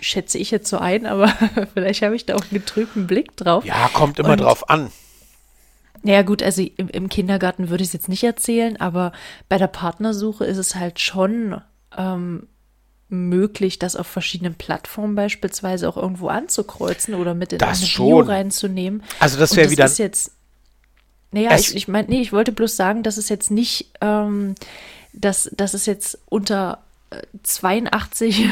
schätze 0.00 0.38
ich 0.38 0.50
jetzt 0.50 0.68
so 0.68 0.78
ein, 0.78 1.06
aber 1.06 1.28
vielleicht 1.74 2.02
habe 2.02 2.16
ich 2.16 2.26
da 2.26 2.34
auch 2.34 2.42
einen 2.42 2.50
getrübten 2.50 3.06
Blick 3.06 3.36
drauf. 3.36 3.64
Ja, 3.64 3.88
kommt 3.92 4.18
immer 4.18 4.32
Und, 4.32 4.40
drauf 4.40 4.68
an. 4.68 4.90
Naja 6.02 6.22
gut, 6.22 6.42
also 6.42 6.62
im, 6.62 6.88
im 6.88 7.08
Kindergarten 7.08 7.70
würde 7.70 7.82
ich 7.82 7.90
es 7.90 7.92
jetzt 7.92 8.08
nicht 8.08 8.24
erzählen, 8.24 8.80
aber 8.80 9.12
bei 9.48 9.56
der 9.56 9.68
Partnersuche 9.68 10.44
ist 10.44 10.58
es 10.58 10.74
halt 10.74 10.98
schon 10.98 11.60
ähm, 11.96 12.48
möglich, 13.12 13.78
das 13.78 13.94
auf 13.94 14.06
verschiedenen 14.06 14.54
Plattformen 14.54 15.14
beispielsweise 15.14 15.88
auch 15.88 15.96
irgendwo 15.96 16.28
anzukreuzen 16.28 17.14
oder 17.14 17.34
mit 17.34 17.52
in 17.52 17.58
das 17.58 17.78
eine 17.78 17.86
schon. 17.86 18.06
Bio 18.06 18.20
reinzunehmen. 18.20 19.02
Also 19.20 19.38
das 19.38 19.54
wäre 19.54 19.70
wieder. 19.70 19.84
Ist 19.84 19.98
jetzt, 19.98 20.32
naja, 21.30 21.56
ich, 21.56 21.76
ich 21.76 21.88
meine, 21.88 22.08
nee, 22.08 22.20
ich 22.20 22.32
wollte 22.32 22.52
bloß 22.52 22.74
sagen, 22.74 23.02
dass 23.02 23.18
es 23.18 23.28
jetzt 23.28 23.50
nicht, 23.50 23.90
ähm, 24.00 24.54
dass, 25.12 25.50
dass 25.54 25.74
es 25.74 25.86
jetzt 25.86 26.18
unter 26.28 26.82
82 27.42 28.46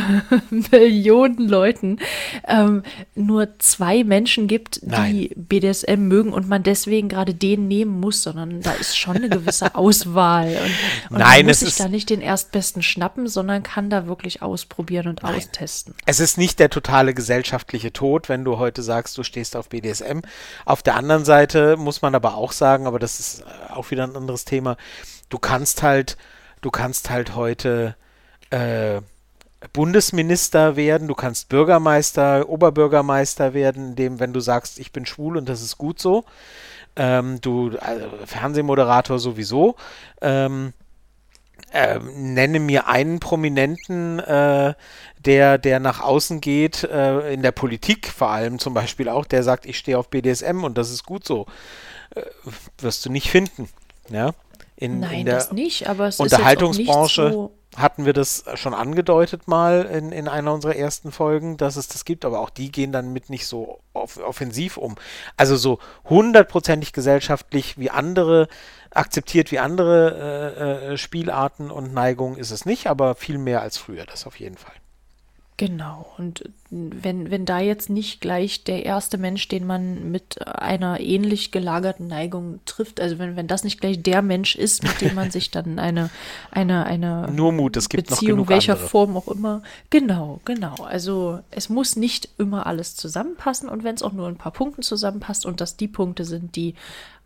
Millionen 0.71 1.49
Leuten 1.49 1.99
ähm, 2.47 2.83
nur 3.15 3.59
zwei 3.59 4.05
Menschen 4.05 4.49
gibt, 4.49 4.81
Nein. 4.83 5.13
die 5.13 5.35
BDSM 5.37 6.09
mögen 6.09 6.33
und 6.33 6.49
man 6.49 6.63
deswegen 6.63 7.09
gerade 7.09 7.35
den 7.35 7.69
nehmen 7.69 8.01
muss, 8.01 8.23
sondern 8.23 8.61
da 8.61 8.73
ist 8.73 8.97
schon 8.97 9.17
eine 9.17 9.29
gewisse 9.29 9.75
Auswahl. 9.75 10.49
Und, 10.49 11.17
und 11.17 11.19
Nein, 11.19 11.41
man 11.41 11.47
muss 11.47 11.61
sich 11.61 11.77
da 11.77 11.89
nicht 11.89 12.11
den 12.11 12.21
erstbesten 12.21 12.83
schnappen, 12.83 13.27
sondern 13.29 13.63
kann 13.63 13.91
da 13.91 14.07
wirklich 14.07 14.43
ausprobieren 14.43 15.09
und 15.09 15.23
Nein. 15.23 15.37
austesten. 15.37 15.95
Es 16.07 16.21
ist 16.21 16.39
nicht 16.39 16.59
der 16.59 16.71
totale 16.71 17.15
gesellschaftliche 17.15 17.93
Tod, 17.93 18.29
wenn 18.29 18.45
du 18.45 18.59
heute 18.59 18.83
sagst, 18.83 19.17
du 19.19 19.23
stehst 19.23 19.57
auf 19.57 19.69
BDSM. 19.69 20.21
Auf 20.65 20.83
der 20.83 20.97
anderen 20.97 21.25
Seite 21.25 21.77
muss 21.77 22.03
man 22.03 22.15
aber 22.15 22.35
auch 22.37 22.53
sagen, 22.53 22.87
aber 22.87 22.99
das 22.99 23.21
ist 23.21 23.45
auch 23.71 23.91
wieder 23.91 24.05
ein 24.05 24.17
anderes 24.17 24.45
Thema, 24.45 24.77
du 25.29 25.39
kannst 25.39 25.83
halt, 25.83 26.17
du 26.61 26.71
kannst 26.71 27.11
halt 27.11 27.35
heute 27.35 27.97
äh, 28.51 29.01
Bundesminister 29.73 30.77
werden, 30.77 31.07
du 31.07 31.15
kannst 31.15 31.49
Bürgermeister, 31.49 32.49
Oberbürgermeister 32.49 33.53
werden, 33.55 33.91
indem, 33.91 34.19
wenn 34.19 34.33
du 34.33 34.41
sagst, 34.41 34.79
ich 34.79 34.93
bin 34.93 35.05
schwul 35.07 35.37
und 35.37 35.49
das 35.49 35.63
ist 35.63 35.77
gut 35.77 36.01
so. 36.01 36.25
Ähm, 36.97 37.41
du, 37.41 37.77
also 37.79 38.07
Fernsehmoderator 38.25 39.19
sowieso. 39.19 39.77
Ähm, 40.21 40.73
äh, 41.73 41.99
nenne 41.99 42.59
mir 42.59 42.89
einen 42.89 43.21
Prominenten, 43.21 44.19
äh, 44.19 44.75
der, 45.19 45.59
der 45.59 45.79
nach 45.79 46.01
außen 46.01 46.41
geht, 46.41 46.83
äh, 46.85 47.33
in 47.33 47.43
der 47.43 47.53
Politik 47.53 48.09
vor 48.09 48.31
allem 48.31 48.59
zum 48.59 48.75
Beispiel 48.75 49.09
auch, 49.09 49.27
der 49.27 49.43
sagt, 49.43 49.67
ich 49.67 49.79
stehe 49.79 49.99
auf 49.99 50.09
BDSM 50.09 50.65
und 50.65 50.79
das 50.79 50.91
ist 50.91 51.05
gut 51.05 51.27
so. 51.27 51.47
Äh, 52.15 52.23
wirst 52.79 53.05
du 53.05 53.11
nicht 53.13 53.31
finden. 53.31 53.69
Ja? 54.09 54.33
In, 54.77 55.01
Nein, 55.01 55.21
in 55.21 55.27
der 55.27 55.35
das 55.35 55.53
nicht, 55.53 55.89
aber 55.89 56.09
es 56.09 56.19
Unterhaltungsbranche. 56.19 57.03
Ist 57.03 57.17
jetzt 57.17 57.19
auch 57.19 57.25
nicht 57.25 57.35
so 57.35 57.60
hatten 57.77 58.05
wir 58.05 58.13
das 58.13 58.45
schon 58.55 58.75
angedeutet 58.75 59.47
mal 59.47 59.83
in, 59.85 60.11
in 60.13 60.29
einer 60.29 60.53
unserer 60.53 60.75
ersten 60.75 61.13
Folgen, 61.13 61.57
dass 61.57 61.77
es 61.77 61.87
das 61.87 62.05
gibt, 62.05 62.25
aber 62.25 62.41
auch 62.41 62.51
die 62.51 62.73
gehen 62.73 62.91
dann 62.91 63.13
mit 63.13 63.31
nicht 63.31 63.47
so 63.47 63.81
off 63.93 64.19
offensiv 64.19 64.77
um. 64.77 64.97
Also 65.37 65.57
so 65.57 65.79
hundertprozentig 66.05 66.93
gesellschaftlich 66.93 67.79
wie 67.79 67.91
andere, 67.91 68.49
akzeptiert 68.91 69.53
wie 69.53 69.61
andere 69.61 70.57
äh, 70.59 70.93
äh, 70.93 70.97
Spielarten 70.99 71.71
und 71.71 71.95
Neigungen 71.95 72.39
ist 72.39 72.51
es 72.51 72.67
nicht, 72.67 72.89
aber 72.89 73.15
viel 73.15 73.39
mehr 73.39 73.63
als 73.63 73.79
früher, 73.79 74.05
das 74.05 74.27
auf 74.27 74.41
jeden 74.41 74.57
Fall. 74.57 74.75
Genau. 75.61 76.07
Und 76.17 76.49
wenn, 76.71 77.31
wenn 77.31 77.45
da 77.45 77.61
jetzt 77.61 77.91
nicht 77.91 78.23
gleich 78.23 78.65
der 78.65 78.87
erste 78.87 79.19
Mensch, 79.19 79.47
den 79.47 79.67
man 79.67 80.11
mit 80.11 80.41
einer 80.47 81.01
ähnlich 81.01 81.53
gelagerten 81.53 82.07
Neigung 82.07 82.61
trifft, 82.65 82.99
also 82.99 83.19
wenn, 83.19 83.37
wenn 83.37 83.47
das 83.47 83.63
nicht 83.63 83.79
gleich 83.79 84.03
der 84.03 84.23
Mensch 84.23 84.57
ist, 84.57 84.83
mit 84.83 85.03
dem 85.03 85.15
man 85.15 85.31
sich 85.31 85.51
dann 85.51 85.79
eine, 85.79 86.09
eine, 86.51 86.87
eine 86.87 87.31
Nur 87.37 87.53
Mut, 87.53 87.77
es 87.77 87.91
gibt 87.91 88.09
Beziehung, 88.09 88.39
noch 88.39 88.47
genug 88.47 88.49
welcher 88.49 88.73
andere. 88.73 88.89
Form 88.89 89.19
auch 89.19 89.29
immer. 89.29 89.63
Genau, 89.91 90.41
genau. 90.47 90.77
Also 90.77 91.41
es 91.51 91.69
muss 91.69 91.95
nicht 91.95 92.31
immer 92.39 92.67
alles 92.67 92.97
zusammenpassen 92.97 93.69
und 93.69 93.85
wenn 93.85 93.97
es 93.97 94.03
auch 94.03 94.15
nur 94.15 94.29
ein 94.29 94.39
paar 94.39 94.53
Punkten 94.53 94.81
zusammenpasst 94.81 95.45
und 95.45 95.61
das 95.61 95.77
die 95.77 95.89
Punkte 95.89 96.25
sind, 96.25 96.57
die 96.57 96.75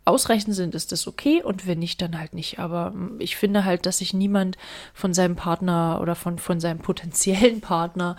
ausreichend 0.05 0.55
sind, 0.55 0.75
ist 0.75 0.91
das 0.91 1.07
okay 1.07 1.41
und 1.43 1.67
wenn 1.67 1.79
nicht, 1.79 2.01
dann 2.01 2.19
halt 2.19 2.33
nicht. 2.33 2.59
Aber 2.59 2.91
mm, 2.91 3.19
ich 3.19 3.35
finde 3.35 3.65
halt, 3.65 3.85
dass 3.85 3.97
sich 3.97 4.13
niemand 4.13 4.57
von 4.93 5.13
seinem 5.13 5.35
Partner 5.35 5.99
oder 6.01 6.15
von, 6.15 6.39
von 6.39 6.59
seinem 6.59 6.79
potenziellen 6.79 7.61
Partner 7.61 8.15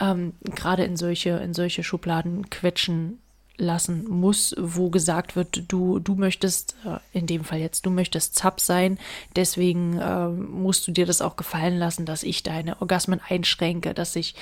ähm, 0.00 0.32
gerade 0.42 0.84
in 0.84 0.96
solche, 0.96 1.30
in 1.30 1.54
solche 1.54 1.84
Schubladen 1.84 2.50
quetschen 2.50 3.18
lassen 3.58 4.08
muss, 4.08 4.54
wo 4.58 4.90
gesagt 4.90 5.36
wird, 5.36 5.64
du, 5.68 5.98
du 5.98 6.14
möchtest, 6.14 6.76
äh, 6.84 6.98
in 7.18 7.26
dem 7.26 7.44
Fall 7.44 7.58
jetzt, 7.58 7.86
du 7.86 7.90
möchtest 7.90 8.34
Zap 8.34 8.60
sein, 8.60 8.98
deswegen 9.34 9.98
äh, 9.98 10.28
musst 10.28 10.86
du 10.86 10.92
dir 10.92 11.06
das 11.06 11.22
auch 11.22 11.36
gefallen 11.36 11.78
lassen, 11.78 12.06
dass 12.06 12.22
ich 12.22 12.42
deine 12.42 12.80
Orgasmen 12.80 13.20
einschränke, 13.26 13.94
dass 13.94 14.16
ich, 14.16 14.34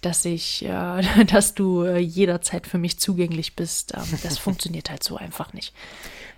dass 0.00 0.24
ich, 0.24 0.64
äh, 0.64 1.24
dass 1.26 1.54
du 1.54 1.82
äh, 1.82 1.98
jederzeit 1.98 2.66
für 2.66 2.78
mich 2.78 2.98
zugänglich 2.98 3.56
bist. 3.56 3.94
Ähm, 3.94 4.18
das 4.22 4.38
funktioniert 4.42 4.90
halt 4.90 5.02
so 5.02 5.16
einfach 5.16 5.52
nicht. 5.52 5.74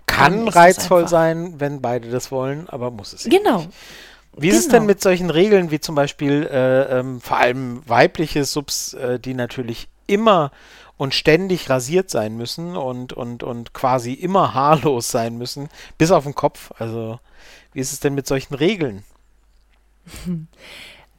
Kann 0.05 0.47
reizvoll 0.47 1.07
sein, 1.07 1.59
wenn 1.59 1.81
beide 1.81 2.09
das 2.09 2.31
wollen, 2.31 2.69
aber 2.69 2.91
muss 2.91 3.13
es 3.13 3.23
Genau. 3.23 3.59
nicht. 3.59 3.69
Wie 4.37 4.49
ist 4.49 4.57
es 4.57 4.63
Genau. 4.65 4.77
denn 4.79 4.85
mit 4.85 5.01
solchen 5.01 5.29
Regeln 5.29 5.71
wie 5.71 5.79
zum 5.79 5.95
Beispiel 5.95 6.47
äh, 6.51 6.99
ähm, 6.99 7.21
vor 7.21 7.37
allem 7.37 7.81
weibliche 7.87 8.43
Subs, 8.45 8.93
äh, 8.93 9.19
die 9.19 9.33
natürlich 9.33 9.87
immer 10.07 10.51
und 10.97 11.13
ständig 11.13 11.69
rasiert 11.69 12.09
sein 12.09 12.37
müssen 12.37 12.75
und, 12.77 13.13
und, 13.13 13.43
und 13.43 13.73
quasi 13.73 14.13
immer 14.13 14.53
haarlos 14.53 15.09
sein 15.11 15.37
müssen, 15.37 15.69
bis 15.97 16.11
auf 16.11 16.23
den 16.23 16.35
Kopf? 16.35 16.71
Also, 16.79 17.19
wie 17.73 17.79
ist 17.81 17.91
es 17.93 17.99
denn 17.99 18.13
mit 18.15 18.27
solchen 18.27 18.53
Regeln? 18.55 19.03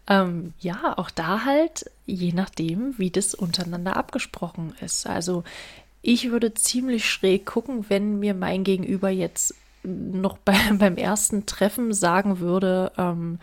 Ähm, 0.09 0.53
ja, 0.61 0.97
auch 0.99 1.11
da 1.11 1.45
halt, 1.45 1.91
je 2.07 2.33
nachdem, 2.33 2.95
wie 2.97 3.11
das 3.11 3.35
untereinander 3.35 3.97
abgesprochen 3.97 4.73
ist. 4.81 5.05
Also 5.07 5.43
ich 6.07 6.31
würde 6.31 6.55
ziemlich 6.55 7.05
schräg 7.05 7.47
gucken, 7.47 7.87
wenn 7.89 8.21
mir 8.21 8.33
mein 8.33 8.63
Gegenüber 8.63 9.11
jetzt 9.11 9.55
noch 9.83 10.39
bei, 10.39 10.57
beim 10.79 10.97
ersten 10.97 11.47
Treffen 11.47 11.93
sagen 11.93 12.39
würde, 12.39 12.93
ähm, 12.97 13.39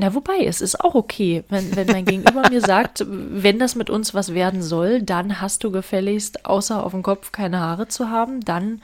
na, 0.00 0.14
wobei, 0.14 0.44
es 0.44 0.60
ist 0.60 0.80
auch 0.80 0.94
okay, 0.94 1.42
wenn, 1.48 1.74
wenn 1.74 1.88
mein 1.88 2.04
Gegenüber 2.04 2.48
mir 2.48 2.60
sagt, 2.64 3.04
wenn 3.08 3.58
das 3.58 3.74
mit 3.74 3.90
uns 3.90 4.14
was 4.14 4.32
werden 4.32 4.62
soll, 4.62 5.02
dann 5.02 5.40
hast 5.40 5.64
du 5.64 5.72
gefälligst, 5.72 6.46
außer 6.46 6.84
auf 6.84 6.92
dem 6.92 7.02
Kopf 7.02 7.32
keine 7.32 7.58
Haare 7.58 7.88
zu 7.88 8.08
haben, 8.08 8.44
dann 8.44 8.80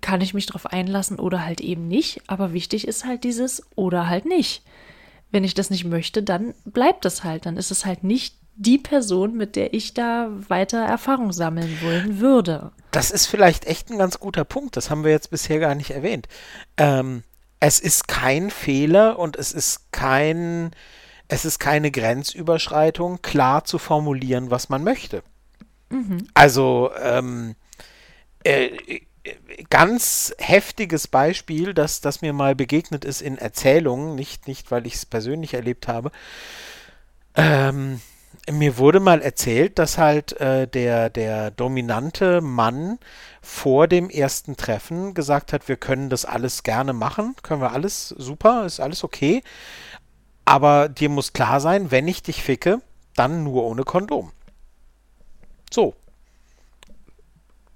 kann 0.00 0.20
ich 0.20 0.34
mich 0.34 0.46
drauf 0.46 0.66
einlassen 0.66 1.18
oder 1.18 1.44
halt 1.44 1.60
eben 1.60 1.88
nicht. 1.88 2.22
Aber 2.28 2.52
wichtig 2.52 2.86
ist 2.86 3.04
halt 3.04 3.24
dieses 3.24 3.64
oder 3.74 4.08
halt 4.08 4.26
nicht. 4.26 4.62
Wenn 5.32 5.42
ich 5.42 5.54
das 5.54 5.70
nicht 5.70 5.84
möchte, 5.84 6.22
dann 6.22 6.54
bleibt 6.64 7.04
es 7.04 7.24
halt. 7.24 7.46
Dann 7.46 7.56
ist 7.56 7.72
es 7.72 7.84
halt 7.84 8.04
nicht 8.04 8.36
die 8.56 8.78
Person, 8.78 9.36
mit 9.36 9.56
der 9.56 9.74
ich 9.74 9.94
da 9.94 10.28
weiter 10.48 10.78
Erfahrung 10.78 11.32
sammeln 11.32 11.78
wollen 11.82 12.20
würde. 12.20 12.72
Das 12.90 13.10
ist 13.10 13.26
vielleicht 13.26 13.66
echt 13.66 13.90
ein 13.90 13.98
ganz 13.98 14.20
guter 14.20 14.44
Punkt. 14.44 14.76
Das 14.76 14.90
haben 14.90 15.04
wir 15.04 15.10
jetzt 15.10 15.30
bisher 15.30 15.58
gar 15.58 15.74
nicht 15.74 15.90
erwähnt. 15.90 16.28
Ähm, 16.76 17.24
es 17.60 17.80
ist 17.80 18.08
kein 18.08 18.50
Fehler 18.50 19.18
und 19.18 19.36
es 19.36 19.52
ist 19.52 19.90
kein, 19.90 20.70
es 21.28 21.44
ist 21.44 21.58
keine 21.58 21.90
Grenzüberschreitung, 21.90 23.22
klar 23.22 23.64
zu 23.64 23.78
formulieren, 23.78 24.50
was 24.50 24.68
man 24.68 24.84
möchte. 24.84 25.22
Also 26.34 26.90
ähm, 27.00 27.54
äh, 28.44 28.66
äh, 28.66 29.00
ganz 29.70 30.34
heftiges 30.38 31.08
Beispiel, 31.08 31.72
das, 31.72 32.00
das 32.00 32.20
mir 32.20 32.32
mal 32.32 32.54
begegnet 32.54 33.04
ist 33.04 33.22
in 33.22 33.38
Erzählungen, 33.38 34.14
nicht, 34.14 34.46
nicht 34.46 34.70
weil 34.70 34.86
ich 34.86 34.94
es 34.94 35.06
persönlich 35.06 35.54
erlebt 35.54 35.88
habe. 35.88 36.10
Ähm, 37.34 38.00
mir 38.50 38.78
wurde 38.78 39.00
mal 39.00 39.22
erzählt, 39.22 39.78
dass 39.78 39.98
halt 39.98 40.38
äh, 40.40 40.66
der, 40.66 41.10
der 41.10 41.50
dominante 41.50 42.40
Mann 42.40 42.98
vor 43.42 43.88
dem 43.88 44.10
ersten 44.10 44.56
Treffen 44.56 45.14
gesagt 45.14 45.52
hat, 45.52 45.68
wir 45.68 45.76
können 45.76 46.10
das 46.10 46.24
alles 46.24 46.62
gerne 46.62 46.92
machen, 46.92 47.34
können 47.42 47.60
wir 47.60 47.72
alles 47.72 48.08
super, 48.08 48.64
ist 48.64 48.80
alles 48.80 49.04
okay. 49.04 49.42
Aber 50.44 50.88
dir 50.88 51.08
muss 51.08 51.32
klar 51.32 51.60
sein, 51.60 51.90
wenn 51.90 52.08
ich 52.08 52.22
dich 52.22 52.42
ficke, 52.42 52.80
dann 53.16 53.44
nur 53.44 53.64
ohne 53.64 53.84
Kondom. 53.84 54.32
So. 55.72 55.94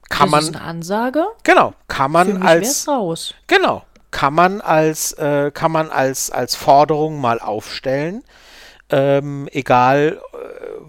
Kann 0.09 0.31
das 0.31 0.45
ist 0.45 0.53
man, 0.53 0.61
eine 0.61 0.71
Ansage. 0.71 1.25
genau, 1.43 1.75
kann 1.87 2.07
Für 2.07 2.13
man 2.13 2.33
mich 2.35 2.45
als, 2.45 2.89
raus. 2.89 3.35
Genau. 3.47 3.85
Kann 4.11 4.33
man 4.33 4.63
als, 4.63 5.13
äh, 5.13 5.51
kann 5.53 5.71
man 5.71 5.91
als, 5.91 6.31
als 6.31 6.55
Forderung 6.55 7.21
mal 7.21 7.41
aufstellen. 7.41 8.25
Ähm, 8.91 9.49
egal, 9.53 10.21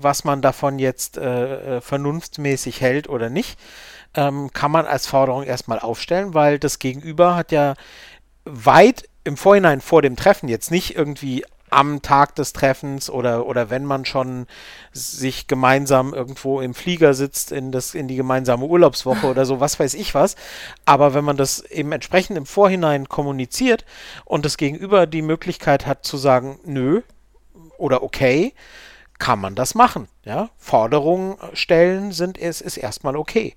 was 0.01 0.23
man 0.23 0.41
davon 0.41 0.79
jetzt 0.79 1.17
äh, 1.17 1.77
äh, 1.77 1.81
vernunftmäßig 1.81 2.81
hält 2.81 3.09
oder 3.09 3.29
nicht, 3.29 3.59
ähm, 4.15 4.51
kann 4.53 4.71
man 4.71 4.85
als 4.85 5.07
Forderung 5.07 5.43
erstmal 5.43 5.79
aufstellen, 5.79 6.33
weil 6.33 6.59
das 6.59 6.79
Gegenüber 6.79 7.35
hat 7.35 7.51
ja 7.51 7.75
weit 8.45 9.07
im 9.23 9.37
Vorhinein 9.37 9.81
vor 9.81 10.01
dem 10.01 10.15
Treffen 10.15 10.47
jetzt 10.47 10.71
nicht 10.71 10.95
irgendwie 10.95 11.43
am 11.69 12.01
Tag 12.01 12.35
des 12.35 12.53
Treffens 12.53 13.09
oder, 13.09 13.45
oder 13.45 13.69
wenn 13.69 13.85
man 13.85 14.05
schon 14.05 14.47
sich 14.91 15.47
gemeinsam 15.47 16.13
irgendwo 16.13 16.61
im 16.61 16.73
Flieger 16.73 17.13
sitzt 17.13 17.51
in, 17.51 17.71
das, 17.71 17.93
in 17.93 18.07
die 18.07 18.15
gemeinsame 18.15 18.65
Urlaubswoche 18.65 19.27
oder 19.27 19.45
so, 19.45 19.59
was 19.59 19.79
weiß 19.79 19.93
ich 19.93 20.15
was. 20.15 20.35
Aber 20.85 21.13
wenn 21.13 21.23
man 21.23 21.37
das 21.37 21.61
eben 21.61 21.91
entsprechend 21.91 22.37
im 22.37 22.45
Vorhinein 22.45 23.07
kommuniziert 23.07 23.85
und 24.25 24.45
das 24.45 24.57
Gegenüber 24.57 25.05
die 25.05 25.21
Möglichkeit 25.21 25.85
hat 25.85 26.05
zu 26.05 26.17
sagen, 26.17 26.59
nö 26.65 27.01
oder 27.77 28.03
okay, 28.03 28.53
kann 29.19 29.39
man 29.39 29.53
das 29.53 29.75
machen. 29.75 30.07
Ja? 30.23 30.49
Forderungen 30.57 31.37
stellen 31.53 32.11
sind 32.11 32.37
es 32.37 32.61
ist 32.61 32.77
erstmal 32.77 33.15
okay. 33.15 33.53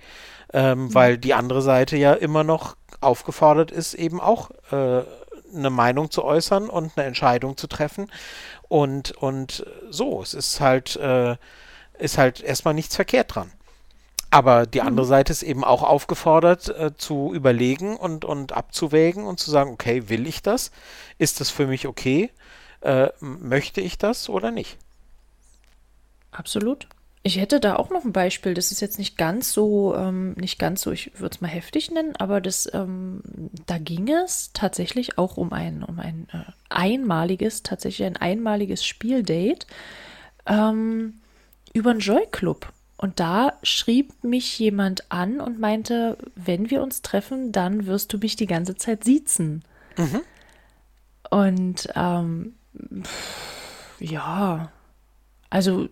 Ähm, 0.53 0.93
Weil 0.93 1.17
die 1.17 1.33
andere 1.33 1.63
Seite 1.63 1.97
ja 1.97 2.13
immer 2.13 2.45
noch 2.45 2.77
aufgefordert 3.01 3.71
ist, 3.71 3.95
eben 3.95 4.21
auch 4.21 4.51
äh, 4.71 5.03
eine 5.55 5.71
Meinung 5.71 6.11
zu 6.11 6.25
äußern 6.25 6.69
und 6.69 6.93
eine 6.97 7.07
Entscheidung 7.07 7.57
zu 7.57 7.69
treffen. 7.69 8.11
Und, 8.69 9.13
und 9.13 9.65
so, 9.89 10.21
es 10.21 10.35
ist 10.35 10.61
halt, 10.61 10.97
äh, 10.97 11.37
ist 11.99 12.19
halt 12.19 12.43
erstmal 12.43 12.75
nichts 12.75 12.97
verkehrt 12.97 13.35
dran. 13.35 13.51
Aber 14.31 14.67
die 14.67 14.81
andere 14.81 15.07
Seite 15.07 15.33
ist 15.33 15.43
eben 15.43 15.63
auch 15.63 15.83
aufgefordert, 15.83 16.69
äh, 16.69 16.97
zu 16.97 17.33
überlegen 17.35 17.97
und, 17.97 18.25
und 18.25 18.53
abzuwägen 18.53 19.25
und 19.25 19.39
zu 19.39 19.51
sagen, 19.51 19.71
okay, 19.71 20.09
will 20.09 20.27
ich 20.27 20.43
das? 20.43 20.71
Ist 21.19 21.41
das 21.41 21.51
für 21.51 21.67
mich 21.67 21.87
okay? 21.87 22.31
Äh, 22.81 23.09
möchte 23.21 23.81
ich 23.81 23.99
das 23.99 24.29
oder 24.29 24.51
nicht? 24.51 24.79
Absolut. 26.33 26.89
Ich 27.25 27.39
hätte 27.39 27.61
da 27.61 27.77
auch 27.77 27.91
noch 27.91 28.05
ein 28.05 28.13
Beispiel. 28.13 28.55
Das 28.55 28.73
ist 28.73 28.81
jetzt 28.81 28.99
nicht 28.99 29.17
ganz 29.17 29.53
so, 29.53 29.95
ähm, 29.95 30.33
nicht 30.33 30.59
ganz 30.59 30.83
so, 30.83 30.91
ich 30.91 31.13
würde 31.21 31.37
es 31.37 31.41
mal 31.41 31.49
heftig 31.49 31.93
nennen, 31.93 32.17
aber 32.17 32.41
das, 32.41 32.69
ähm, 32.75 33.23
da 33.67 33.79
ging 33.79 34.09
es 34.09 34.53
tatsächlich 34.53 35.19
auch 35.19 35.37
um 35.37 35.53
ein, 35.53 35.85
um 35.85 36.01
ein 36.01 36.27
äh, 36.33 36.51
einmaliges, 36.69 37.63
tatsächlich 37.63 38.07
ein 38.07 38.17
einmaliges 38.17 38.85
Spieldate 38.85 39.67
ähm, 40.47 41.21
über 41.73 41.91
einen 41.91 42.01
Joy 42.01 42.27
Club. 42.33 42.73
Und 42.97 43.21
da 43.21 43.53
schrieb 43.63 44.25
mich 44.25 44.59
jemand 44.59 45.11
an 45.13 45.41
und 45.41 45.61
meinte, 45.61 46.19
wenn 46.35 46.71
wir 46.71 46.83
uns 46.83 47.03
treffen, 47.03 47.53
dann 47.53 47.87
wirst 47.87 48.13
du 48.13 48.19
mich 48.19 48.35
die 48.35 48.47
ganze 48.47 48.77
Zeit 48.77 49.05
siezen. 49.05 49.65
Und 51.31 51.89
ähm, 51.95 52.55
ja, 54.01 54.71
also 55.53 55.91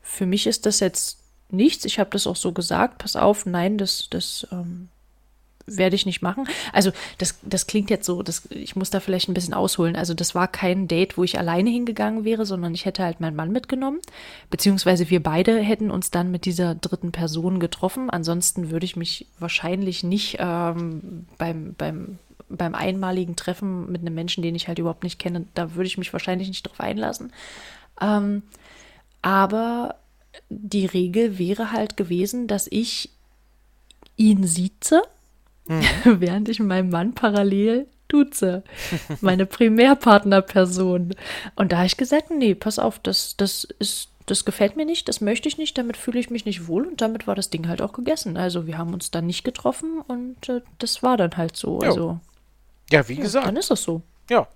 für 0.00 0.24
mich 0.24 0.46
ist 0.46 0.64
das 0.64 0.80
jetzt 0.80 1.18
nichts. 1.50 1.84
Ich 1.84 1.98
habe 1.98 2.08
das 2.08 2.26
auch 2.26 2.34
so 2.34 2.52
gesagt. 2.52 2.96
Pass 2.96 3.14
auf, 3.14 3.44
nein, 3.44 3.76
das, 3.76 4.08
das 4.08 4.46
ähm, 4.50 4.88
werde 5.66 5.96
ich 5.96 6.06
nicht 6.06 6.22
machen. 6.22 6.48
Also 6.72 6.92
das, 7.18 7.38
das 7.42 7.66
klingt 7.66 7.90
jetzt 7.90 8.06
so, 8.06 8.22
das, 8.22 8.48
ich 8.48 8.74
muss 8.74 8.88
da 8.88 9.00
vielleicht 9.00 9.28
ein 9.28 9.34
bisschen 9.34 9.52
ausholen. 9.52 9.96
Also 9.96 10.14
das 10.14 10.34
war 10.34 10.48
kein 10.48 10.88
Date, 10.88 11.18
wo 11.18 11.24
ich 11.24 11.38
alleine 11.38 11.68
hingegangen 11.68 12.24
wäre, 12.24 12.46
sondern 12.46 12.72
ich 12.72 12.86
hätte 12.86 13.04
halt 13.04 13.20
meinen 13.20 13.36
Mann 13.36 13.52
mitgenommen. 13.52 14.00
Beziehungsweise 14.48 15.10
wir 15.10 15.22
beide 15.22 15.58
hätten 15.58 15.90
uns 15.90 16.10
dann 16.10 16.30
mit 16.30 16.46
dieser 16.46 16.74
dritten 16.74 17.12
Person 17.12 17.60
getroffen. 17.60 18.08
Ansonsten 18.08 18.70
würde 18.70 18.86
ich 18.86 18.96
mich 18.96 19.26
wahrscheinlich 19.38 20.04
nicht 20.04 20.38
ähm, 20.40 21.26
beim, 21.36 21.74
beim 21.76 22.18
beim 22.48 22.76
einmaligen 22.76 23.34
Treffen 23.34 23.90
mit 23.90 24.02
einem 24.02 24.14
Menschen, 24.14 24.40
den 24.40 24.54
ich 24.54 24.68
halt 24.68 24.78
überhaupt 24.78 25.02
nicht 25.02 25.18
kenne, 25.18 25.46
da 25.54 25.74
würde 25.74 25.88
ich 25.88 25.98
mich 25.98 26.12
wahrscheinlich 26.12 26.46
nicht 26.46 26.62
drauf 26.62 26.78
einlassen. 26.78 27.32
Ähm, 28.00 28.42
aber 29.22 29.96
die 30.48 30.86
Regel 30.86 31.38
wäre 31.38 31.72
halt 31.72 31.96
gewesen, 31.96 32.46
dass 32.46 32.68
ich 32.70 33.10
ihn 34.16 34.46
sieze, 34.46 35.02
mhm. 35.66 35.82
während 36.20 36.48
ich 36.48 36.60
meinem 36.60 36.90
Mann 36.90 37.14
parallel 37.14 37.86
duze. 38.08 38.62
Meine 39.20 39.46
Primärpartnerperson. 39.46 41.14
Und 41.56 41.72
da 41.72 41.78
habe 41.78 41.86
ich 41.86 41.96
gesagt, 41.96 42.30
nee, 42.30 42.54
pass 42.54 42.78
auf, 42.78 42.98
das, 43.00 43.36
das 43.36 43.64
ist 43.78 44.10
das 44.26 44.44
gefällt 44.44 44.76
mir 44.76 44.84
nicht, 44.84 45.08
das 45.08 45.20
möchte 45.20 45.48
ich 45.48 45.56
nicht, 45.56 45.78
damit 45.78 45.96
fühle 45.96 46.18
ich 46.18 46.30
mich 46.30 46.44
nicht 46.44 46.66
wohl 46.66 46.86
und 46.86 47.00
damit 47.00 47.28
war 47.28 47.36
das 47.36 47.48
Ding 47.48 47.68
halt 47.68 47.80
auch 47.80 47.92
gegessen. 47.92 48.36
Also 48.36 48.66
wir 48.66 48.76
haben 48.76 48.92
uns 48.92 49.12
dann 49.12 49.26
nicht 49.26 49.44
getroffen 49.44 50.00
und 50.06 50.48
äh, 50.48 50.62
das 50.78 51.02
war 51.02 51.16
dann 51.16 51.36
halt 51.36 51.56
so. 51.56 51.78
Also, 51.78 52.18
ja, 52.90 53.08
wie 53.08 53.14
ja, 53.14 53.22
gesagt. 53.22 53.46
Dann 53.46 53.56
ist 53.56 53.70
das 53.70 53.82
so. 53.82 54.02
Ja. 54.28 54.48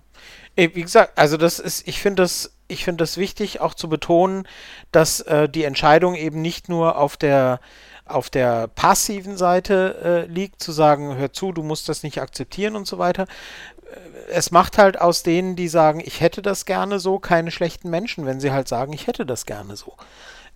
Wie 0.56 0.82
gesagt, 0.82 1.16
also 1.16 1.36
das 1.36 1.60
ist, 1.60 1.86
ich 1.86 2.00
finde 2.00 2.24
das, 2.24 2.52
ich 2.70 2.84
finde 2.84 3.02
das 3.02 3.16
wichtig, 3.16 3.60
auch 3.60 3.74
zu 3.74 3.88
betonen, 3.88 4.46
dass 4.92 5.20
äh, 5.20 5.48
die 5.48 5.64
Entscheidung 5.64 6.14
eben 6.14 6.40
nicht 6.40 6.68
nur 6.68 6.96
auf 6.96 7.16
der 7.16 7.60
auf 8.06 8.28
der 8.28 8.66
passiven 8.66 9.36
Seite 9.36 10.26
äh, 10.28 10.32
liegt, 10.32 10.60
zu 10.60 10.72
sagen, 10.72 11.16
hör 11.16 11.32
zu, 11.32 11.52
du 11.52 11.62
musst 11.62 11.88
das 11.88 12.02
nicht 12.02 12.20
akzeptieren 12.20 12.74
und 12.74 12.86
so 12.86 12.98
weiter. 12.98 13.22
Äh, 13.22 14.32
es 14.32 14.50
macht 14.50 14.78
halt 14.78 15.00
aus 15.00 15.22
denen, 15.22 15.54
die 15.54 15.68
sagen, 15.68 16.00
ich 16.04 16.20
hätte 16.20 16.42
das 16.42 16.64
gerne 16.64 16.98
so, 16.98 17.18
keine 17.18 17.52
schlechten 17.52 17.88
Menschen, 17.88 18.26
wenn 18.26 18.40
sie 18.40 18.50
halt 18.50 18.66
sagen, 18.66 18.92
ich 18.92 19.06
hätte 19.06 19.24
das 19.26 19.46
gerne 19.46 19.76
so. 19.76 19.94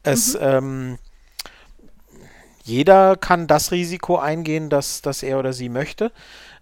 Es, 0.03 0.35
mhm. 0.35 0.41
ähm, 0.43 0.99
jeder 2.65 3.17
kann 3.17 3.47
das 3.47 3.73
Risiko 3.73 4.19
eingehen, 4.19 4.71
dass, 4.71 5.03
dass 5.03 5.23
er 5.23 5.39
oder 5.39 5.53
sie 5.53 5.69
möchte. 5.69 6.13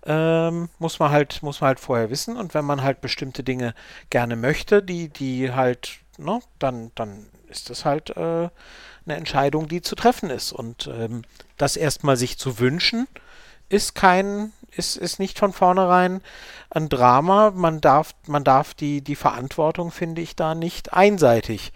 Ähm, 0.04 0.68
muss 0.78 0.98
man 0.98 1.10
halt, 1.10 1.42
muss 1.42 1.60
man 1.60 1.68
halt 1.68 1.80
vorher 1.80 2.10
wissen. 2.10 2.36
Und 2.36 2.54
wenn 2.54 2.64
man 2.64 2.82
halt 2.82 3.00
bestimmte 3.00 3.42
Dinge 3.42 3.74
gerne 4.10 4.36
möchte, 4.36 4.82
die, 4.82 5.08
die 5.08 5.52
halt, 5.52 5.98
ne, 6.18 6.40
dann, 6.58 6.90
dann 6.94 7.26
ist 7.48 7.70
das 7.70 7.84
halt 7.84 8.10
äh, 8.16 8.48
eine 9.04 9.16
Entscheidung, 9.16 9.68
die 9.68 9.82
zu 9.82 9.94
treffen 9.94 10.30
ist. 10.30 10.52
Und 10.52 10.88
ähm, 10.92 11.22
das 11.56 11.76
erstmal 11.76 12.16
sich 12.16 12.38
zu 12.38 12.58
wünschen, 12.58 13.06
ist 13.68 13.94
kein, 13.94 14.52
ist, 14.70 14.96
ist 14.96 15.18
nicht 15.18 15.38
von 15.38 15.52
vornherein 15.52 16.20
ein 16.70 16.88
Drama. 16.88 17.52
Man 17.54 17.80
darf, 17.80 18.14
man 18.26 18.44
darf 18.44 18.74
die, 18.74 19.02
die 19.02 19.16
Verantwortung, 19.16 19.90
finde 19.90 20.20
ich, 20.22 20.36
da 20.36 20.54
nicht 20.54 20.92
einseitig 20.92 21.72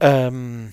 ähm, 0.00 0.72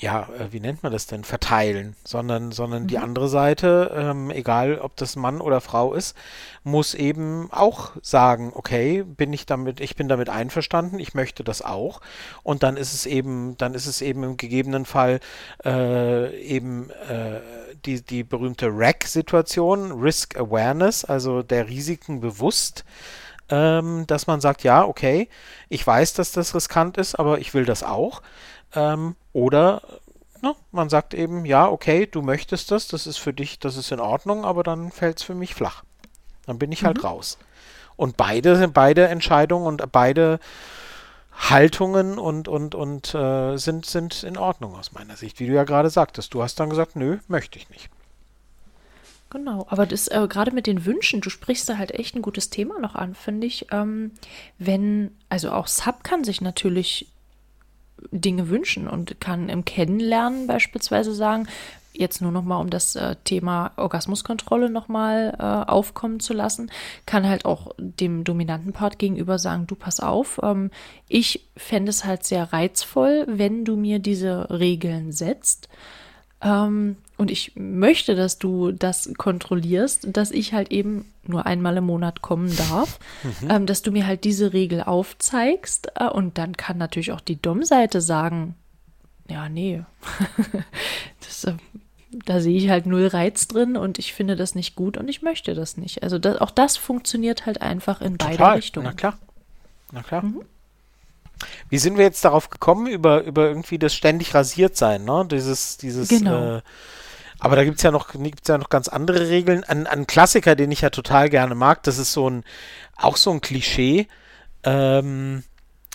ja, 0.00 0.28
äh, 0.38 0.50
wie 0.50 0.60
nennt 0.60 0.82
man 0.82 0.92
das 0.92 1.06
denn, 1.06 1.24
verteilen, 1.24 1.94
sondern, 2.04 2.52
sondern 2.52 2.84
mhm. 2.84 2.86
die 2.88 2.98
andere 2.98 3.28
Seite, 3.28 3.92
ähm, 3.94 4.30
egal 4.30 4.78
ob 4.78 4.96
das 4.96 5.14
Mann 5.14 5.40
oder 5.42 5.60
Frau 5.60 5.92
ist, 5.92 6.16
muss 6.64 6.94
eben 6.94 7.48
auch 7.52 7.92
sagen, 8.02 8.52
okay, 8.54 9.02
bin 9.02 9.32
ich 9.34 9.44
damit, 9.44 9.80
ich 9.80 9.96
bin 9.96 10.08
damit 10.08 10.30
einverstanden, 10.30 10.98
ich 10.98 11.12
möchte 11.12 11.44
das 11.44 11.60
auch. 11.62 12.00
Und 12.42 12.62
dann 12.62 12.78
ist 12.78 12.94
es 12.94 13.04
eben, 13.04 13.58
dann 13.58 13.74
ist 13.74 13.86
es 13.86 14.00
eben 14.00 14.24
im 14.24 14.36
gegebenen 14.38 14.86
Fall 14.86 15.20
äh, 15.64 16.34
eben 16.40 16.88
äh, 16.90 17.40
die, 17.84 18.02
die 18.02 18.24
berühmte 18.24 18.68
RAC-Situation, 18.70 19.92
Risk 19.92 20.38
Awareness, 20.38 21.04
also 21.04 21.42
der 21.42 21.68
Risiken 21.68 22.20
bewusst 22.20 22.84
ähm, 23.52 24.06
dass 24.06 24.28
man 24.28 24.40
sagt, 24.40 24.62
ja, 24.62 24.84
okay, 24.84 25.28
ich 25.68 25.84
weiß, 25.84 26.14
dass 26.14 26.30
das 26.30 26.54
riskant 26.54 26.98
ist, 26.98 27.16
aber 27.16 27.40
ich 27.40 27.52
will 27.52 27.64
das 27.64 27.82
auch. 27.82 28.22
Ähm, 28.74 29.16
oder 29.32 29.82
ne, 30.42 30.54
man 30.72 30.88
sagt 30.88 31.14
eben, 31.14 31.44
ja, 31.44 31.68
okay, 31.68 32.06
du 32.06 32.22
möchtest 32.22 32.70
das, 32.70 32.88
das 32.88 33.06
ist 33.06 33.18
für 33.18 33.32
dich, 33.32 33.58
das 33.58 33.76
ist 33.76 33.92
in 33.92 34.00
Ordnung, 34.00 34.44
aber 34.44 34.62
dann 34.62 34.90
fällt 34.90 35.18
es 35.18 35.22
für 35.24 35.34
mich 35.34 35.54
flach. 35.54 35.82
Dann 36.46 36.58
bin 36.58 36.72
ich 36.72 36.84
halt 36.84 36.98
mhm. 36.98 37.04
raus. 37.04 37.38
Und 37.96 38.16
beide, 38.16 38.68
beide 38.68 39.08
Entscheidungen 39.08 39.66
und 39.66 39.92
beide 39.92 40.40
Haltungen 41.32 42.18
und, 42.18 42.48
und, 42.48 42.74
und 42.74 43.14
äh, 43.14 43.56
sind, 43.56 43.86
sind 43.86 44.22
in 44.22 44.36
Ordnung 44.36 44.74
aus 44.74 44.92
meiner 44.92 45.16
Sicht, 45.16 45.40
wie 45.40 45.46
du 45.46 45.52
ja 45.52 45.64
gerade 45.64 45.90
sagtest. 45.90 46.34
Du 46.34 46.42
hast 46.42 46.60
dann 46.60 46.70
gesagt, 46.70 46.96
nö, 46.96 47.18
möchte 47.28 47.58
ich 47.58 47.70
nicht. 47.70 47.88
Genau, 49.30 49.64
aber 49.70 49.86
das 49.86 50.08
äh, 50.08 50.26
gerade 50.28 50.50
mit 50.50 50.66
den 50.66 50.84
Wünschen, 50.84 51.20
du 51.20 51.30
sprichst 51.30 51.68
da 51.68 51.78
halt 51.78 51.92
echt 51.92 52.16
ein 52.16 52.22
gutes 52.22 52.50
Thema 52.50 52.80
noch 52.80 52.96
an, 52.96 53.14
finde 53.14 53.46
ich. 53.46 53.66
Ähm, 53.70 54.10
wenn, 54.58 55.16
also 55.28 55.52
auch 55.52 55.68
Sub 55.68 56.02
kann 56.02 56.24
sich 56.24 56.40
natürlich 56.40 57.06
Dinge 58.10 58.48
wünschen 58.48 58.88
und 58.88 59.20
kann 59.20 59.48
im 59.48 59.64
Kennenlernen 59.64 60.46
beispielsweise 60.46 61.14
sagen, 61.14 61.46
jetzt 61.92 62.22
nur 62.22 62.32
noch 62.32 62.44
mal 62.44 62.58
um 62.58 62.70
das 62.70 62.96
äh, 62.96 63.16
Thema 63.24 63.72
Orgasmuskontrolle 63.76 64.70
noch 64.70 64.88
mal 64.88 65.34
äh, 65.38 65.70
aufkommen 65.70 66.20
zu 66.20 66.32
lassen, 66.32 66.70
kann 67.06 67.28
halt 67.28 67.44
auch 67.44 67.74
dem 67.78 68.24
dominanten 68.24 68.72
Part 68.72 68.98
gegenüber 68.98 69.38
sagen, 69.38 69.66
du 69.66 69.74
pass 69.74 70.00
auf, 70.00 70.40
ähm, 70.42 70.70
ich 71.08 71.48
fände 71.56 71.90
es 71.90 72.04
halt 72.04 72.24
sehr 72.24 72.52
reizvoll, 72.52 73.24
wenn 73.28 73.64
du 73.64 73.76
mir 73.76 73.98
diese 73.98 74.50
Regeln 74.50 75.12
setzt. 75.12 75.68
Ähm, 76.42 76.96
und 77.20 77.30
ich 77.30 77.52
möchte, 77.54 78.14
dass 78.14 78.38
du 78.38 78.72
das 78.72 79.10
kontrollierst, 79.18 80.08
dass 80.10 80.30
ich 80.30 80.54
halt 80.54 80.72
eben 80.72 81.12
nur 81.22 81.44
einmal 81.44 81.76
im 81.76 81.84
Monat 81.84 82.22
kommen 82.22 82.56
darf, 82.56 82.98
mhm. 83.22 83.50
ähm, 83.50 83.66
dass 83.66 83.82
du 83.82 83.92
mir 83.92 84.06
halt 84.06 84.24
diese 84.24 84.54
Regel 84.54 84.82
aufzeigst. 84.82 85.92
Äh, 85.96 86.08
und 86.08 86.38
dann 86.38 86.56
kann 86.56 86.78
natürlich 86.78 87.12
auch 87.12 87.20
die 87.20 87.40
Dom-Seite 87.40 88.00
sagen, 88.00 88.54
ja, 89.28 89.50
nee, 89.50 89.82
das, 91.20 91.44
äh, 91.44 91.52
da 92.24 92.40
sehe 92.40 92.56
ich 92.56 92.70
halt 92.70 92.86
null 92.86 93.06
Reiz 93.06 93.46
drin 93.48 93.76
und 93.76 93.98
ich 93.98 94.14
finde 94.14 94.34
das 94.34 94.54
nicht 94.54 94.74
gut 94.74 94.96
und 94.96 95.06
ich 95.06 95.20
möchte 95.20 95.54
das 95.54 95.76
nicht. 95.76 96.02
Also 96.02 96.18
das, 96.18 96.40
auch 96.40 96.50
das 96.50 96.78
funktioniert 96.78 97.44
halt 97.44 97.60
einfach 97.60 98.00
in 98.00 98.16
Total. 98.16 98.38
beide 98.38 98.56
Richtungen. 98.56 98.86
Na 98.86 98.92
klar. 98.94 99.18
Na 99.92 100.02
klar. 100.02 100.22
Mhm. 100.22 100.40
Wie 101.68 101.78
sind 101.78 101.98
wir 101.98 102.04
jetzt 102.04 102.24
darauf 102.24 102.48
gekommen, 102.48 102.86
über, 102.86 103.24
über 103.24 103.46
irgendwie 103.46 103.78
das 103.78 103.94
ständig 103.94 104.34
rasiert 104.34 104.78
sein, 104.78 105.04
ne? 105.04 105.26
Dieses, 105.30 105.76
dieses 105.76 106.08
genau. 106.08 106.56
äh, 106.56 106.62
aber 107.40 107.56
da 107.56 107.64
gibt 107.64 107.78
es 107.78 107.82
ja, 107.82 107.90
noch, 107.90 108.12
gibt's 108.12 108.48
ja 108.48 108.58
noch 108.58 108.68
ganz 108.68 108.88
andere 108.88 109.28
Regeln. 109.28 109.64
Ein, 109.64 109.86
ein 109.86 110.06
Klassiker, 110.06 110.54
den 110.54 110.70
ich 110.70 110.82
ja 110.82 110.90
total 110.90 111.30
gerne 111.30 111.54
mag, 111.54 111.82
das 111.82 111.98
ist 111.98 112.12
so 112.12 112.28
ein, 112.28 112.44
auch 112.96 113.16
so 113.16 113.30
ein 113.30 113.40
Klischee. 113.40 114.06
Ähm, 114.62 115.42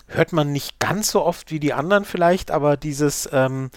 hört 0.08 0.32
man 0.32 0.52
nicht 0.52 0.78
ganz 0.78 1.10
so 1.10 1.24
oft 1.24 1.50
wie 1.50 1.60
die 1.60 1.72
anderen 1.72 2.04
vielleicht, 2.04 2.50
aber 2.50 2.76
dieses 2.76 3.28
ähm, 3.32 3.70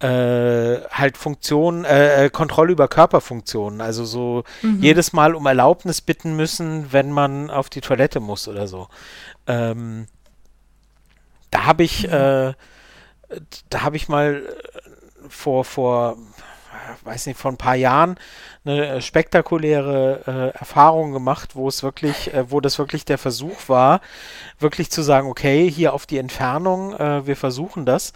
äh, 0.00 0.80
halt 0.90 1.16
Funktion, 1.16 1.84
äh, 1.84 2.24
äh, 2.24 2.30
Kontrolle 2.30 2.72
über 2.72 2.88
Körperfunktionen. 2.88 3.80
Also 3.80 4.04
so 4.04 4.44
mhm. 4.62 4.80
jedes 4.80 5.12
Mal 5.12 5.34
um 5.34 5.46
Erlaubnis 5.46 6.00
bitten 6.00 6.34
müssen, 6.34 6.92
wenn 6.92 7.12
man 7.12 7.50
auf 7.50 7.70
die 7.70 7.80
Toilette 7.80 8.20
muss 8.20 8.48
oder 8.48 8.66
so. 8.66 8.88
Ähm, 9.46 10.06
da 11.50 11.66
habe 11.66 11.84
ich, 11.84 12.06
mhm. 12.06 12.12
äh, 12.14 12.52
da 13.70 13.82
habe 13.82 13.96
ich 13.96 14.08
mal 14.08 14.42
äh, 14.44 15.28
vor, 15.28 15.64
vor 15.64 16.16
weiß 17.04 17.26
nicht, 17.26 17.38
vor 17.38 17.50
ein 17.50 17.56
paar 17.56 17.74
Jahren 17.74 18.16
eine 18.64 18.86
äh, 18.86 19.00
spektakuläre 19.00 20.52
äh, 20.54 20.58
Erfahrung 20.58 21.12
gemacht, 21.12 21.54
wo 21.54 21.68
es 21.68 21.82
wirklich, 21.82 22.32
äh, 22.32 22.50
wo 22.50 22.60
das 22.60 22.78
wirklich 22.78 23.04
der 23.04 23.18
Versuch 23.18 23.68
war, 23.68 24.00
wirklich 24.58 24.90
zu 24.90 25.02
sagen, 25.02 25.28
okay, 25.28 25.70
hier 25.70 25.92
auf 25.92 26.06
die 26.06 26.18
Entfernung, 26.18 26.94
äh, 26.94 27.26
wir 27.26 27.36
versuchen 27.36 27.86
das. 27.86 28.12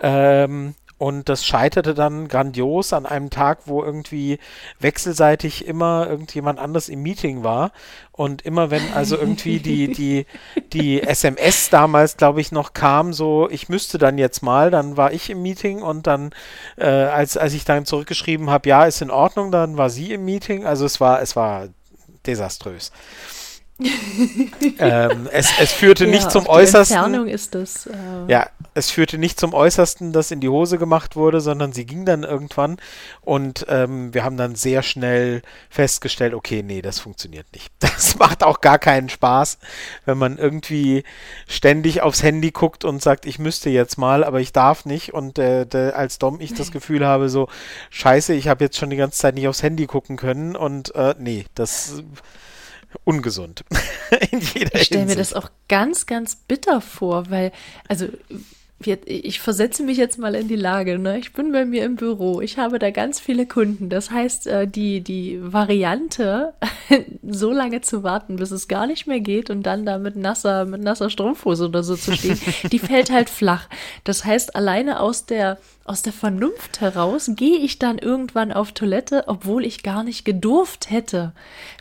Ähm, 0.00 0.74
und 0.98 1.28
das 1.28 1.44
scheiterte 1.44 1.92
dann 1.92 2.26
grandios 2.26 2.94
an 2.94 3.04
einem 3.04 3.28
Tag, 3.28 3.60
wo 3.66 3.82
irgendwie 3.82 4.38
wechselseitig 4.80 5.66
immer 5.66 6.06
irgendjemand 6.08 6.58
anders 6.58 6.88
im 6.88 7.02
Meeting 7.02 7.44
war. 7.44 7.72
Und 8.12 8.42
immer 8.42 8.70
wenn 8.70 8.94
also 8.94 9.18
irgendwie 9.18 9.58
die, 9.60 9.92
die, 9.92 10.26
die 10.72 11.02
SMS 11.02 11.68
damals, 11.68 12.16
glaube 12.16 12.40
ich, 12.40 12.50
noch 12.50 12.72
kam, 12.72 13.12
so, 13.12 13.48
ich 13.50 13.68
müsste 13.68 13.98
dann 13.98 14.16
jetzt 14.16 14.42
mal, 14.42 14.70
dann 14.70 14.96
war 14.96 15.12
ich 15.12 15.28
im 15.28 15.42
Meeting 15.42 15.82
und 15.82 16.06
dann, 16.06 16.30
äh, 16.78 16.86
als, 16.86 17.36
als 17.36 17.52
ich 17.52 17.66
dann 17.66 17.84
zurückgeschrieben 17.84 18.48
habe, 18.48 18.68
ja, 18.68 18.86
ist 18.86 19.02
in 19.02 19.10
Ordnung, 19.10 19.52
dann 19.52 19.76
war 19.76 19.90
sie 19.90 20.14
im 20.14 20.24
Meeting. 20.24 20.64
Also 20.64 20.86
es 20.86 20.98
war, 20.98 21.20
es 21.20 21.36
war 21.36 21.68
desaströs 22.24 22.90
ähm, 24.78 25.28
es, 25.32 25.50
es 25.60 25.72
führte 25.72 26.06
ja, 26.06 26.10
nicht 26.10 26.30
zum 26.30 26.46
Äußersten. 26.46 26.96
Entfernung 26.96 27.28
ist 27.28 27.54
das. 27.54 27.86
Äh 27.86 27.92
ja, 28.26 28.48
es 28.72 28.90
führte 28.90 29.18
nicht 29.18 29.38
zum 29.38 29.52
Äußersten, 29.52 30.12
dass 30.12 30.30
in 30.30 30.40
die 30.40 30.48
Hose 30.48 30.78
gemacht 30.78 31.14
wurde, 31.14 31.42
sondern 31.42 31.72
sie 31.72 31.84
ging 31.84 32.06
dann 32.06 32.22
irgendwann 32.22 32.78
und 33.20 33.66
ähm, 33.68 34.14
wir 34.14 34.24
haben 34.24 34.38
dann 34.38 34.54
sehr 34.54 34.82
schnell 34.82 35.42
festgestellt, 35.68 36.32
okay, 36.32 36.62
nee, 36.62 36.80
das 36.80 36.98
funktioniert 36.98 37.46
nicht. 37.52 37.72
Das 37.96 38.18
macht 38.18 38.44
auch 38.44 38.60
gar 38.60 38.78
keinen 38.78 39.08
Spaß, 39.08 39.58
wenn 40.04 40.18
man 40.18 40.36
irgendwie 40.36 41.02
ständig 41.48 42.02
aufs 42.02 42.22
Handy 42.22 42.50
guckt 42.50 42.84
und 42.84 43.02
sagt, 43.02 43.24
ich 43.24 43.38
müsste 43.38 43.70
jetzt 43.70 43.96
mal, 43.96 44.22
aber 44.22 44.40
ich 44.40 44.52
darf 44.52 44.84
nicht 44.84 45.14
und 45.14 45.38
äh, 45.38 45.66
als 45.94 46.18
Dom 46.18 46.38
ich 46.40 46.52
das 46.52 46.72
Gefühl 46.72 47.06
habe, 47.06 47.30
so, 47.30 47.48
scheiße, 47.88 48.34
ich 48.34 48.48
habe 48.48 48.64
jetzt 48.64 48.76
schon 48.76 48.90
die 48.90 48.96
ganze 48.96 49.18
Zeit 49.18 49.34
nicht 49.34 49.48
aufs 49.48 49.62
Handy 49.62 49.86
gucken 49.86 50.18
können 50.18 50.56
und 50.56 50.94
äh, 50.94 51.14
nee, 51.18 51.46
das 51.54 52.02
ungesund. 53.04 53.64
In 54.30 54.40
jeder 54.40 54.74
ich 54.74 54.86
stelle 54.86 55.06
mir 55.06 55.16
das 55.16 55.32
auch 55.32 55.50
ganz, 55.68 56.06
ganz 56.06 56.36
bitter 56.36 56.80
vor, 56.80 57.30
weil, 57.30 57.52
also 57.88 58.08
ich 58.78 59.40
versetze 59.40 59.82
mich 59.82 59.96
jetzt 59.96 60.18
mal 60.18 60.34
in 60.34 60.48
die 60.48 60.56
Lage, 60.56 60.98
ne? 60.98 61.18
Ich 61.18 61.32
bin 61.32 61.50
bei 61.50 61.64
mir 61.64 61.84
im 61.84 61.96
Büro, 61.96 62.42
ich 62.42 62.58
habe 62.58 62.78
da 62.78 62.90
ganz 62.90 63.18
viele 63.18 63.46
Kunden. 63.46 63.88
Das 63.88 64.10
heißt, 64.10 64.46
äh, 64.46 64.68
die, 64.68 65.00
die 65.00 65.38
Variante, 65.40 66.52
so 67.26 67.52
lange 67.52 67.80
zu 67.80 68.02
warten, 68.02 68.36
bis 68.36 68.50
es 68.50 68.68
gar 68.68 68.86
nicht 68.86 69.06
mehr 69.06 69.20
geht 69.20 69.48
und 69.48 69.62
dann 69.62 69.86
da 69.86 69.96
mit 69.96 70.16
nasser, 70.16 70.66
mit 70.66 70.82
nasser 70.82 71.08
Strumpfhose 71.08 71.68
oder 71.68 71.82
so 71.82 71.96
zu 71.96 72.12
stehen, 72.14 72.38
die 72.70 72.78
fällt 72.78 73.10
halt 73.10 73.30
flach. 73.30 73.66
Das 74.04 74.26
heißt, 74.26 74.54
alleine 74.54 75.00
aus 75.00 75.24
der, 75.24 75.56
aus 75.86 76.02
der 76.02 76.12
Vernunft 76.12 76.82
heraus 76.82 77.30
gehe 77.34 77.58
ich 77.58 77.78
dann 77.78 77.96
irgendwann 77.96 78.52
auf 78.52 78.72
Toilette, 78.72 79.24
obwohl 79.26 79.64
ich 79.64 79.84
gar 79.84 80.04
nicht 80.04 80.26
gedurft 80.26 80.90
hätte. 80.90 81.32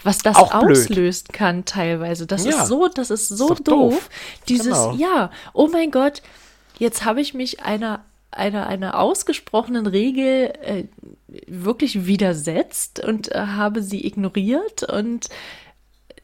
Was 0.03 0.19
das 0.19 0.37
Auch 0.37 0.53
auslöst 0.53 1.27
blöd. 1.27 1.37
kann 1.37 1.65
teilweise. 1.65 2.25
Das 2.25 2.45
ja, 2.45 2.51
ist 2.51 2.67
so, 2.67 2.87
das 2.87 3.09
ist 3.09 3.27
so 3.27 3.51
ist 3.51 3.67
doof. 3.67 3.93
doof. 3.93 4.09
Dieses, 4.47 4.67
genau. 4.67 4.95
ja, 4.95 5.29
oh 5.53 5.67
mein 5.67 5.91
Gott, 5.91 6.21
jetzt 6.77 7.05
habe 7.05 7.21
ich 7.21 7.33
mich 7.33 7.61
einer, 7.61 8.03
einer, 8.31 8.67
einer 8.67 8.99
ausgesprochenen 8.99 9.87
Regel 9.87 10.53
äh, 10.61 10.83
wirklich 11.47 12.05
widersetzt 12.05 12.99
und 12.99 13.31
äh, 13.31 13.39
habe 13.39 13.81
sie 13.81 14.05
ignoriert 14.05 14.83
und 14.83 15.29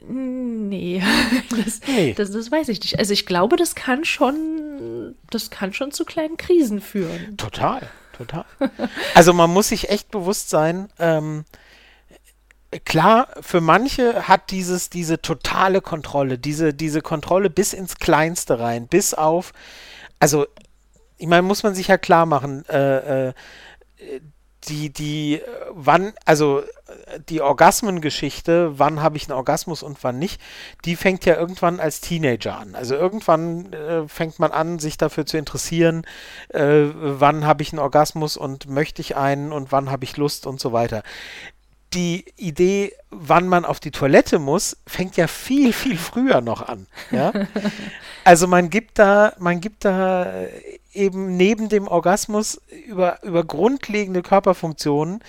nee, 0.07 1.01
das, 1.63 1.81
nee. 1.87 2.13
Das, 2.13 2.31
das 2.31 2.51
weiß 2.51 2.69
ich 2.69 2.81
nicht. 2.81 2.99
Also 2.99 3.13
ich 3.13 3.25
glaube, 3.25 3.55
das 3.55 3.75
kann 3.75 4.05
schon, 4.05 5.15
das 5.29 5.49
kann 5.49 5.73
schon 5.73 5.91
zu 5.91 6.05
kleinen 6.05 6.37
Krisen 6.37 6.81
führen. 6.81 7.37
Total, 7.37 7.89
total. 8.17 8.45
Also 9.13 9.33
man 9.33 9.51
muss 9.51 9.69
sich 9.69 9.89
echt 9.89 10.11
bewusst 10.11 10.49
sein, 10.49 10.89
ähm, 10.99 11.45
klar, 12.85 13.27
für 13.41 13.61
manche 13.61 14.27
hat 14.27 14.51
dieses, 14.51 14.89
diese 14.89 15.21
totale 15.21 15.81
Kontrolle, 15.81 16.37
diese, 16.37 16.73
diese 16.73 17.01
Kontrolle 17.01 17.49
bis 17.49 17.73
ins 17.73 17.97
Kleinste 17.97 18.59
rein, 18.59 18.87
bis 18.87 19.13
auf 19.13 19.53
also, 20.21 20.45
ich 21.17 21.27
meine, 21.27 21.41
muss 21.41 21.63
man 21.63 21.73
sich 21.73 21.87
ja 21.87 21.97
klar 21.97 22.27
machen, 22.27 22.63
äh, 22.69 23.29
äh, 23.29 23.33
die, 24.67 24.93
die, 24.93 25.41
wann, 25.71 26.13
also 26.25 26.61
die 27.29 27.41
Orgasmengeschichte, 27.41 28.77
wann 28.77 29.01
habe 29.01 29.17
ich 29.17 29.23
einen 29.23 29.37
Orgasmus 29.37 29.81
und 29.81 30.03
wann 30.03 30.19
nicht, 30.19 30.39
die 30.85 30.95
fängt 30.95 31.25
ja 31.25 31.35
irgendwann 31.35 31.79
als 31.79 32.01
Teenager 32.01 32.59
an. 32.59 32.75
Also 32.75 32.93
irgendwann 32.93 33.73
äh, 33.73 34.07
fängt 34.07 34.37
man 34.37 34.51
an, 34.51 34.77
sich 34.77 34.97
dafür 34.97 35.25
zu 35.25 35.37
interessieren, 35.37 36.03
äh, 36.49 36.83
wann 36.93 37.47
habe 37.47 37.63
ich 37.63 37.73
einen 37.73 37.79
Orgasmus 37.79 38.37
und 38.37 38.69
möchte 38.69 39.01
ich 39.01 39.15
einen 39.17 39.51
und 39.51 39.71
wann 39.71 39.89
habe 39.89 40.03
ich 40.03 40.17
Lust 40.17 40.45
und 40.45 40.59
so 40.59 40.71
weiter 40.71 41.01
die 41.93 42.25
Idee, 42.37 42.93
wann 43.09 43.47
man 43.47 43.65
auf 43.65 43.79
die 43.79 43.91
Toilette 43.91 44.39
muss, 44.39 44.77
fängt 44.87 45.17
ja 45.17 45.27
viel, 45.27 45.73
viel 45.73 45.97
früher 45.97 46.41
noch 46.41 46.61
an. 46.61 46.87
Ja? 47.11 47.33
also 48.23 48.47
man 48.47 48.69
gibt 48.69 48.97
da, 48.99 49.33
man 49.39 49.59
gibt 49.59 49.83
da 49.85 50.31
eben 50.93 51.35
neben 51.35 51.69
dem 51.69 51.87
Orgasmus 51.87 52.61
über, 52.87 53.21
über 53.23 53.43
grundlegende 53.43 54.21
Körperfunktionen. 54.21 55.21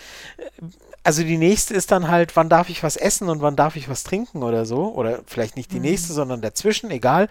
Also 1.04 1.24
die 1.24 1.36
nächste 1.36 1.74
ist 1.74 1.90
dann 1.90 2.08
halt, 2.08 2.36
wann 2.36 2.48
darf 2.48 2.68
ich 2.68 2.84
was 2.84 2.96
essen 2.96 3.28
und 3.28 3.42
wann 3.42 3.56
darf 3.56 3.74
ich 3.74 3.88
was 3.88 4.04
trinken 4.04 4.44
oder 4.44 4.64
so. 4.64 4.94
Oder 4.94 5.20
vielleicht 5.26 5.56
nicht 5.56 5.72
die 5.72 5.76
mhm. 5.76 5.82
nächste, 5.82 6.12
sondern 6.12 6.40
dazwischen, 6.40 6.90
egal. 6.92 7.28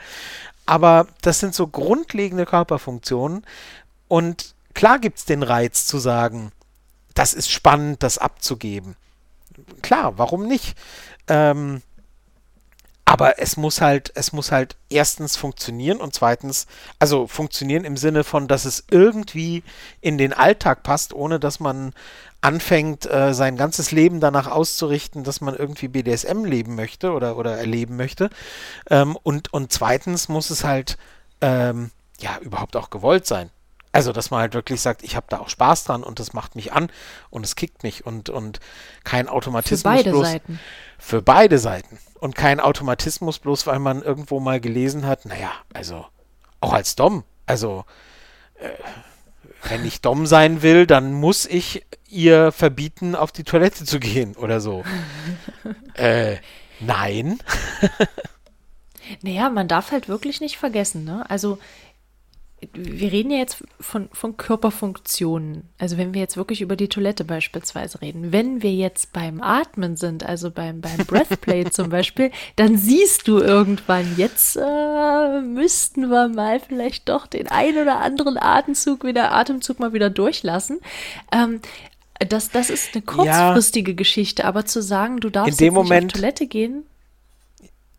Aber 0.66 1.08
das 1.22 1.40
sind 1.40 1.56
so 1.56 1.68
grundlegende 1.68 2.46
Körperfunktionen. 2.46 3.46
Und 4.10 4.56
klar 4.74 5.00
gibt 5.00 5.20
es 5.20 5.26
den 5.26 5.44
Reiz 5.44 5.86
zu 5.86 6.00
sagen, 6.00 6.52
das 7.14 7.34
ist 7.34 7.50
spannend, 7.50 8.04
das 8.04 8.18
abzugeben 8.18 8.96
klar, 9.82 10.18
warum 10.18 10.48
nicht? 10.48 10.78
Ähm, 11.28 11.82
aber 13.12 13.40
es 13.40 13.58
muss 13.58 13.82
halt, 13.82 14.12
es 14.16 14.32
muss 14.32 14.54
halt 14.54 14.78
erstens 14.90 15.36
funktionieren 15.36 16.00
und 16.00 16.16
zweitens, 16.16 16.66
also 16.98 17.28
funktionieren 17.28 17.84
im 17.84 17.98
Sinne 17.98 18.24
von, 18.24 18.48
dass 18.48 18.64
es 18.64 18.86
irgendwie 18.90 19.64
in 20.00 20.18
den 20.18 20.32
Alltag 20.32 20.84
passt, 20.84 21.14
ohne 21.14 21.38
dass 21.38 21.60
man 21.60 21.94
anfängt, 22.40 23.06
äh, 23.12 23.34
sein 23.34 23.58
ganzes 23.58 23.92
Leben 23.92 24.22
danach 24.22 24.48
auszurichten, 24.48 25.26
dass 25.26 25.42
man 25.42 25.56
irgendwie 25.56 25.90
BDSM 25.90 26.46
leben 26.46 26.76
möchte 26.76 27.12
oder, 27.12 27.38
oder 27.38 27.58
erleben 27.58 27.98
möchte. 27.98 28.30
Ähm, 28.90 29.18
und, 29.22 29.54
und 29.54 29.74
zweitens 29.74 30.30
muss 30.30 30.50
es 30.50 30.64
halt 30.64 30.98
ähm, 31.42 31.92
ja 32.20 32.38
überhaupt 32.40 32.78
auch 32.78 32.90
gewollt 32.90 33.28
sein. 33.28 33.50
Also, 33.92 34.14
dass 34.14 34.32
man 34.32 34.40
halt 34.40 34.54
wirklich 34.54 34.80
sagt, 34.80 35.04
ich 35.04 35.16
habe 35.16 35.26
da 35.30 35.40
auch 35.40 35.50
Spaß 35.50 35.84
dran 35.84 36.04
und 36.04 36.20
das 36.20 36.34
macht 36.34 36.56
mich 36.56 36.72
an 36.72 36.90
und 37.30 37.46
es 37.46 37.56
kickt 37.56 37.84
mich 37.84 38.06
und, 38.06 38.30
und 38.30 38.60
kein 39.04 39.28
Automatismus. 39.28 39.82
Für 39.82 39.98
beide 39.98 40.10
bloß, 40.12 40.28
Seiten. 40.28 40.60
Für 40.98 41.22
beide 41.22 41.60
Seiten. 41.60 42.00
Und 42.20 42.36
kein 42.36 42.60
Automatismus, 42.60 43.40
bloß 43.40 43.68
weil 43.68 43.80
man 43.80 44.02
irgendwo 44.02 44.40
mal 44.40 44.62
gelesen 44.62 45.06
hat, 45.06 45.26
naja, 45.26 45.52
also 45.74 46.06
auch 46.62 46.72
als 46.72 46.96
Dom. 46.96 47.24
Also, 47.46 47.84
äh, 48.60 48.70
wenn 49.68 49.86
ich 49.86 50.02
Dom 50.02 50.26
sein 50.26 50.62
will, 50.62 50.88
dann 50.88 51.14
muss 51.14 51.46
ich 51.46 51.86
ihr 52.08 52.52
verbieten, 52.52 53.16
auf 53.16 53.32
die 53.32 53.44
Toilette 53.44 53.86
zu 53.86 54.00
gehen 54.00 54.36
oder 54.36 54.62
so. 54.62 54.84
äh, 55.96 56.38
nein. 56.80 57.40
naja, 59.22 59.50
man 59.50 59.68
darf 59.68 59.92
halt 59.92 60.08
wirklich 60.08 60.40
nicht 60.40 60.58
vergessen, 60.58 61.04
ne? 61.04 61.30
Also 61.30 61.58
wir 62.74 63.12
reden 63.12 63.32
ja 63.32 63.40
jetzt 63.40 63.64
von, 63.80 64.10
von 64.14 64.38
Körperfunktionen. 64.38 65.64
Also 65.80 65.98
wenn 65.98 66.14
wir 66.14 66.22
jetzt 66.22 66.38
wirklich 66.38 66.62
über 66.62 66.76
die 66.76 66.90
Toilette 66.90 67.24
beispielsweise 67.24 68.02
reden. 68.02 68.32
Wenn 68.32 68.62
wir 68.62 68.72
jetzt 68.72 69.14
beim 69.14 69.42
Atmen 69.42 69.96
sind, 69.96 70.24
also 70.24 70.52
beim, 70.52 70.80
beim 70.80 70.98
Breathplay 71.08 71.70
zum 71.72 71.90
Beispiel, 71.90 72.32
dann 72.56 72.78
siehst 72.78 73.28
du 73.28 73.40
irgendwann, 73.40 74.16
jetzt 74.16 74.58
äh, 74.58 75.42
müssten 75.42 76.10
wir 76.10 76.28
mal 76.28 76.60
vielleicht 76.60 77.10
doch 77.10 77.26
den 77.26 77.48
ein 77.48 77.78
oder 77.78 78.00
anderen 78.00 78.38
Atemzug 78.38 79.04
wieder, 79.04 79.32
Atemzug 79.32 79.80
mal 79.80 79.94
wieder 79.94 80.12
durchlassen. 80.12 80.80
Ähm, 81.32 81.62
das, 82.30 82.52
das 82.52 82.70
ist 82.70 82.94
eine 82.94 83.02
kurzfristige 83.02 83.92
ja, 83.92 83.98
Geschichte, 83.98 84.46
aber 84.46 84.66
zu 84.66 84.82
sagen, 84.84 85.20
du 85.20 85.32
darfst 85.32 85.60
in 85.60 85.68
dem 85.68 85.74
Moment, 85.74 86.14
auf 86.14 86.20
Toilette 86.20 86.46
gehen, 86.46 86.84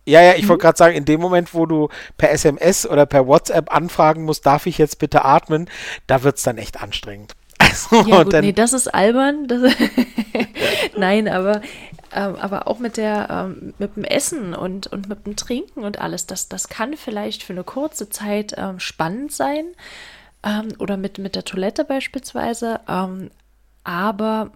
ja, 0.05 0.21
ja, 0.21 0.35
ich 0.35 0.45
mhm. 0.45 0.49
wollte 0.49 0.63
gerade 0.63 0.79
sagen, 0.79 0.97
in 0.97 1.05
dem 1.05 1.21
Moment, 1.21 1.55
wo 1.55 1.67
du 1.67 1.89
per 2.17 2.31
SMS 2.31 2.87
oder 2.87 3.07
per 3.07 3.27
WhatsApp 3.27 3.73
anfragen 3.73 4.25
musst, 4.25 4.45
darf 4.47 4.67
ich 4.67 4.79
jetzt 4.79 4.99
bitte 4.99 5.25
atmen, 5.25 5.69
da 6.07 6.23
wird 6.23 6.39
es 6.39 6.43
dann 6.43 6.59
echt 6.59 6.83
anstrengend. 6.83 7.35
Also, 7.63 8.09
ja, 8.11 8.25
gut, 8.25 8.33
dann, 8.35 8.45
nee, 8.45 8.53
das 8.53 8.73
ist 8.73 8.93
albern. 8.93 9.47
Das 9.47 9.63
Nein, 10.97 11.29
aber, 11.29 11.63
ähm, 12.13 12.35
aber 12.37 12.67
auch 12.67 12.81
mit 12.81 12.97
der, 12.97 13.29
ähm, 13.31 13.73
mit 13.79 13.97
dem 13.97 14.05
Essen 14.05 14.53
und, 14.53 14.89
und 14.89 15.09
mit 15.09 15.25
dem 15.25 15.37
Trinken 15.37 15.85
und 15.85 16.01
alles, 16.01 16.27
das, 16.27 16.49
das 16.49 16.69
kann 16.69 16.97
vielleicht 16.97 17.45
für 17.45 17.53
eine 17.53 17.65
kurze 17.65 18.11
Zeit 18.11 18.55
ähm, 18.59 18.81
spannend 18.81 19.33
sein. 19.33 19.65
Ähm, 20.45 20.69
oder 20.81 20.97
mit, 20.97 21.19
mit 21.19 21.37
der 21.37 21.45
Toilette 21.45 21.85
beispielsweise. 21.85 22.81
Ähm, 22.89 23.31
aber 23.85 24.53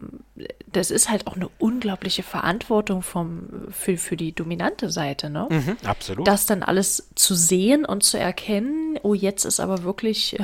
das 0.72 0.90
ist 0.90 1.10
halt 1.10 1.26
auch 1.26 1.34
eine 1.34 1.48
unglaubliche 1.58 2.22
Verantwortung 2.22 3.02
vom, 3.02 3.48
für, 3.70 3.96
für 3.96 4.16
die 4.16 4.32
dominante 4.32 4.90
Seite, 4.90 5.30
ne? 5.30 5.48
Mhm, 5.50 5.76
absolut. 5.84 6.28
Das 6.28 6.46
dann 6.46 6.62
alles 6.62 7.10
zu 7.14 7.34
sehen 7.34 7.84
und 7.84 8.02
zu 8.02 8.18
erkennen, 8.18 8.98
oh, 9.02 9.14
jetzt 9.14 9.44
ist 9.44 9.58
aber 9.58 9.82
wirklich 9.82 10.36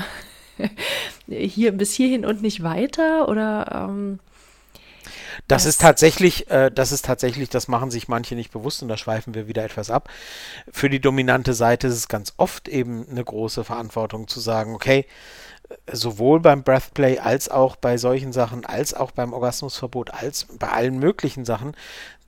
hier 1.29 1.73
bis 1.73 1.93
hierhin 1.93 2.25
und 2.25 2.43
nicht 2.43 2.63
weiter 2.63 3.29
oder 3.29 3.89
ähm, 3.89 4.19
das, 5.49 5.65
das 5.65 5.67
ist 5.67 5.81
tatsächlich, 5.81 6.51
äh, 6.51 6.71
das 6.71 6.93
ist 6.93 7.05
tatsächlich, 7.05 7.49
das 7.49 7.69
machen 7.69 7.91
sich 7.91 8.09
manche 8.09 8.35
nicht 8.35 8.53
bewusst 8.53 8.83
und 8.83 8.89
da 8.89 8.97
schweifen 8.97 9.35
wir 9.35 9.49
wieder 9.49 9.65
etwas 9.65 9.91
ab. 9.91 10.09
Für 10.71 10.91
die 10.91 11.01
dominante 11.01 11.55
Seite 11.55 11.87
ist 11.89 11.95
es 11.95 12.09
ganz 12.09 12.35
oft 12.37 12.69
eben 12.69 13.07
eine 13.09 13.25
große 13.25 13.65
Verantwortung 13.65 14.29
zu 14.29 14.41
sagen, 14.41 14.75
okay, 14.75 15.07
sowohl 15.91 16.41
beim 16.41 16.63
Breathplay 16.63 17.19
als 17.19 17.49
auch 17.49 17.77
bei 17.77 17.97
solchen 17.97 18.33
Sachen, 18.33 18.65
als 18.65 18.95
auch 18.95 19.11
beim 19.11 19.33
Orgasmusverbot, 19.33 20.11
als 20.11 20.47
bei 20.59 20.69
allen 20.69 20.99
möglichen 20.99 21.45
Sachen 21.45 21.75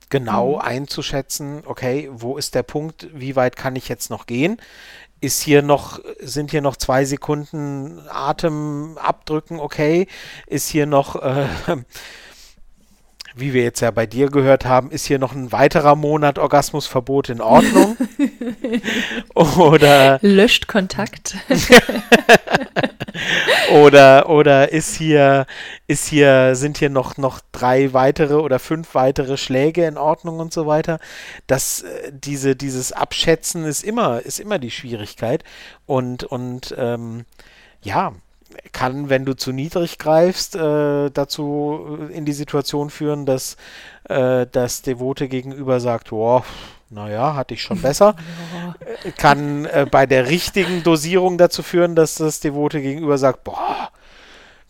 genau 0.09 0.55
mhm. 0.55 0.61
einzuschätzen, 0.61 1.63
okay, 1.65 2.09
wo 2.11 2.37
ist 2.37 2.55
der 2.55 2.63
Punkt, 2.63 3.07
wie 3.13 3.35
weit 3.35 3.55
kann 3.55 3.75
ich 3.75 3.89
jetzt 3.89 4.09
noch 4.09 4.25
gehen? 4.25 4.57
Ist 5.21 5.41
hier 5.41 5.61
noch, 5.61 5.99
sind 6.19 6.51
hier 6.51 6.61
noch 6.61 6.75
zwei 6.75 7.05
Sekunden 7.05 8.01
Atem 8.09 8.97
abdrücken, 8.97 9.59
okay? 9.59 10.07
Ist 10.45 10.69
hier 10.69 10.85
noch 10.85 11.15
äh, 11.15 11.47
wie 13.35 13.53
wir 13.53 13.63
jetzt 13.63 13.81
ja 13.81 13.91
bei 13.91 14.05
dir 14.05 14.29
gehört 14.29 14.65
haben, 14.65 14.91
ist 14.91 15.05
hier 15.05 15.19
noch 15.19 15.33
ein 15.33 15.51
weiterer 15.51 15.95
Monat 15.95 16.39
Orgasmusverbot 16.39 17.29
in 17.29 17.41
Ordnung? 17.41 17.97
oder 19.35 20.19
löscht 20.21 20.67
Kontakt. 20.67 21.35
oder 23.73 24.29
oder 24.29 24.71
ist 24.71 24.95
hier 24.95 25.45
ist 25.87 26.07
hier 26.07 26.55
sind 26.55 26.77
hier 26.77 26.89
noch 26.89 27.17
noch 27.17 27.41
drei 27.51 27.93
weitere 27.93 28.35
oder 28.35 28.59
fünf 28.59 28.95
weitere 28.95 29.37
Schläge 29.37 29.85
in 29.85 29.97
Ordnung 29.97 30.39
und 30.39 30.53
so 30.53 30.65
weiter. 30.65 30.99
Das 31.47 31.81
äh, 31.81 32.11
diese 32.13 32.55
dieses 32.55 32.93
Abschätzen 32.93 33.65
ist 33.65 33.83
immer 33.83 34.21
ist 34.21 34.39
immer 34.39 34.59
die 34.59 34.71
Schwierigkeit 34.71 35.43
und 35.85 36.23
und 36.23 36.73
ähm, 36.77 37.25
ja 37.81 38.13
kann, 38.71 39.09
wenn 39.09 39.25
du 39.25 39.35
zu 39.35 39.51
niedrig 39.51 39.97
greifst, 39.97 40.55
äh, 40.55 41.09
dazu 41.09 41.99
äh, 42.09 42.13
in 42.13 42.25
die 42.25 42.33
Situation 42.33 42.89
führen, 42.89 43.25
dass 43.25 43.57
äh, 44.09 44.45
das 44.51 44.81
Devote 44.81 45.27
gegenüber 45.27 45.79
sagt, 45.79 46.11
oh, 46.11 46.43
naja, 46.89 47.35
hatte 47.35 47.53
ich 47.53 47.61
schon 47.61 47.81
besser. 47.81 48.15
Äh, 49.03 49.11
kann 49.11 49.65
äh, 49.65 49.85
bei 49.89 50.05
der 50.05 50.27
richtigen 50.27 50.83
Dosierung 50.83 51.37
dazu 51.37 51.63
führen, 51.63 51.95
dass 51.95 52.15
das 52.15 52.39
Devote 52.39 52.81
gegenüber 52.81 53.17
sagt, 53.17 53.43
boah, 53.43 53.89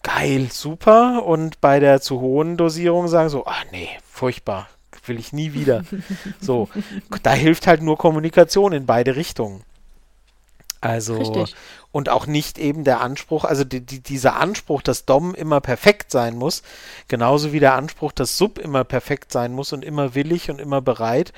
geil, 0.04 0.50
super. 0.52 1.26
Und 1.26 1.60
bei 1.60 1.80
der 1.80 2.02
zu 2.02 2.20
hohen 2.20 2.58
Dosierung 2.58 3.08
sagen 3.08 3.30
so, 3.30 3.46
ah 3.46 3.64
nee, 3.72 3.90
furchtbar, 4.10 4.68
will 5.06 5.18
ich 5.18 5.34
nie 5.34 5.54
wieder. 5.54 5.84
so, 6.40 6.70
da 7.24 7.34
hilft 7.34 7.68
halt 7.68 7.82
nur 7.82 7.98
Kommunikation 7.98 8.74
in 8.74 8.86
beide 8.86 9.16
Richtungen. 9.16 9.64
Also, 10.82 11.18
Richtig 11.18 11.56
und 11.96 12.10
auch 12.10 12.28
nicht 12.28 12.60
eben 12.60 12.84
der 12.84 13.00
Anspruch, 13.00 13.46
also 13.46 13.64
die, 13.64 13.80
die, 13.80 14.02
dieser 14.02 14.36
Anspruch, 14.36 14.82
dass 14.82 15.06
Dom 15.06 15.34
immer 15.34 15.62
perfekt 15.62 16.12
sein 16.12 16.36
muss, 16.36 16.62
genauso 17.08 17.54
wie 17.54 17.62
der 17.62 17.76
Anspruch, 17.76 18.12
dass 18.12 18.38
Sub 18.38 18.58
immer 18.58 18.84
perfekt 18.84 19.32
sein 19.32 19.54
muss 19.54 19.72
und 19.72 19.86
immer 19.86 20.14
willig 20.14 20.50
und 20.50 20.60
immer 20.60 20.82
bereit, 20.82 21.32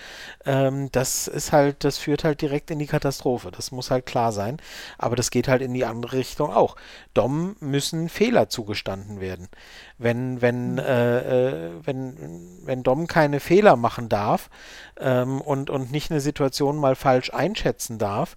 ähm, 0.47 0.91
das 0.91 1.27
ist 1.27 1.51
halt, 1.51 1.83
das 1.83 1.99
führt 1.99 2.23
halt 2.23 2.41
direkt 2.41 2.71
in 2.71 2.79
die 2.79 2.87
Katastrophe. 2.87 3.51
Das 3.51 3.71
muss 3.71 3.91
halt 3.91 4.07
klar 4.07 4.31
sein. 4.31 4.57
Aber 4.97 5.15
das 5.15 5.29
geht 5.29 5.47
halt 5.47 5.61
in 5.61 5.75
die 5.75 5.85
andere 5.85 6.13
Richtung 6.13 6.51
auch. 6.51 6.75
Dom 7.13 7.55
müssen 7.59 8.09
Fehler 8.09 8.49
zugestanden 8.49 9.19
werden. 9.19 9.49
Wenn, 9.99 10.41
wenn, 10.41 10.71
mhm. 10.71 10.79
äh, 10.79 11.67
äh, 11.67 11.71
wenn, 11.83 12.57
wenn 12.63 12.81
Dom 12.81 13.05
keine 13.05 13.39
Fehler 13.39 13.75
machen 13.75 14.09
darf 14.09 14.49
ähm, 14.99 15.39
und, 15.39 15.69
und 15.69 15.91
nicht 15.91 16.09
eine 16.09 16.19
Situation 16.19 16.77
mal 16.77 16.95
falsch 16.95 17.31
einschätzen 17.31 17.99
darf, 17.99 18.35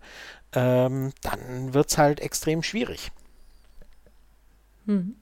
ähm, 0.52 1.12
dann 1.22 1.74
wird 1.74 1.90
es 1.90 1.98
halt 1.98 2.20
extrem 2.20 2.62
schwierig. 2.62 3.12
Hm. 4.86 5.14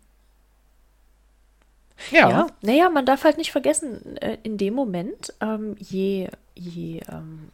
Ja. 2.11 2.31
ja. 2.31 2.47
Naja, 2.63 2.91
man 2.91 3.07
darf 3.07 3.25
halt 3.25 3.39
nicht 3.39 3.53
vergessen, 3.53 4.17
äh, 4.19 4.39
in 4.43 4.57
dem 4.57 4.75
Moment, 4.75 5.35
ähm, 5.41 5.77
je, 5.79 6.29
je, 6.55 7.01
ähm, 7.11 7.51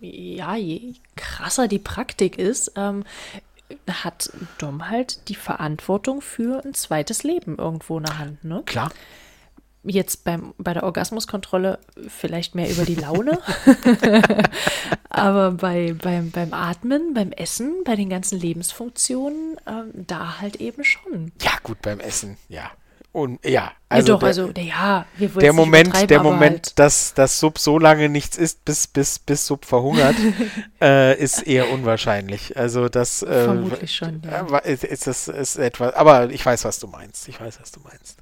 ja, 0.00 0.54
je 0.54 0.94
krasser 1.16 1.66
die 1.66 1.80
Praktik 1.80 2.38
ist, 2.38 2.72
ähm, 2.76 3.04
hat 3.88 4.32
Dom 4.58 4.88
halt 4.88 5.28
die 5.28 5.34
Verantwortung 5.34 6.20
für 6.20 6.64
ein 6.64 6.74
zweites 6.74 7.22
Leben 7.22 7.58
irgendwo 7.58 7.98
in 7.98 8.04
der 8.04 8.18
Hand, 8.18 8.44
ne? 8.44 8.62
Klar 8.64 8.90
jetzt 9.84 10.24
beim, 10.24 10.54
bei 10.58 10.74
der 10.74 10.82
Orgasmuskontrolle 10.82 11.78
vielleicht 12.08 12.54
mehr 12.54 12.70
über 12.70 12.84
die 12.84 12.94
Laune, 12.94 13.38
aber 15.08 15.52
bei, 15.52 15.94
beim, 15.94 16.30
beim 16.30 16.52
Atmen, 16.52 17.14
beim 17.14 17.32
Essen, 17.32 17.82
bei 17.84 17.96
den 17.96 18.10
ganzen 18.10 18.38
Lebensfunktionen, 18.38 19.56
ähm, 19.66 19.90
da 19.94 20.40
halt 20.40 20.56
eben 20.56 20.84
schon. 20.84 21.32
Ja, 21.42 21.52
gut, 21.62 21.80
beim 21.82 22.00
Essen, 22.00 22.36
ja. 22.48 22.70
Und 23.12 23.44
ja, 23.44 23.72
also. 23.88 24.12
Ja, 24.12 24.14
doch, 24.14 24.20
der, 24.20 24.28
also, 24.28 24.50
ja, 24.56 25.06
wir 25.16 25.28
der 25.30 25.52
Moment, 25.52 26.08
der 26.10 26.22
Moment, 26.22 26.66
halt. 26.66 26.78
dass 26.78 27.12
das 27.12 27.40
Sub 27.40 27.58
so 27.58 27.76
lange 27.76 28.08
nichts 28.08 28.38
isst, 28.38 28.64
bis, 28.64 28.86
bis, 28.86 29.18
bis 29.18 29.46
Sub 29.46 29.64
verhungert, 29.64 30.14
äh, 30.80 31.18
ist 31.18 31.44
eher 31.44 31.70
unwahrscheinlich. 31.70 32.56
Also, 32.56 32.88
das. 32.88 33.22
Äh, 33.22 33.44
Vermutlich 33.44 33.96
schon, 33.96 34.22
ja. 34.24 34.58
Ist, 34.58 34.84
ist, 34.84 35.08
das, 35.08 35.26
ist 35.26 35.56
etwas, 35.56 35.94
aber 35.94 36.30
ich 36.30 36.46
weiß, 36.46 36.64
was 36.64 36.78
du 36.78 36.86
meinst. 36.86 37.26
Ich 37.26 37.40
weiß, 37.40 37.60
was 37.60 37.72
du 37.72 37.80
meinst. 37.80 38.18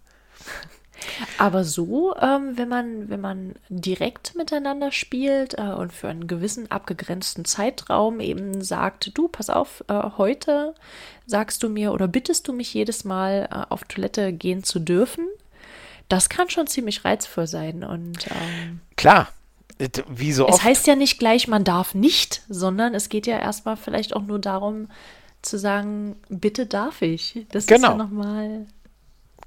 Aber 1.38 1.64
so, 1.64 2.14
ähm, 2.16 2.56
wenn 2.56 2.68
man, 2.68 3.08
wenn 3.08 3.20
man 3.20 3.54
direkt 3.68 4.34
miteinander 4.34 4.92
spielt 4.92 5.54
äh, 5.58 5.72
und 5.72 5.92
für 5.92 6.08
einen 6.08 6.26
gewissen 6.26 6.70
abgegrenzten 6.70 7.44
Zeitraum 7.44 8.20
eben 8.20 8.62
sagt, 8.62 9.16
du, 9.16 9.28
pass 9.28 9.50
auf, 9.50 9.84
äh, 9.88 9.94
heute 10.16 10.74
sagst 11.26 11.62
du 11.62 11.68
mir 11.68 11.92
oder 11.92 12.08
bittest 12.08 12.48
du 12.48 12.52
mich 12.52 12.74
jedes 12.74 13.04
Mal 13.04 13.48
äh, 13.50 13.72
auf 13.72 13.84
Toilette 13.84 14.32
gehen 14.32 14.64
zu 14.64 14.78
dürfen, 14.80 15.26
das 16.08 16.28
kann 16.28 16.50
schon 16.50 16.66
ziemlich 16.66 17.04
reizvoll 17.04 17.46
sein. 17.46 17.84
Und 17.84 18.26
ähm, 18.28 18.80
klar, 18.96 19.28
wie 20.08 20.32
so 20.32 20.48
oft. 20.48 20.58
Es 20.58 20.64
heißt 20.64 20.86
ja 20.86 20.96
nicht 20.96 21.18
gleich, 21.18 21.48
man 21.48 21.64
darf 21.64 21.94
nicht, 21.94 22.42
sondern 22.48 22.94
es 22.94 23.08
geht 23.08 23.26
ja 23.26 23.38
erstmal 23.38 23.76
vielleicht 23.76 24.16
auch 24.16 24.22
nur 24.22 24.38
darum, 24.38 24.88
zu 25.42 25.58
sagen, 25.58 26.16
bitte 26.28 26.66
darf 26.66 27.02
ich. 27.02 27.46
Das 27.52 27.66
genau. 27.66 27.76
ist 27.76 27.82
ja 27.82 27.92
genau. 27.92 28.04
nochmal 28.04 28.66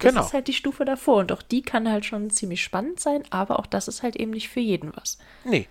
das 0.01 0.13
genau. 0.13 0.25
ist 0.25 0.33
halt 0.33 0.47
die 0.47 0.53
Stufe 0.53 0.85
davor. 0.85 1.17
Und 1.17 1.31
auch 1.31 1.41
die 1.41 1.61
kann 1.61 1.89
halt 1.89 2.05
schon 2.05 2.29
ziemlich 2.29 2.63
spannend 2.63 2.99
sein, 2.99 3.23
aber 3.29 3.59
auch 3.59 3.65
das 3.65 3.87
ist 3.87 4.03
halt 4.03 4.15
eben 4.15 4.31
nicht 4.31 4.49
für 4.49 4.59
jeden 4.59 4.91
was. 4.95 5.17
Nee. 5.43 5.67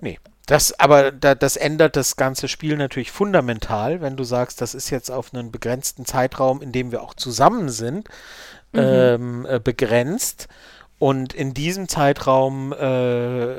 Nee. 0.00 0.18
Das, 0.46 0.78
aber 0.78 1.12
da, 1.12 1.34
das 1.34 1.56
ändert 1.56 1.96
das 1.96 2.16
ganze 2.16 2.48
Spiel 2.48 2.76
natürlich 2.76 3.12
fundamental, 3.12 4.00
wenn 4.00 4.16
du 4.16 4.24
sagst, 4.24 4.60
das 4.60 4.74
ist 4.74 4.90
jetzt 4.90 5.10
auf 5.10 5.32
einen 5.32 5.52
begrenzten 5.52 6.04
Zeitraum, 6.04 6.60
in 6.60 6.72
dem 6.72 6.90
wir 6.90 7.02
auch 7.02 7.14
zusammen 7.14 7.68
sind, 7.68 8.08
mhm. 8.72 8.80
ähm, 8.80 9.46
äh, 9.48 9.60
begrenzt. 9.60 10.48
Und 10.98 11.32
in 11.32 11.54
diesem 11.54 11.88
Zeitraum 11.88 12.72
äh, 12.72 13.54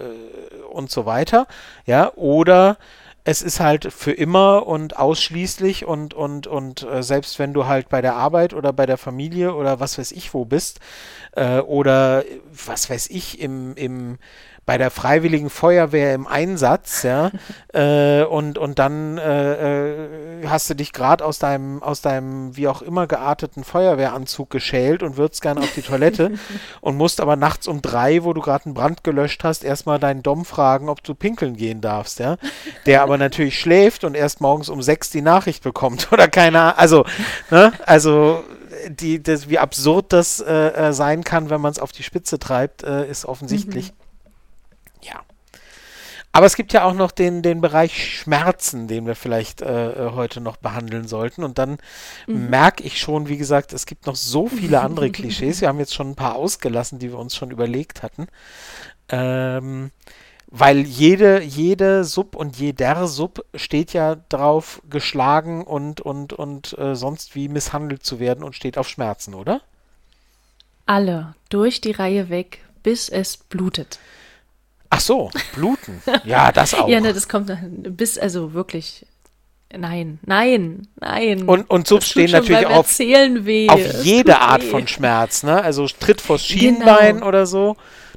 und 0.71 0.91
so 0.91 1.05
weiter, 1.05 1.47
ja, 1.85 2.13
oder 2.13 2.77
es 3.25 3.41
ist 3.41 3.59
halt 3.59 3.91
für 3.93 4.11
immer 4.11 4.67
und 4.67 4.97
ausschließlich 4.97 5.85
und, 5.85 6.13
und, 6.13 6.45
und 6.47 6.83
äh, 6.83 7.01
selbst 7.03 7.39
wenn 7.39 7.53
du 7.53 7.65
halt 7.65 7.87
bei 7.89 8.01
der 8.01 8.15
Arbeit 8.15 8.53
oder 8.53 8.73
bei 8.73 8.85
der 8.85 8.97
Familie 8.97 9.55
oder 9.55 9.79
was 9.79 9.97
weiß 9.97 10.11
ich 10.11 10.33
wo 10.33 10.43
bist 10.45 10.79
äh, 11.35 11.59
oder 11.59 12.25
was 12.65 12.89
weiß 12.89 13.09
ich 13.09 13.39
im, 13.39 13.75
im 13.75 14.17
bei 14.65 14.77
der 14.77 14.91
Freiwilligen 14.91 15.49
Feuerwehr 15.49 16.13
im 16.13 16.27
Einsatz, 16.27 17.03
ja, 17.03 17.31
äh, 17.73 18.23
und, 18.23 18.57
und 18.57 18.79
dann 18.79 19.17
äh, 19.17 20.43
äh, 20.43 20.47
hast 20.47 20.69
du 20.69 20.73
dich 20.73 20.93
gerade 20.93 21.23
aus 21.25 21.39
deinem, 21.39 21.83
aus 21.83 22.01
deinem 22.01 22.55
wie 22.55 22.67
auch 22.67 22.81
immer 22.81 23.07
gearteten 23.07 23.63
Feuerwehranzug 23.63 24.49
geschält 24.49 25.03
und 25.03 25.17
würdest 25.17 25.41
gerne 25.41 25.61
auf 25.61 25.73
die 25.75 25.81
Toilette 25.81 26.31
und 26.81 26.97
musst 26.97 27.19
aber 27.19 27.35
nachts 27.35 27.67
um 27.67 27.81
drei, 27.81 28.23
wo 28.23 28.33
du 28.33 28.41
gerade 28.41 28.65
einen 28.65 28.73
Brand 28.73 29.03
gelöscht 29.03 29.43
hast, 29.43 29.63
erstmal 29.63 29.99
deinen 29.99 30.23
Dom 30.23 30.45
fragen, 30.45 30.89
ob 30.89 31.03
du 31.03 31.13
pinkeln 31.13 31.55
gehen 31.57 31.81
darfst, 31.81 32.19
ja. 32.19 32.37
Der 32.85 33.01
aber 33.01 33.17
natürlich 33.17 33.59
schläft 33.59 34.03
und 34.03 34.15
erst 34.15 34.39
morgens 34.39 34.69
um 34.69 34.81
sechs 34.81 35.09
die 35.09 35.21
Nachricht 35.21 35.63
bekommt 35.63 36.09
oder 36.11 36.27
keine 36.27 36.77
Also, 36.77 37.05
ne, 37.51 37.73
also 37.85 38.43
die, 38.87 39.21
das, 39.21 39.49
wie 39.49 39.59
absurd 39.59 40.13
das 40.13 40.39
äh, 40.39 40.53
äh 40.53 40.93
sein 40.93 41.23
kann, 41.23 41.49
wenn 41.49 41.61
man 41.61 41.71
es 41.71 41.79
auf 41.79 41.91
die 41.91 42.03
Spitze 42.03 42.39
treibt, 42.39 42.83
äh, 42.83 43.09
ist 43.09 43.25
offensichtlich. 43.25 43.91
Mhm. 43.91 44.02
Ja. 45.03 45.23
Aber 46.35 46.47
es 46.47 46.55
gibt 46.55 46.73
ja 46.73 46.83
auch 46.83 46.95
noch 46.95 47.11
den, 47.11 47.43
den 47.43 47.61
Bereich 47.61 48.17
Schmerzen, 48.17 48.87
den 48.87 49.05
wir 49.05 49.13
vielleicht 49.15 49.61
äh, 49.61 49.91
äh, 49.91 50.11
heute 50.13 50.41
noch 50.41 50.57
behandeln 50.57 51.07
sollten. 51.07 51.43
Und 51.43 51.59
dann 51.59 51.77
mhm. 52.25 52.49
merke 52.49 52.81
ich 52.81 52.99
schon, 52.99 53.29
wie 53.29 53.37
gesagt, 53.37 53.71
es 53.71 53.85
gibt 53.85 54.07
noch 54.07 54.15
so 54.15 54.47
viele 54.47 54.81
andere 54.81 55.11
Klischees. 55.11 55.61
Wir 55.61 55.67
haben 55.67 55.77
jetzt 55.77 55.93
schon 55.93 56.09
ein 56.09 56.15
paar 56.15 56.35
ausgelassen, 56.35 56.97
die 56.97 57.11
wir 57.11 57.19
uns 57.19 57.35
schon 57.35 57.51
überlegt 57.51 58.01
hatten. 58.01 58.27
Ähm, 59.09 59.91
weil 60.47 60.79
jede, 60.79 61.41
jede 61.43 62.03
Sub 62.03 62.35
und 62.35 62.57
jeder 62.57 63.07
Sub 63.07 63.45
steht 63.53 63.93
ja 63.93 64.15
drauf, 64.29 64.81
geschlagen 64.89 65.63
und, 65.63 66.01
und, 66.01 66.33
und 66.33 66.75
äh, 66.79 66.95
sonst 66.95 67.35
wie 67.35 67.47
misshandelt 67.47 68.03
zu 68.03 68.19
werden 68.19 68.43
und 68.43 68.55
steht 68.55 68.79
auf 68.79 68.89
Schmerzen, 68.89 69.35
oder? 69.35 69.61
Alle, 70.87 71.35
durch 71.49 71.79
die 71.79 71.91
Reihe 71.91 72.29
weg, 72.29 72.59
bis 72.81 73.07
es 73.09 73.37
blutet. 73.37 73.99
Ach 74.93 74.99
so, 74.99 75.31
bluten. 75.55 76.03
Ja, 76.23 76.51
das 76.51 76.73
auch. 76.79 76.87
ja, 76.87 77.01
ne, 77.01 77.13
das 77.13 77.27
kommt 77.27 77.51
bis, 77.97 78.17
also 78.19 78.53
wirklich. 78.53 79.05
Nein, 79.75 80.19
nein, 80.23 80.87
nein. 81.01 81.49
Und, 81.49 81.67
und 81.67 81.87
Subs 81.87 82.11
stehen 82.11 82.29
natürlich 82.29 82.67
auf, 82.67 82.85
auf 82.85 84.03
jede 84.03 84.39
Art 84.39 84.61
weh. 84.61 84.67
von 84.67 84.87
Schmerz, 84.87 85.41
ne? 85.41 85.63
Also 85.63 85.87
Tritt 85.87 86.21
vors 86.21 86.45
Schienbein 86.45 87.15
genau. 87.15 87.27
oder 87.27 87.47
so. 87.47 87.75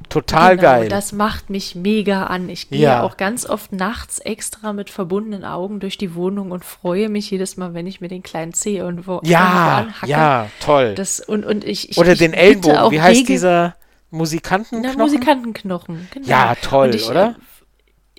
Total 0.09 0.55
genau, 0.55 0.69
geil. 0.69 0.89
Das 0.89 1.13
macht 1.13 1.49
mich 1.49 1.73
mega 1.73 2.27
an. 2.27 2.47
Ich 2.49 2.69
gehe 2.69 2.81
ja. 2.81 3.01
auch 3.01 3.17
ganz 3.17 3.47
oft 3.47 3.73
nachts 3.73 4.19
extra 4.19 4.71
mit 4.71 4.91
verbundenen 4.91 5.43
Augen 5.43 5.79
durch 5.79 5.97
die 5.97 6.13
Wohnung 6.13 6.51
und 6.51 6.63
freue 6.63 7.09
mich 7.09 7.31
jedes 7.31 7.57
Mal, 7.57 7.73
wenn 7.73 7.87
ich 7.87 8.01
mir 8.01 8.07
den 8.07 8.21
kleinen 8.21 8.53
Zeh 8.53 8.77
irgendwo, 8.77 9.19
ja, 9.23 9.79
anhacke. 9.79 10.11
Ja, 10.11 10.49
toll. 10.59 10.93
Das, 10.93 11.19
und, 11.19 11.43
und 11.43 11.63
ich, 11.63 11.89
ich 11.89 11.97
Oder 11.97 12.13
den 12.13 12.33
Ellenbogen. 12.33 12.91
Wie 12.91 13.01
heißt 13.01 13.27
dieser? 13.27 13.75
Musikantenknochen? 14.09 14.97
Na, 14.97 15.03
Musikantenknochen, 15.03 16.07
genau. 16.13 16.27
Ja, 16.27 16.55
toll, 16.55 16.95
ich, 16.95 17.09
oder? 17.09 17.35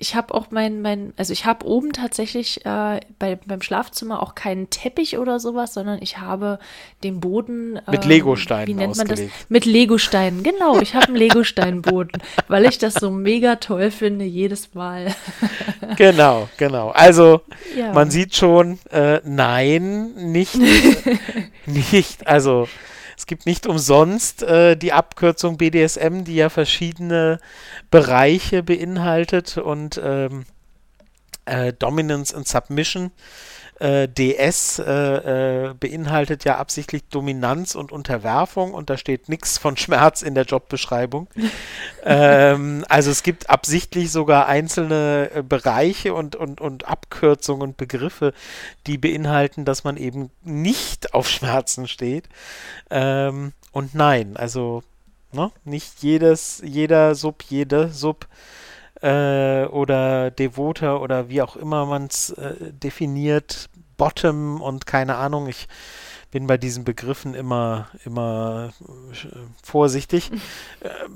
Ich 0.01 0.15
habe 0.15 0.33
auch 0.33 0.47
mein, 0.49 0.81
mein, 0.81 1.13
also 1.17 1.33
ich 1.33 1.45
habe 1.45 1.65
oben 1.65 1.91
tatsächlich 1.91 2.65
äh, 2.65 3.01
bei, 3.17 3.35
beim 3.35 3.61
Schlafzimmer 3.61 4.23
auch 4.23 4.33
keinen 4.33 4.69
Teppich 4.69 5.17
oder 5.17 5.39
sowas, 5.41 5.73
sondern 5.73 5.99
ich 6.01 6.19
habe 6.19 6.59
den 7.03 7.19
Boden. 7.19 7.75
Äh, 7.75 7.91
Mit 7.91 8.05
Legosteinen 8.05 8.67
Wie 8.67 8.73
nennt 8.75 8.95
man 8.95 9.07
ausgelegt. 9.07 9.33
das? 9.35 9.49
Mit 9.49 9.65
Legosteinen, 9.65 10.43
genau. 10.43 10.79
Ich 10.79 10.95
habe 10.95 11.07
einen 11.07 11.17
Legosteinboden, 11.17 12.21
weil 12.47 12.65
ich 12.65 12.77
das 12.77 12.93
so 12.93 13.11
mega 13.11 13.57
toll 13.57 13.91
finde, 13.91 14.23
jedes 14.23 14.73
Mal. 14.73 15.13
genau, 15.97 16.47
genau. 16.55 16.91
Also, 16.91 17.41
ja. 17.75 17.91
man 17.91 18.09
sieht 18.09 18.35
schon, 18.35 18.79
äh, 18.91 19.19
nein, 19.25 20.13
nicht, 20.13 20.55
nicht, 21.65 22.25
also 22.25 22.69
es 23.19 23.25
gibt 23.25 23.45
nicht 23.45 23.67
umsonst 23.67 24.43
äh, 24.43 24.77
die 24.77 24.93
Abkürzung 24.93 25.57
BDSM, 25.57 26.23
die 26.23 26.35
ja 26.35 26.47
verschiedene 26.47 27.41
Bereiche 27.91 28.63
beinhaltet 28.63 29.57
und 29.57 29.99
ähm, 30.01 30.45
äh, 31.43 31.73
Dominance 31.73 32.33
und 32.33 32.47
Submission 32.47 33.11
äh, 33.79 34.07
DS 34.07 34.79
äh, 34.79 35.69
äh, 35.69 35.73
beinhaltet 35.73 36.43
ja 36.43 36.57
absichtlich 36.57 37.03
Dominanz 37.09 37.75
und 37.75 37.91
Unterwerfung 37.91 38.73
und 38.73 38.89
da 38.89 38.97
steht 38.97 39.29
nichts 39.29 39.57
von 39.57 39.77
Schmerz 39.77 40.21
in 40.21 40.35
der 40.35 40.43
Jobbeschreibung. 40.43 41.27
ähm, 42.03 42.85
also 42.89 43.09
es 43.09 43.23
gibt 43.23 43.49
absichtlich 43.49 44.11
sogar 44.11 44.47
einzelne 44.47 45.31
äh, 45.33 45.43
Bereiche 45.43 46.13
und, 46.13 46.35
und, 46.35 46.61
und 46.61 46.87
Abkürzungen 46.87 47.61
und 47.61 47.77
Begriffe, 47.77 48.33
die 48.85 48.97
beinhalten, 48.97 49.65
dass 49.65 49.83
man 49.83 49.97
eben 49.97 50.29
nicht 50.43 51.13
auf 51.13 51.29
Schmerzen 51.29 51.87
steht. 51.87 52.27
Ähm, 52.89 53.53
und 53.71 53.95
nein, 53.95 54.35
also 54.35 54.83
ne, 55.31 55.51
nicht 55.63 56.03
jedes, 56.03 56.61
jeder 56.65 57.15
Sub, 57.15 57.43
jede 57.47 57.89
Sub 57.89 58.27
äh, 59.01 59.65
oder 59.65 60.31
Devoter 60.31 61.01
oder 61.01 61.29
wie 61.29 61.41
auch 61.41 61.55
immer 61.55 61.85
man 61.85 62.07
es 62.07 62.31
äh, 62.31 62.55
definiert, 62.71 63.68
Bottom 63.99 64.61
und 64.61 64.87
keine 64.87 65.17
Ahnung, 65.17 65.47
ich 65.47 65.67
bin 66.31 66.47
bei 66.47 66.57
diesen 66.57 66.83
Begriffen 66.83 67.35
immer, 67.35 67.89
immer 68.05 68.71
äh, 69.13 69.27
vorsichtig, 69.61 70.31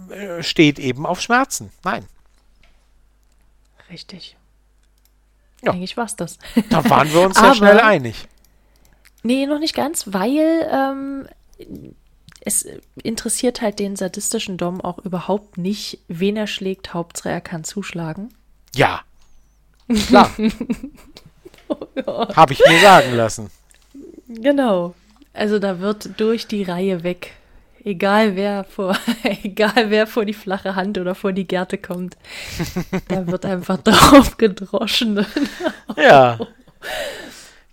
äh, 0.10 0.44
steht 0.44 0.78
eben 0.78 1.08
auf 1.08 1.22
Schmerzen. 1.22 1.72
Nein. 1.84 2.06
Richtig. 3.90 4.38
Ja. 5.62 5.72
Eigentlich 5.72 5.98
war 5.98 6.06
es 6.06 6.16
das. 6.16 6.38
Da 6.70 6.88
waren 6.90 7.12
wir 7.12 7.22
uns 7.22 7.40
ja 7.40 7.56
schnell 7.56 7.80
einig. 7.80 8.28
Nee, 9.24 9.46
noch 9.46 9.60
nicht 9.60 9.76
ganz, 9.76 10.06
weil 10.08 10.68
ähm, 10.70 11.28
es 12.42 12.68
interessiert 13.02 13.62
halt 13.62 13.80
den 13.80 13.96
sadistischen 13.96 14.58
Dom 14.58 14.82
auch 14.82 15.00
überhaupt 15.00 15.58
nicht, 15.58 16.00
wen 16.10 16.36
er 16.36 16.48
schlägt. 16.48 16.94
Hauptsache, 16.94 17.30
er 17.30 17.42
kann 17.42 17.64
zuschlagen. 17.64 18.34
Ja. 18.76 19.02
Klar. 20.08 20.30
Habe 22.36 22.54
ich 22.54 22.62
mir 22.68 22.80
sagen 22.80 23.14
lassen. 23.14 23.52
Genau. 24.28 24.94
Also 25.34 25.60
da 25.60 25.80
wird 25.80 26.20
durch 26.20 26.48
die 26.48 26.64
Reihe 26.64 27.04
weg. 27.04 27.34
Egal 27.84 28.36
wer 28.36 28.64
vor, 28.64 28.96
egal 29.44 29.90
wer 29.90 30.08
vor 30.08 30.26
die 30.26 30.34
flache 30.34 30.76
Hand 30.76 30.98
oder 30.98 31.16
vor 31.16 31.34
die 31.34 31.48
Gärte 31.48 31.78
kommt. 31.78 32.16
da 33.10 33.28
wird 33.28 33.46
einfach 33.46 33.78
drauf 33.78 34.38
gedroschen. 34.38 35.26
ja. 35.98 36.40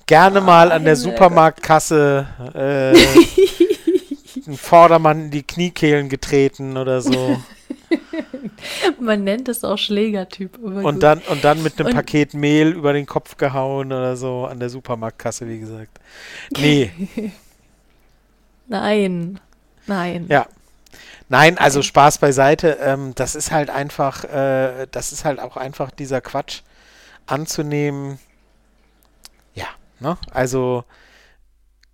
Gerne 0.06 0.40
mal 0.40 0.72
an 0.72 0.84
der 0.84 0.96
Supermarktkasse 0.96 2.26
äh, 2.54 2.98
einen 4.46 4.56
Vordermann 4.56 5.26
in 5.26 5.30
die 5.30 5.44
Kniekehlen 5.44 6.08
getreten 6.08 6.76
oder 6.76 7.00
so. 7.00 7.40
Man 9.00 9.24
nennt 9.24 9.48
es 9.48 9.64
auch 9.64 9.76
Schlägertyp. 9.76 10.58
Und 10.58 11.02
dann, 11.02 11.18
und 11.28 11.44
dann 11.44 11.62
mit 11.62 11.78
einem 11.78 11.88
und 11.88 11.94
Paket 11.94 12.34
Mehl 12.34 12.68
über 12.68 12.92
den 12.92 13.06
Kopf 13.06 13.36
gehauen 13.36 13.88
oder 13.92 14.16
so 14.16 14.46
an 14.46 14.60
der 14.60 14.70
Supermarktkasse, 14.70 15.48
wie 15.48 15.58
gesagt. 15.58 15.98
Nee. 16.56 16.92
nein. 18.68 19.40
Nein. 19.86 20.26
Ja. 20.28 20.46
Nein, 21.28 21.58
also 21.58 21.82
Spaß 21.82 22.18
beiseite. 22.18 22.78
Ähm, 22.80 23.14
das 23.14 23.34
ist 23.36 23.52
halt 23.52 23.70
einfach, 23.70 24.24
äh, 24.24 24.86
das 24.90 25.12
ist 25.12 25.24
halt 25.24 25.38
auch 25.38 25.56
einfach 25.56 25.90
dieser 25.90 26.20
Quatsch 26.20 26.62
anzunehmen. 27.26 28.18
Ja, 29.54 29.68
ne? 30.00 30.18
Also 30.32 30.84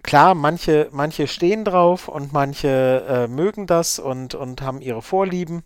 klar, 0.03 0.35
manche, 0.35 0.89
manche 0.93 1.27
stehen 1.27 1.65
drauf 1.67 2.09
und 2.09 2.33
manche 2.33 3.05
äh, 3.09 3.29
mögen 3.29 3.67
das 3.67 3.99
und, 3.99 4.35
und 4.35 4.63
haben 4.63 4.81
ihre 4.81 5.03
Vorlieben. 5.03 5.65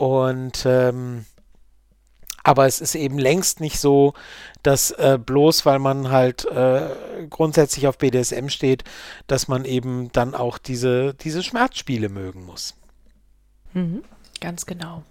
Und 0.00 0.64
ähm, 0.64 1.26
aber 2.42 2.64
es 2.64 2.80
ist 2.80 2.94
eben 2.94 3.18
längst 3.18 3.60
nicht 3.60 3.78
so, 3.78 4.14
dass 4.62 4.92
äh, 4.92 5.18
bloß 5.22 5.66
weil 5.66 5.78
man 5.78 6.08
halt 6.08 6.46
äh, 6.46 6.88
grundsätzlich 7.28 7.86
auf 7.86 7.98
BDSM 7.98 8.48
steht, 8.48 8.82
dass 9.26 9.46
man 9.46 9.66
eben 9.66 10.10
dann 10.12 10.34
auch 10.34 10.56
diese, 10.56 11.12
diese 11.12 11.42
Schmerzspiele 11.42 12.08
mögen 12.08 12.46
muss. 12.46 12.74
Mhm, 13.74 14.02
ganz 14.40 14.64
genau. 14.64 15.02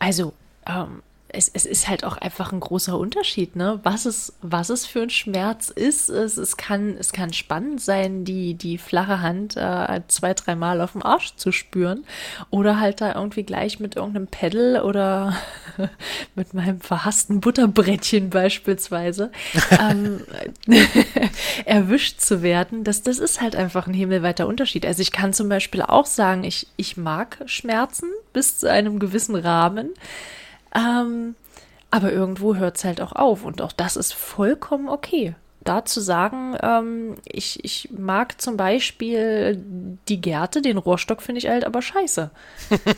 Also 0.00 0.32
ähm, 0.66 1.04
es, 1.34 1.50
es 1.52 1.66
ist 1.66 1.88
halt 1.88 2.04
auch 2.04 2.16
einfach 2.16 2.52
ein 2.52 2.60
großer 2.60 2.98
Unterschied, 2.98 3.56
ne? 3.56 3.80
Was 3.82 4.06
es, 4.06 4.34
was 4.40 4.70
es 4.70 4.86
für 4.86 5.02
ein 5.02 5.10
Schmerz 5.10 5.68
ist. 5.68 6.08
Es, 6.08 6.36
es, 6.36 6.56
kann, 6.56 6.96
es 6.98 7.12
kann 7.12 7.32
spannend 7.32 7.80
sein, 7.80 8.24
die, 8.24 8.54
die 8.54 8.78
flache 8.78 9.20
Hand 9.20 9.56
äh, 9.56 10.00
zwei, 10.08 10.34
dreimal 10.34 10.80
auf 10.80 10.92
dem 10.92 11.02
Arsch 11.02 11.36
zu 11.36 11.52
spüren. 11.52 12.04
Oder 12.50 12.80
halt 12.80 13.00
da 13.00 13.14
irgendwie 13.14 13.42
gleich 13.42 13.80
mit 13.80 13.96
irgendeinem 13.96 14.28
Pedal 14.28 14.82
oder 14.82 15.36
mit 16.34 16.54
meinem 16.54 16.80
verhassten 16.80 17.40
Butterbrettchen 17.40 18.30
beispielsweise 18.30 19.30
ähm, 19.70 20.20
erwischt 21.64 22.20
zu 22.20 22.42
werden. 22.42 22.84
Das, 22.84 23.02
das 23.02 23.18
ist 23.18 23.40
halt 23.40 23.56
einfach 23.56 23.86
ein 23.86 23.94
himmelweiter 23.94 24.46
Unterschied. 24.46 24.86
Also 24.86 25.02
ich 25.02 25.12
kann 25.12 25.32
zum 25.32 25.48
Beispiel 25.48 25.82
auch 25.82 26.06
sagen, 26.06 26.44
ich, 26.44 26.68
ich 26.76 26.96
mag 26.96 27.38
Schmerzen 27.46 28.10
bis 28.32 28.58
zu 28.58 28.70
einem 28.70 28.98
gewissen 28.98 29.36
Rahmen. 29.36 29.90
Ähm, 30.74 31.34
aber 31.90 32.12
irgendwo 32.12 32.56
hört 32.56 32.76
es 32.76 32.84
halt 32.84 33.00
auch 33.00 33.12
auf 33.12 33.44
und 33.44 33.62
auch 33.62 33.72
das 33.72 33.96
ist 33.96 34.14
vollkommen 34.14 34.88
okay. 34.88 35.34
Da 35.62 35.84
zu 35.86 36.00
sagen, 36.00 36.56
ähm, 36.60 37.14
ich, 37.24 37.64
ich 37.64 37.88
mag 37.96 38.38
zum 38.38 38.58
Beispiel 38.58 39.58
die 40.08 40.20
Gärte, 40.20 40.60
den 40.60 40.76
Rohrstock 40.76 41.22
finde 41.22 41.38
ich 41.38 41.48
halt 41.48 41.64
aber 41.64 41.80
scheiße. 41.80 42.30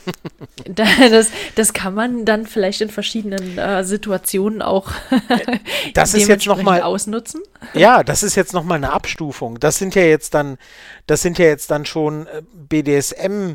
das, 0.65 1.29
das 1.55 1.73
kann 1.73 1.93
man 1.93 2.25
dann 2.25 2.45
vielleicht 2.45 2.81
in 2.81 2.89
verschiedenen 2.89 3.57
äh, 3.57 3.85
Situationen 3.85 4.61
auch 4.61 4.91
das 5.93 6.13
ist 6.13 6.27
jetzt 6.27 6.45
noch 6.45 6.61
mal 6.61 6.81
ausnutzen. 6.81 7.41
Ja, 7.73 8.03
das 8.03 8.23
ist 8.23 8.35
jetzt 8.35 8.53
nochmal 8.53 8.77
eine 8.77 8.91
Abstufung. 8.91 9.59
Das 9.59 9.77
sind 9.77 9.95
ja 9.95 10.01
jetzt 10.01 10.33
dann, 10.33 10.57
das 11.05 11.21
sind 11.21 11.37
ja 11.37 11.45
jetzt 11.45 11.71
dann 11.71 11.85
schon 11.85 12.27
äh, 12.27 12.41
BDSM 12.53 13.53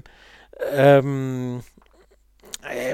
ähm, 0.73 1.61
äh, 1.61 1.72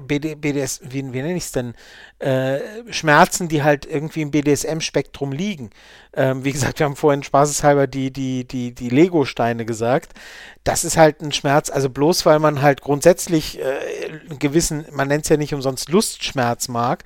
BD, 0.00 0.34
BDS, 0.34 0.80
wie, 0.84 1.12
wie 1.12 1.22
nenne 1.22 1.36
ich 1.36 1.44
es 1.44 1.52
denn, 1.52 1.74
äh, 2.18 2.58
Schmerzen, 2.90 3.48
die 3.48 3.62
halt 3.62 3.84
irgendwie 3.86 4.22
im 4.22 4.30
BDSM-Spektrum 4.30 5.32
liegen. 5.32 5.70
Ähm, 6.14 6.44
wie 6.44 6.52
gesagt, 6.52 6.78
wir 6.78 6.86
haben 6.86 6.96
vorhin 6.96 7.22
spaßeshalber 7.22 7.86
die, 7.86 8.10
die, 8.10 8.46
die, 8.46 8.74
die 8.74 8.88
Lego-Steine 8.88 9.66
gesagt. 9.66 10.12
Das 10.64 10.84
ist 10.84 10.96
halt 10.96 11.20
ein 11.20 11.32
Schmerz, 11.32 11.70
also 11.70 11.90
bloß 11.90 12.24
weil 12.24 12.38
man 12.38 12.62
halt 12.62 12.80
grundsätzlich 12.80 13.60
äh, 13.60 14.10
einen 14.28 14.38
gewissen, 14.38 14.86
man 14.90 15.08
nennt 15.08 15.24
es 15.24 15.28
ja 15.28 15.36
nicht 15.36 15.54
umsonst 15.54 15.90
Lustschmerz 15.90 16.68
mag, 16.68 17.04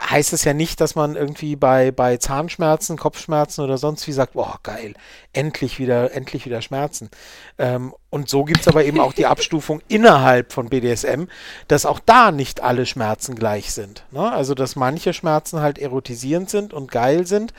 heißt 0.00 0.32
es 0.32 0.44
ja 0.44 0.54
nicht, 0.54 0.80
dass 0.80 0.94
man 0.94 1.14
irgendwie 1.14 1.56
bei, 1.56 1.90
bei 1.90 2.16
Zahnschmerzen, 2.16 2.96
Kopfschmerzen 2.96 3.62
oder 3.62 3.76
sonst 3.76 4.06
wie 4.06 4.12
sagt, 4.12 4.32
boah, 4.32 4.58
geil, 4.62 4.94
endlich 5.32 5.78
wieder, 5.78 6.14
endlich 6.14 6.46
wieder 6.46 6.62
Schmerzen. 6.62 7.10
Ähm, 7.58 7.94
und 8.08 8.28
so 8.28 8.44
gibt 8.44 8.60
es 8.60 8.68
aber 8.68 8.84
eben 8.84 8.98
auch 8.98 9.12
die 9.12 9.26
Abstufung 9.26 9.82
innerhalb 9.88 10.52
von 10.52 10.68
BDSM, 10.68 11.24
dass 11.68 11.86
auch 11.86 12.00
da 12.00 12.32
nicht 12.32 12.62
alle 12.62 12.86
Schmerzen 12.86 13.34
gleich 13.34 13.72
sind. 13.72 14.04
Ne? 14.10 14.32
Also, 14.32 14.54
dass 14.54 14.74
manche 14.74 15.12
Schmerzen 15.12 15.60
halt 15.60 15.78
erotisierend 15.78 16.48
sind 16.48 16.72
und 16.72 16.90
geil 16.90 17.26
sind 17.26 17.52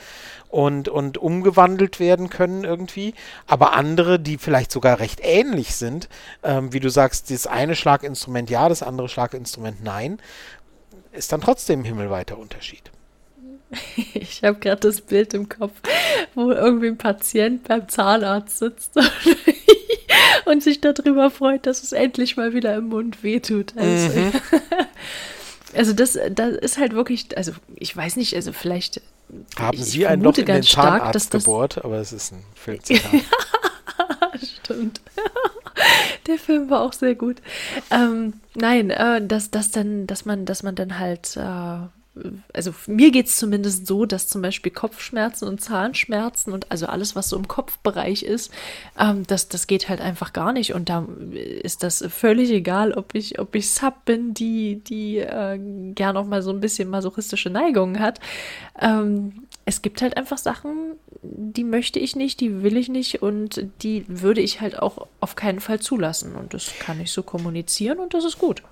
und, 0.48 0.88
und 0.88 1.16
umgewandelt 1.16 1.98
werden 1.98 2.28
können 2.28 2.64
irgendwie, 2.64 3.14
aber 3.46 3.72
andere, 3.72 4.20
die 4.20 4.36
vielleicht 4.36 4.70
sogar 4.70 5.00
recht 5.00 5.20
ähnlich 5.22 5.74
sind, 5.74 6.08
ähm, 6.42 6.72
wie 6.74 6.80
du 6.80 6.90
sagst, 6.90 7.30
das 7.30 7.46
eine 7.46 7.74
Schlaginstrument 7.74 8.50
ja, 8.50 8.68
das 8.68 8.82
andere 8.82 9.08
Schlaginstrument 9.08 9.82
nein, 9.82 10.18
ist 11.12 11.32
dann 11.32 11.40
trotzdem 11.40 11.80
ein 11.80 11.84
himmelweiter 11.84 12.38
Unterschied. 12.38 12.90
Ich 14.14 14.44
habe 14.44 14.58
gerade 14.58 14.80
das 14.80 15.00
Bild 15.00 15.34
im 15.34 15.48
Kopf, 15.48 15.72
wo 16.34 16.50
irgendwie 16.50 16.88
ein 16.88 16.98
Patient 16.98 17.62
beim 17.66 17.88
Zahnarzt 17.88 18.58
sitzt 18.58 18.98
und 20.44 20.62
sich 20.62 20.80
darüber 20.80 21.30
freut, 21.30 21.66
dass 21.66 21.82
es 21.82 21.92
endlich 21.92 22.36
mal 22.36 22.52
wieder 22.52 22.74
im 22.74 22.88
Mund 22.88 23.22
wehtut. 23.22 23.74
Also, 23.76 24.18
mhm. 24.18 24.32
also 25.74 25.92
das, 25.92 26.18
das 26.30 26.56
ist 26.56 26.78
halt 26.78 26.92
wirklich, 26.94 27.36
also 27.36 27.52
ich 27.76 27.96
weiß 27.96 28.16
nicht, 28.16 28.34
also 28.34 28.52
vielleicht 28.52 29.00
haben 29.56 29.78
Sie 29.78 30.06
ein 30.06 30.20
Loch 30.20 30.36
in 30.36 30.46
den 30.46 30.62
Zahnarzt 30.62 31.26
stark, 31.26 31.42
gebohrt, 31.42 31.84
aber 31.84 31.98
es 31.98 32.12
ist 32.12 32.32
ein 32.32 32.42
Filmzitat. 32.54 33.10
Stimmt. 34.64 35.00
Der 36.26 36.38
Film 36.38 36.70
war 36.70 36.82
auch 36.82 36.92
sehr 36.92 37.14
gut. 37.14 37.36
Ähm, 37.90 38.34
nein, 38.54 38.90
äh, 38.90 39.26
dass, 39.26 39.50
dass, 39.50 39.70
dann, 39.70 40.06
dass, 40.06 40.24
man, 40.24 40.44
dass 40.44 40.62
man 40.62 40.74
dann 40.74 40.98
halt, 40.98 41.36
äh, 41.36 42.20
also 42.52 42.74
mir 42.86 43.10
geht 43.10 43.26
es 43.26 43.36
zumindest 43.36 43.86
so, 43.86 44.04
dass 44.04 44.28
zum 44.28 44.42
Beispiel 44.42 44.70
Kopfschmerzen 44.70 45.48
und 45.48 45.60
Zahnschmerzen 45.60 46.52
und 46.52 46.70
also 46.70 46.86
alles, 46.86 47.16
was 47.16 47.30
so 47.30 47.36
im 47.36 47.48
Kopfbereich 47.48 48.22
ist, 48.22 48.52
ähm, 48.98 49.26
das, 49.26 49.48
das 49.48 49.66
geht 49.66 49.88
halt 49.88 50.00
einfach 50.00 50.32
gar 50.32 50.52
nicht. 50.52 50.74
Und 50.74 50.88
da 50.88 51.06
ist 51.62 51.82
das 51.82 52.04
völlig 52.08 52.50
egal, 52.50 52.92
ob 52.92 53.14
ich, 53.14 53.38
ob 53.38 53.54
ich 53.54 53.70
Sub 53.70 54.04
bin, 54.04 54.34
die, 54.34 54.82
die 54.84 55.18
äh, 55.18 55.58
gern 55.94 56.16
auch 56.16 56.26
mal 56.26 56.42
so 56.42 56.50
ein 56.50 56.60
bisschen 56.60 56.90
masochistische 56.90 57.50
Neigungen 57.50 57.98
hat. 57.98 58.20
Ähm, 58.80 59.46
es 59.64 59.82
gibt 59.82 60.02
halt 60.02 60.16
einfach 60.16 60.38
Sachen, 60.38 60.96
die 61.22 61.64
möchte 61.64 61.98
ich 61.98 62.16
nicht, 62.16 62.40
die 62.40 62.62
will 62.62 62.76
ich 62.76 62.88
nicht 62.88 63.22
und 63.22 63.64
die 63.82 64.04
würde 64.08 64.40
ich 64.40 64.60
halt 64.60 64.78
auch 64.78 65.06
auf 65.20 65.36
keinen 65.36 65.60
Fall 65.60 65.78
zulassen. 65.78 66.34
Und 66.34 66.52
das 66.52 66.72
kann 66.80 67.00
ich 67.00 67.12
so 67.12 67.22
kommunizieren 67.22 68.00
und 68.00 68.12
das 68.14 68.24
ist 68.24 68.38
gut. 68.38 68.62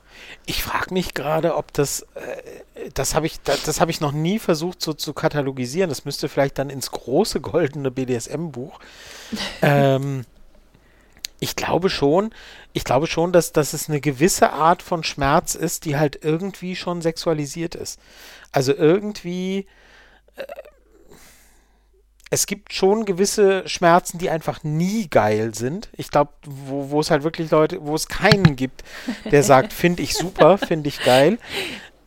Ich 0.47 0.63
frage 0.63 0.93
mich 0.93 1.15
gerade, 1.15 1.55
ob 1.57 1.73
das, 1.73 2.03
äh, 2.15 2.91
das 2.95 3.15
habe 3.15 3.27
ich, 3.27 3.41
das, 3.43 3.63
das 3.63 3.81
habe 3.81 3.93
ich 3.93 4.01
noch 4.01 4.13
nie 4.13 4.41
versucht 4.41 4.83
so 4.83 4.93
zu 4.93 5.13
katalogisieren. 5.13 5.89
Das 5.89 6.05
müsste 6.05 6.29
vielleicht 6.29 6.59
dann 6.59 6.71
ins 6.71 6.91
große 6.91 7.41
goldene 7.41 7.93
BDSM-Buch. 7.93 8.81
ähm, 9.63 10.25
ich 11.39 11.57
glaube 11.57 11.89
schon, 11.89 12.35
ich 12.73 12.85
glaube 12.85 13.07
schon, 13.07 13.33
dass, 13.33 13.53
dass 13.53 13.73
es 13.73 13.89
eine 13.89 14.01
gewisse 14.01 14.53
Art 14.53 14.83
von 14.83 15.05
Schmerz 15.05 15.55
ist, 15.55 15.85
die 15.85 15.97
halt 15.97 16.25
irgendwie 16.25 16.75
schon 16.75 17.01
sexualisiert 17.01 17.77
ist. 17.77 18.01
Also 18.53 18.75
irgendwie, 18.75 19.67
äh, 20.37 20.43
es 22.31 22.47
gibt 22.47 22.73
schon 22.73 23.05
gewisse 23.05 23.69
Schmerzen, 23.69 24.19
die 24.19 24.31
einfach 24.31 24.63
nie 24.63 25.09
geil 25.09 25.53
sind. 25.53 25.89
Ich 25.97 26.11
glaube, 26.11 26.31
wo, 26.47 26.91
wo 26.91 27.01
es 27.01 27.11
halt 27.11 27.25
wirklich 27.25 27.51
Leute, 27.51 27.79
wo 27.81 27.97
es 27.97 28.07
keinen 28.07 28.55
gibt, 28.55 28.85
der 29.31 29.43
sagt, 29.43 29.73
finde 29.73 30.03
ich 30.03 30.15
super, 30.15 30.57
finde 30.57 30.89
ich 30.89 31.03
geil. 31.03 31.39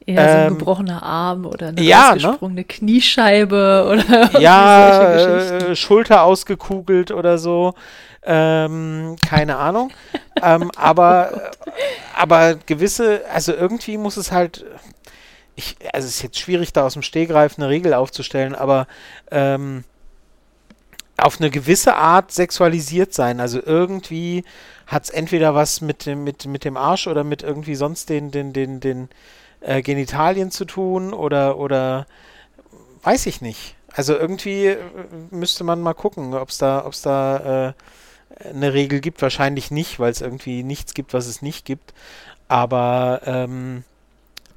Ja, 0.05 0.15
so 0.15 0.37
ein 0.37 0.47
ähm, 0.47 0.57
gebrochener 0.57 1.01
Arm 1.01 1.45
oder 1.45 1.69
eine 1.69 1.81
ja, 1.81 2.11
ausgesprungene 2.11 2.59
ne? 2.59 2.65
Kniescheibe 2.65 3.87
oder 3.89 4.37
ja, 4.41 5.13
äh, 5.13 5.75
Schulter 5.77 6.23
ausgekugelt 6.23 7.11
oder 7.11 7.37
so. 7.37 7.73
Ähm, 8.21 9.15
keine 9.25 9.55
Ahnung. 9.55 9.91
ähm, 10.41 10.71
aber, 10.75 11.51
aber 12.17 12.55
gewisse, 12.55 13.21
also 13.33 13.53
irgendwie 13.53 13.97
muss 13.97 14.17
es 14.17 14.33
halt, 14.33 14.65
ich, 15.55 15.77
also 15.93 16.05
es 16.05 16.15
ist 16.15 16.21
jetzt 16.21 16.39
schwierig, 16.39 16.73
da 16.73 16.85
aus 16.85 16.93
dem 16.93 17.01
Stehgreif 17.01 17.57
eine 17.57 17.69
Regel 17.69 17.93
aufzustellen, 17.93 18.55
aber 18.55 18.87
ähm, 19.31 19.85
auf 21.23 21.39
eine 21.39 21.49
gewisse 21.49 21.95
Art 21.95 22.31
sexualisiert 22.31 23.13
sein. 23.13 23.39
Also 23.39 23.61
irgendwie 23.63 24.43
hat 24.87 25.05
es 25.05 25.09
entweder 25.09 25.55
was 25.55 25.79
mit 25.79 26.05
dem, 26.05 26.23
mit, 26.23 26.45
mit 26.45 26.65
dem 26.65 26.75
Arsch 26.75 27.07
oder 27.07 27.23
mit 27.23 27.43
irgendwie 27.43 27.75
sonst 27.75 28.09
den, 28.09 28.31
den, 28.31 28.51
den, 28.51 28.81
den 28.81 29.09
äh, 29.61 29.81
Genitalien 29.81 30.51
zu 30.51 30.65
tun 30.65 31.13
oder, 31.13 31.57
oder 31.57 32.05
weiß 33.03 33.25
ich 33.27 33.41
nicht. 33.41 33.75
Also 33.95 34.17
irgendwie 34.17 34.65
äh, 34.67 34.77
müsste 35.31 35.63
man 35.63 35.81
mal 35.81 35.93
gucken, 35.93 36.33
ob 36.33 36.49
es 36.49 36.57
da, 36.57 36.85
ob's 36.85 37.01
da 37.01 37.73
äh, 38.39 38.49
eine 38.49 38.73
Regel 38.73 38.99
gibt. 38.99 39.21
Wahrscheinlich 39.21 39.71
nicht, 39.71 39.99
weil 39.99 40.11
es 40.11 40.19
irgendwie 40.19 40.61
nichts 40.63 40.93
gibt, 40.93 41.13
was 41.13 41.27
es 41.27 41.41
nicht 41.41 41.65
gibt. 41.65 41.93
Aber, 42.49 43.21
ähm, 43.25 43.85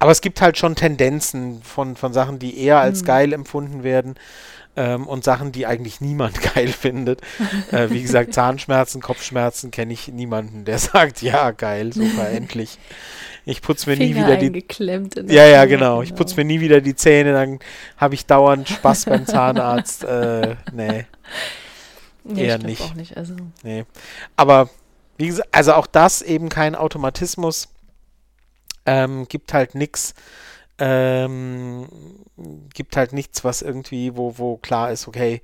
aber 0.01 0.11
es 0.11 0.21
gibt 0.21 0.41
halt 0.41 0.59
schon 0.59 0.75
Tendenzen 0.75 1.62
von, 1.62 1.95
von 1.95 2.12
Sachen, 2.12 2.41
die 2.41 2.59
eher 2.59 2.81
als 2.81 3.03
mhm. 3.03 3.07
geil 3.07 3.33
empfunden 3.33 3.85
werden 3.85 4.17
ähm, 4.77 5.07
und 5.07 5.24
Sachen, 5.24 5.53
die 5.53 5.66
eigentlich 5.66 6.01
niemand 6.01 6.41
geil 6.55 6.68
findet. 6.68 7.20
Äh, 7.72 7.91
wie 7.91 8.03
gesagt, 8.03 8.35
Zahnschmerzen, 8.35 9.01
Kopfschmerzen 9.01 9.70
kenne 9.70 9.93
ich 9.93 10.09
niemanden, 10.09 10.64
der 10.64 10.79
sagt, 10.81 11.22
ja, 11.22 11.51
geil, 11.51 11.93
super, 11.93 12.29
endlich. 12.29 12.79
Ich 13.45 13.62
putze 13.62 13.89
mir 13.89 13.97
Finger 13.97 14.09
nie 14.09 14.16
wieder 14.16 14.37
die. 14.37 15.33
ja, 15.33 15.47
ja, 15.47 15.64
genau. 15.66 16.03
Ich 16.03 16.14
putze 16.14 16.35
genau. 16.35 16.47
mir 16.47 16.55
nie 16.55 16.61
wieder 16.61 16.81
die 16.81 16.97
Zähne, 16.97 17.33
dann 17.33 17.61
habe 17.97 18.14
ich 18.14 18.27
dauernd 18.27 18.68
Spaß 18.68 19.05
beim 19.05 19.24
Zahnarzt. 19.27 20.05
Äh, 20.05 20.57
nee. 20.72 21.07
Nee, 22.24 22.47
eher 22.47 22.59
nicht. 22.59 22.83
Auch 22.83 22.95
nicht 22.95 23.16
also. 23.16 23.35
Nee. 23.62 23.85
Aber 24.35 24.68
wie 25.16 25.29
gesagt, 25.29 25.49
also 25.53 25.74
auch 25.74 25.87
das 25.87 26.22
eben 26.22 26.49
kein 26.49 26.74
Automatismus. 26.74 27.68
Ähm, 28.85 29.27
gibt 29.29 29.53
halt 29.53 29.74
nichts, 29.74 30.14
ähm, 30.79 31.89
gibt 32.74 32.97
halt 32.97 33.12
nichts, 33.12 33.45
was 33.45 33.62
irgendwie, 33.62 34.16
wo, 34.16 34.39
wo 34.39 34.57
klar 34.59 34.91
ist, 34.93 35.09
okay, 35.09 35.43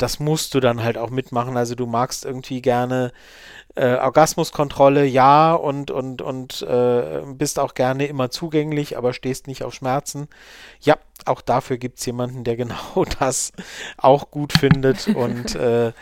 das 0.00 0.18
musst 0.18 0.54
du 0.54 0.60
dann 0.60 0.82
halt 0.82 0.96
auch 0.96 1.10
mitmachen. 1.10 1.56
Also 1.56 1.74
du 1.74 1.86
magst 1.86 2.24
irgendwie 2.24 2.62
gerne 2.62 3.12
äh, 3.76 3.96
Orgasmuskontrolle, 3.96 5.04
ja, 5.04 5.52
und, 5.52 5.90
und, 5.90 6.22
und 6.22 6.62
äh, 6.62 7.22
bist 7.34 7.58
auch 7.58 7.74
gerne 7.74 8.06
immer 8.06 8.30
zugänglich, 8.30 8.96
aber 8.96 9.12
stehst 9.12 9.46
nicht 9.46 9.62
auf 9.62 9.74
Schmerzen. 9.74 10.28
Ja, 10.80 10.96
auch 11.26 11.40
dafür 11.42 11.76
gibt 11.76 11.98
es 11.98 12.06
jemanden, 12.06 12.44
der 12.44 12.56
genau 12.56 13.04
das 13.18 13.52
auch 13.96 14.30
gut 14.30 14.52
findet. 14.52 15.08
Und 15.08 15.54
äh, 15.54 15.92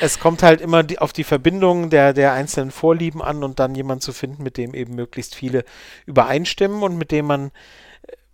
es 0.00 0.18
kommt 0.18 0.42
halt 0.42 0.60
immer 0.60 0.82
die, 0.82 0.98
auf 0.98 1.12
die 1.12 1.24
Verbindung 1.24 1.88
der, 1.88 2.12
der 2.12 2.32
einzelnen 2.32 2.70
Vorlieben 2.70 3.22
an 3.22 3.44
und 3.44 3.60
dann 3.60 3.74
jemanden 3.74 4.02
zu 4.02 4.12
finden, 4.12 4.42
mit 4.42 4.56
dem 4.56 4.74
eben 4.74 4.94
möglichst 4.94 5.34
viele 5.34 5.64
übereinstimmen 6.04 6.82
und 6.82 6.98
mit 6.98 7.12
dem 7.12 7.26
man 7.26 7.52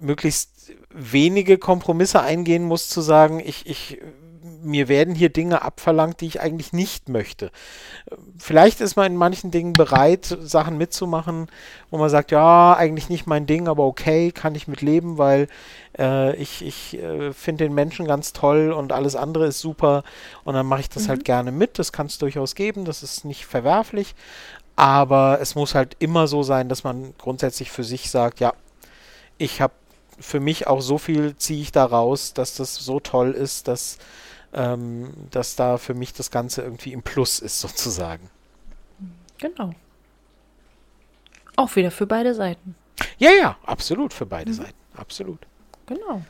möglichst 0.03 0.73
wenige 0.91 1.59
Kompromisse 1.59 2.21
eingehen 2.21 2.65
muss, 2.65 2.89
zu 2.89 3.01
sagen, 3.01 3.41
ich, 3.41 3.67
ich 3.67 3.99
mir 4.63 4.89
werden 4.89 5.15
hier 5.15 5.29
Dinge 5.29 5.63
abverlangt, 5.63 6.21
die 6.21 6.27
ich 6.27 6.41
eigentlich 6.41 6.73
nicht 6.73 7.09
möchte. 7.09 7.51
Vielleicht 8.39 8.81
ist 8.81 8.97
man 8.97 9.07
in 9.07 9.17
manchen 9.17 9.51
Dingen 9.51 9.73
bereit, 9.73 10.37
Sachen 10.41 10.79
mitzumachen, 10.79 11.49
wo 11.91 11.99
man 11.99 12.11
sagt, 12.11 12.31
ja, 12.31 12.75
eigentlich 12.75 13.09
nicht 13.09 13.27
mein 13.27 13.47
Ding, 13.47 13.69
aber 13.69 13.85
okay, 13.85 14.33
kann 14.33 14.55
ich 14.55 14.69
mit 14.69 14.81
leben, 14.81 15.19
weil 15.19 15.49
äh, 15.99 16.35
ich, 16.37 16.65
ich 16.65 16.99
äh, 16.99 17.33
finde 17.33 17.65
den 17.65 17.75
Menschen 17.75 18.07
ganz 18.07 18.33
toll 18.33 18.73
und 18.73 18.93
alles 18.93 19.17
andere 19.17 19.47
ist 19.47 19.61
super 19.61 20.03
und 20.45 20.55
dann 20.55 20.67
mache 20.67 20.81
ich 20.81 20.89
das 20.89 21.03
halt 21.03 21.09
mhm. 21.09 21.13
halt 21.13 21.25
gerne 21.25 21.53
mit. 21.53 21.79
Das 21.79 21.93
kann 21.93 22.07
es 22.07 22.19
durchaus 22.19 22.55
geben, 22.55 22.85
das 22.85 23.03
ist 23.03 23.25
nicht 23.25 23.47
verwerflich, 23.47 24.15
aber 24.77 25.39
es 25.41 25.55
muss 25.55 25.75
halt 25.75 25.97
immer 25.99 26.27
so 26.27 26.43
sein, 26.43 26.69
dass 26.69 26.85
man 26.85 27.15
grundsätzlich 27.19 27.71
für 27.71 27.85
sich 27.85 28.11
sagt, 28.11 28.41
ja, 28.41 28.55
ich 29.39 29.61
habe 29.61 29.75
für 30.19 30.41
mich 30.41 30.67
auch 30.67 30.81
so 30.81 30.99
viel 30.99 31.37
ziehe 31.37 31.63
ich 31.63 31.73
da 31.73 31.85
raus, 31.85 32.35
dass 32.35 32.57
das 32.57 32.75
so 32.75 33.01
toll 33.01 33.33
ist, 33.33 33.69
dass 33.69 33.99
ähm, 34.53 35.13
dass 35.31 35.57
da 35.57 35.79
für 35.79 35.95
mich 35.95 36.13
das 36.13 36.31
Ganze 36.31 36.63
irgendwie 36.63 36.93
im 36.93 37.03
Plus 37.03 37.39
ist, 37.39 37.61
sozusagen. 37.61 38.31
Genau. 39.39 39.73
Auch 41.57 41.75
wieder 41.77 41.91
für 41.91 42.07
beide 42.07 42.35
Seiten. 42.35 42.75
Ja, 43.19 43.31
ja, 43.31 43.57
absolut 43.65 44.13
für 44.13 44.27
beide 44.27 44.51
mhm. 44.51 44.57
Seiten. 44.57 44.79
Absolut. 44.97 45.41
Genau. 45.87 46.23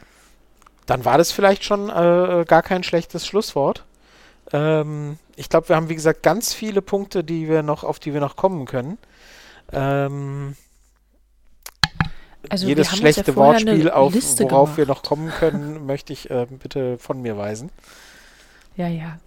Dann 0.86 1.04
war 1.04 1.18
das 1.18 1.30
vielleicht 1.30 1.64
schon 1.64 1.90
äh, 1.90 2.44
gar 2.46 2.62
kein 2.62 2.82
schlechtes 2.82 3.26
Schlusswort. 3.26 3.84
Ähm, 4.52 5.18
ich 5.36 5.48
glaube, 5.48 5.68
wir 5.68 5.76
haben, 5.76 5.88
wie 5.88 5.94
gesagt, 5.94 6.22
ganz 6.22 6.54
viele 6.54 6.82
Punkte, 6.82 7.22
die 7.22 7.48
wir 7.48 7.62
noch, 7.62 7.84
auf 7.84 7.98
die 7.98 8.14
wir 8.14 8.20
noch 8.20 8.36
kommen 8.36 8.66
können. 8.66 8.98
Ähm, 9.72 10.56
also 12.48 12.66
jedes 12.66 12.88
schlechte 12.88 13.30
ja 13.30 13.36
Wortspiel, 13.36 13.90
auf, 13.90 14.14
worauf 14.14 14.38
gemacht. 14.38 14.76
wir 14.76 14.86
noch 14.86 15.02
kommen 15.02 15.30
können, 15.30 15.86
möchte 15.86 16.12
ich 16.12 16.30
äh, 16.30 16.46
bitte 16.50 16.98
von 16.98 17.22
mir 17.22 17.36
weisen. 17.36 17.70
Ja, 18.74 18.88
ja. 18.88 19.18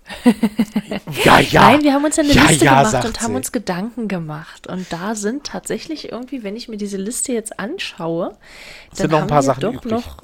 ja, 1.23 1.39
ja. 1.39 1.61
Nein, 1.61 1.83
wir 1.83 1.93
haben 1.93 2.03
uns 2.03 2.17
eine 2.17 2.33
ja, 2.33 2.47
Liste 2.47 2.65
ja, 2.65 2.83
gemacht 2.83 3.05
und 3.05 3.21
haben 3.21 3.31
sie. 3.31 3.37
uns 3.37 3.51
Gedanken 3.51 4.07
gemacht. 4.07 4.65
Und 4.65 4.91
da 4.91 5.13
sind 5.13 5.45
tatsächlich 5.45 6.11
irgendwie, 6.11 6.43
wenn 6.43 6.55
ich 6.55 6.67
mir 6.67 6.77
diese 6.77 6.97
Liste 6.97 7.31
jetzt 7.31 7.59
anschaue, 7.59 8.29
dann 8.29 8.97
sind 8.97 9.11
noch 9.11 9.21
ein 9.21 9.27
paar 9.27 9.43
Sachen 9.43 9.61
doch 9.61 9.73
übrig. 9.73 9.91
noch 9.91 10.23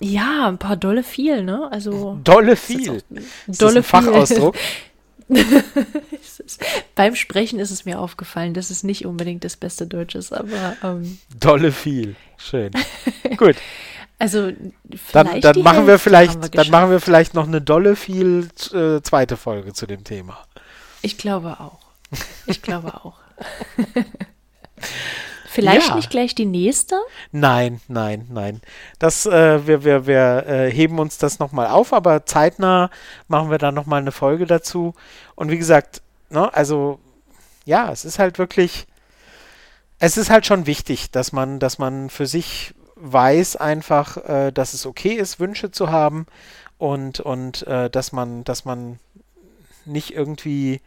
ja, 0.00 0.48
ein 0.48 0.58
paar 0.58 0.76
dolle 0.76 1.02
viel, 1.04 1.44
ne? 1.44 1.68
Also 1.70 2.18
dolle 2.24 2.56
viel. 2.56 3.02
Ist 3.46 3.62
dolle 3.62 3.80
ist 3.80 3.94
ein 3.94 4.02
Fachausdruck. 4.04 4.56
beim 6.94 7.16
Sprechen 7.16 7.58
ist 7.58 7.70
es 7.70 7.84
mir 7.84 7.98
aufgefallen, 7.98 8.54
dass 8.54 8.70
es 8.70 8.82
nicht 8.82 9.06
unbedingt 9.06 9.44
das 9.44 9.56
beste 9.56 9.86
Deutsch 9.86 10.14
ist, 10.14 10.32
aber 10.32 10.76
ähm, 10.82 11.18
dolle 11.38 11.72
viel. 11.72 12.16
Schön. 12.36 12.72
Gut. 13.36 13.56
Also 14.18 14.52
dann, 15.12 15.40
dann 15.40 15.62
machen 15.62 15.86
wir 15.86 15.98
vielleicht, 15.98 16.42
wir 16.42 16.48
dann 16.50 16.70
machen 16.70 16.90
wir 16.90 17.00
vielleicht 17.00 17.34
noch 17.34 17.46
eine 17.46 17.60
dolle 17.60 17.96
viel 17.96 18.48
äh, 18.72 19.00
zweite 19.02 19.36
Folge 19.36 19.72
zu 19.72 19.86
dem 19.86 20.04
Thema. 20.04 20.46
Ich 21.02 21.18
glaube 21.18 21.58
auch. 21.60 21.80
Ich 22.46 22.62
glaube 22.62 22.94
auch. 22.94 23.18
Vielleicht 25.54 25.90
ja. 25.90 25.94
nicht 25.94 26.10
gleich 26.10 26.34
die 26.34 26.46
nächste? 26.46 26.96
Nein, 27.30 27.80
nein, 27.86 28.26
nein. 28.28 28.60
Das, 28.98 29.24
äh, 29.24 29.64
wir, 29.68 29.84
wir, 29.84 30.04
wir 30.08 30.46
äh, 30.48 30.70
heben 30.72 30.98
uns 30.98 31.16
das 31.16 31.38
nochmal 31.38 31.68
auf, 31.68 31.92
aber 31.92 32.26
zeitnah 32.26 32.90
machen 33.28 33.52
wir 33.52 33.58
dann 33.58 33.72
nochmal 33.72 34.00
eine 34.00 34.10
Folge 34.10 34.46
dazu. 34.46 34.94
Und 35.36 35.52
wie 35.52 35.58
gesagt, 35.58 36.02
ne, 36.28 36.52
also 36.52 36.98
ja, 37.64 37.92
es 37.92 38.04
ist 38.04 38.18
halt 38.18 38.38
wirklich, 38.38 38.88
es 40.00 40.16
ist 40.16 40.28
halt 40.28 40.44
schon 40.44 40.66
wichtig, 40.66 41.12
dass 41.12 41.30
man, 41.30 41.60
dass 41.60 41.78
man 41.78 42.10
für 42.10 42.26
sich 42.26 42.74
weiß 42.96 43.54
einfach, 43.54 44.16
äh, 44.28 44.50
dass 44.50 44.74
es 44.74 44.86
okay 44.86 45.12
ist, 45.12 45.38
Wünsche 45.38 45.70
zu 45.70 45.88
haben 45.88 46.26
und, 46.78 47.20
und 47.20 47.64
äh, 47.68 47.88
dass 47.90 48.10
man, 48.10 48.42
dass 48.42 48.64
man 48.64 48.98
nicht 49.84 50.14
irgendwie 50.14 50.80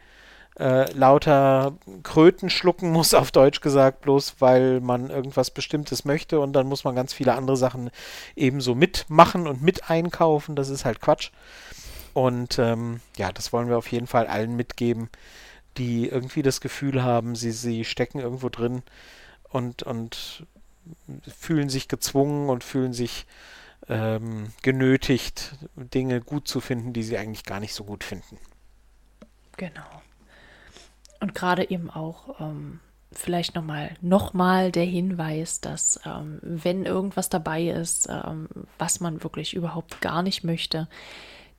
äh, 0.58 0.90
lauter 0.92 1.76
Kröten 2.02 2.50
schlucken 2.50 2.90
muss, 2.90 3.14
auf 3.14 3.30
Deutsch 3.30 3.60
gesagt, 3.60 4.02
bloß 4.02 4.36
weil 4.40 4.80
man 4.80 5.10
irgendwas 5.10 5.50
Bestimmtes 5.50 6.04
möchte 6.04 6.40
und 6.40 6.52
dann 6.52 6.66
muss 6.66 6.84
man 6.84 6.94
ganz 6.94 7.12
viele 7.12 7.34
andere 7.34 7.56
Sachen 7.56 7.90
ebenso 8.36 8.74
mitmachen 8.74 9.46
und 9.46 9.62
mit 9.62 9.90
einkaufen. 9.90 10.56
Das 10.56 10.68
ist 10.68 10.84
halt 10.84 11.00
Quatsch. 11.00 11.30
Und 12.14 12.58
ähm, 12.58 13.00
ja, 13.16 13.30
das 13.32 13.52
wollen 13.52 13.68
wir 13.68 13.78
auf 13.78 13.92
jeden 13.92 14.06
Fall 14.08 14.26
allen 14.26 14.56
mitgeben, 14.56 15.08
die 15.76 16.08
irgendwie 16.08 16.42
das 16.42 16.60
Gefühl 16.60 17.02
haben, 17.02 17.36
sie, 17.36 17.52
sie 17.52 17.84
stecken 17.84 18.18
irgendwo 18.18 18.48
drin 18.48 18.82
und, 19.50 19.84
und 19.84 20.46
fühlen 21.38 21.68
sich 21.68 21.86
gezwungen 21.86 22.48
und 22.48 22.64
fühlen 22.64 22.92
sich 22.92 23.26
ähm, 23.88 24.52
genötigt, 24.62 25.54
Dinge 25.76 26.20
gut 26.20 26.48
zu 26.48 26.60
finden, 26.60 26.92
die 26.92 27.02
sie 27.02 27.16
eigentlich 27.16 27.44
gar 27.44 27.60
nicht 27.60 27.74
so 27.74 27.84
gut 27.84 28.04
finden. 28.04 28.38
Genau. 29.56 30.02
Und 31.20 31.34
gerade 31.34 31.68
eben 31.70 31.90
auch 31.90 32.40
ähm, 32.40 32.80
vielleicht 33.12 33.54
nochmal 33.54 33.96
noch 34.00 34.34
mal 34.34 34.70
der 34.70 34.84
Hinweis, 34.84 35.60
dass 35.60 36.00
ähm, 36.04 36.38
wenn 36.42 36.84
irgendwas 36.84 37.28
dabei 37.28 37.68
ist, 37.68 38.08
ähm, 38.08 38.48
was 38.78 39.00
man 39.00 39.22
wirklich 39.22 39.54
überhaupt 39.54 40.00
gar 40.00 40.22
nicht 40.22 40.44
möchte, 40.44 40.88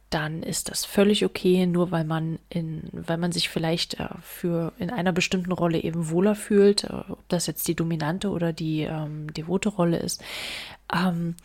dann 0.09 0.41
ist 0.41 0.69
das 0.69 0.85
völlig 0.85 1.23
okay, 1.23 1.67
nur 1.67 1.91
weil 1.91 2.03
man 2.03 2.39
in, 2.49 2.89
weil 2.91 3.17
man 3.17 3.31
sich 3.31 3.49
vielleicht 3.49 3.99
äh, 3.99 4.07
für 4.21 4.73
in 4.79 4.89
einer 4.89 5.11
bestimmten 5.11 5.51
Rolle 5.51 5.79
eben 5.79 6.09
wohler 6.09 6.35
fühlt, 6.35 6.85
äh, 6.85 7.03
ob 7.09 7.27
das 7.29 7.47
jetzt 7.47 7.67
die 7.67 7.75
dominante 7.75 8.29
oder 8.29 8.53
die 8.53 8.81
ähm, 8.81 9.31
devote 9.33 9.69
Rolle 9.69 9.97
ist, 9.97 10.23
ähm, 10.93 11.35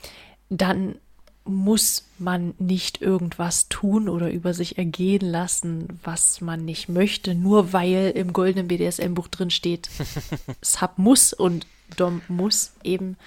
dann 0.49 0.97
muss 1.45 2.07
man 2.19 2.55
nicht 2.59 3.03
irgendwas 3.03 3.69
tun 3.69 4.09
oder 4.09 4.31
über 4.31 4.55
sich 4.55 4.79
ergehen 4.79 5.31
lassen, 5.31 6.01
was 6.03 6.41
man 6.41 6.65
nicht 6.65 6.89
möchte, 6.89 7.35
nur 7.35 7.73
weil 7.73 8.13
im 8.15 8.33
goldenen 8.33 8.69
BDSM-Buch 8.69 9.29
drin 9.29 9.51
steht, 9.51 9.91
Sub 10.63 10.93
muss 10.97 11.33
und 11.33 11.67
Dom 11.97 12.23
muss 12.29 12.73
eben. 12.83 13.19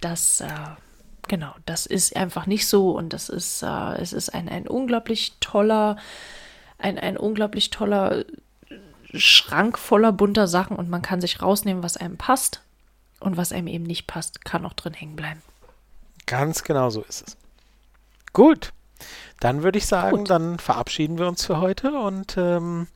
Das, 0.00 0.40
äh, 0.40 0.48
genau, 1.26 1.54
das 1.66 1.86
ist 1.86 2.14
einfach 2.14 2.46
nicht 2.46 2.68
so 2.68 2.96
und 2.96 3.12
das 3.12 3.28
ist, 3.28 3.62
äh, 3.62 3.94
es 3.96 4.12
ist 4.12 4.32
ein, 4.32 4.48
ein 4.48 4.68
unglaublich 4.68 5.34
toller, 5.40 5.96
ein, 6.78 6.98
ein 6.98 7.16
unglaublich 7.16 7.70
toller 7.70 8.24
Schrank 9.12 9.78
voller 9.78 10.12
bunter 10.12 10.46
Sachen 10.46 10.76
und 10.76 10.88
man 10.88 11.02
kann 11.02 11.20
sich 11.20 11.42
rausnehmen, 11.42 11.82
was 11.82 11.96
einem 11.96 12.16
passt 12.16 12.62
und 13.18 13.36
was 13.36 13.50
einem 13.50 13.66
eben 13.66 13.84
nicht 13.84 14.06
passt, 14.06 14.44
kann 14.44 14.64
auch 14.64 14.74
drin 14.74 14.94
hängen 14.94 15.16
bleiben. 15.16 15.42
Ganz 16.26 16.62
genau 16.62 16.90
so 16.90 17.02
ist 17.02 17.26
es. 17.26 17.36
Gut, 18.36 18.74
dann 19.40 19.62
würde 19.62 19.78
ich 19.78 19.86
sagen, 19.86 20.18
Gut. 20.18 20.28
dann 20.28 20.58
verabschieden 20.58 21.16
wir 21.16 21.26
uns 21.26 21.46
für 21.46 21.58
heute 21.58 21.98
und 21.98 22.36
ähm, 22.36 22.86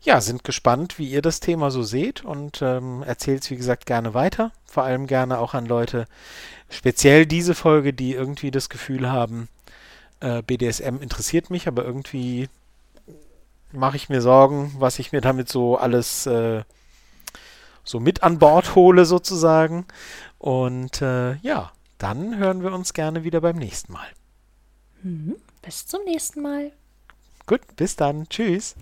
ja, 0.00 0.22
sind 0.22 0.44
gespannt, 0.44 0.98
wie 0.98 1.10
ihr 1.10 1.20
das 1.20 1.40
Thema 1.40 1.70
so 1.70 1.82
seht 1.82 2.24
und 2.24 2.62
ähm, 2.62 3.02
erzählt 3.02 3.42
es, 3.42 3.50
wie 3.50 3.56
gesagt, 3.56 3.84
gerne 3.84 4.14
weiter. 4.14 4.50
Vor 4.64 4.84
allem 4.84 5.06
gerne 5.06 5.40
auch 5.40 5.52
an 5.52 5.66
Leute, 5.66 6.06
speziell 6.70 7.26
diese 7.26 7.54
Folge, 7.54 7.92
die 7.92 8.14
irgendwie 8.14 8.50
das 8.50 8.70
Gefühl 8.70 9.12
haben, 9.12 9.48
äh, 10.20 10.40
BDSM 10.40 11.02
interessiert 11.02 11.50
mich, 11.50 11.68
aber 11.68 11.84
irgendwie 11.84 12.48
mache 13.72 13.98
ich 13.98 14.08
mir 14.08 14.22
Sorgen, 14.22 14.74
was 14.78 14.98
ich 14.98 15.12
mir 15.12 15.20
damit 15.20 15.50
so 15.50 15.76
alles 15.76 16.24
äh, 16.24 16.62
so 17.84 18.00
mit 18.00 18.22
an 18.22 18.38
Bord 18.38 18.74
hole 18.74 19.04
sozusagen. 19.04 19.84
Und 20.38 21.02
äh, 21.02 21.34
ja, 21.42 21.72
dann 21.98 22.38
hören 22.38 22.62
wir 22.62 22.72
uns 22.72 22.94
gerne 22.94 23.22
wieder 23.22 23.42
beim 23.42 23.56
nächsten 23.56 23.92
Mal. 23.92 24.08
Mhm. 25.02 25.36
Bis 25.62 25.86
zum 25.86 26.04
nächsten 26.04 26.42
Mal. 26.42 26.72
Gut, 27.46 27.60
bis 27.76 27.96
dann. 27.96 28.28
Tschüss. 28.28 28.74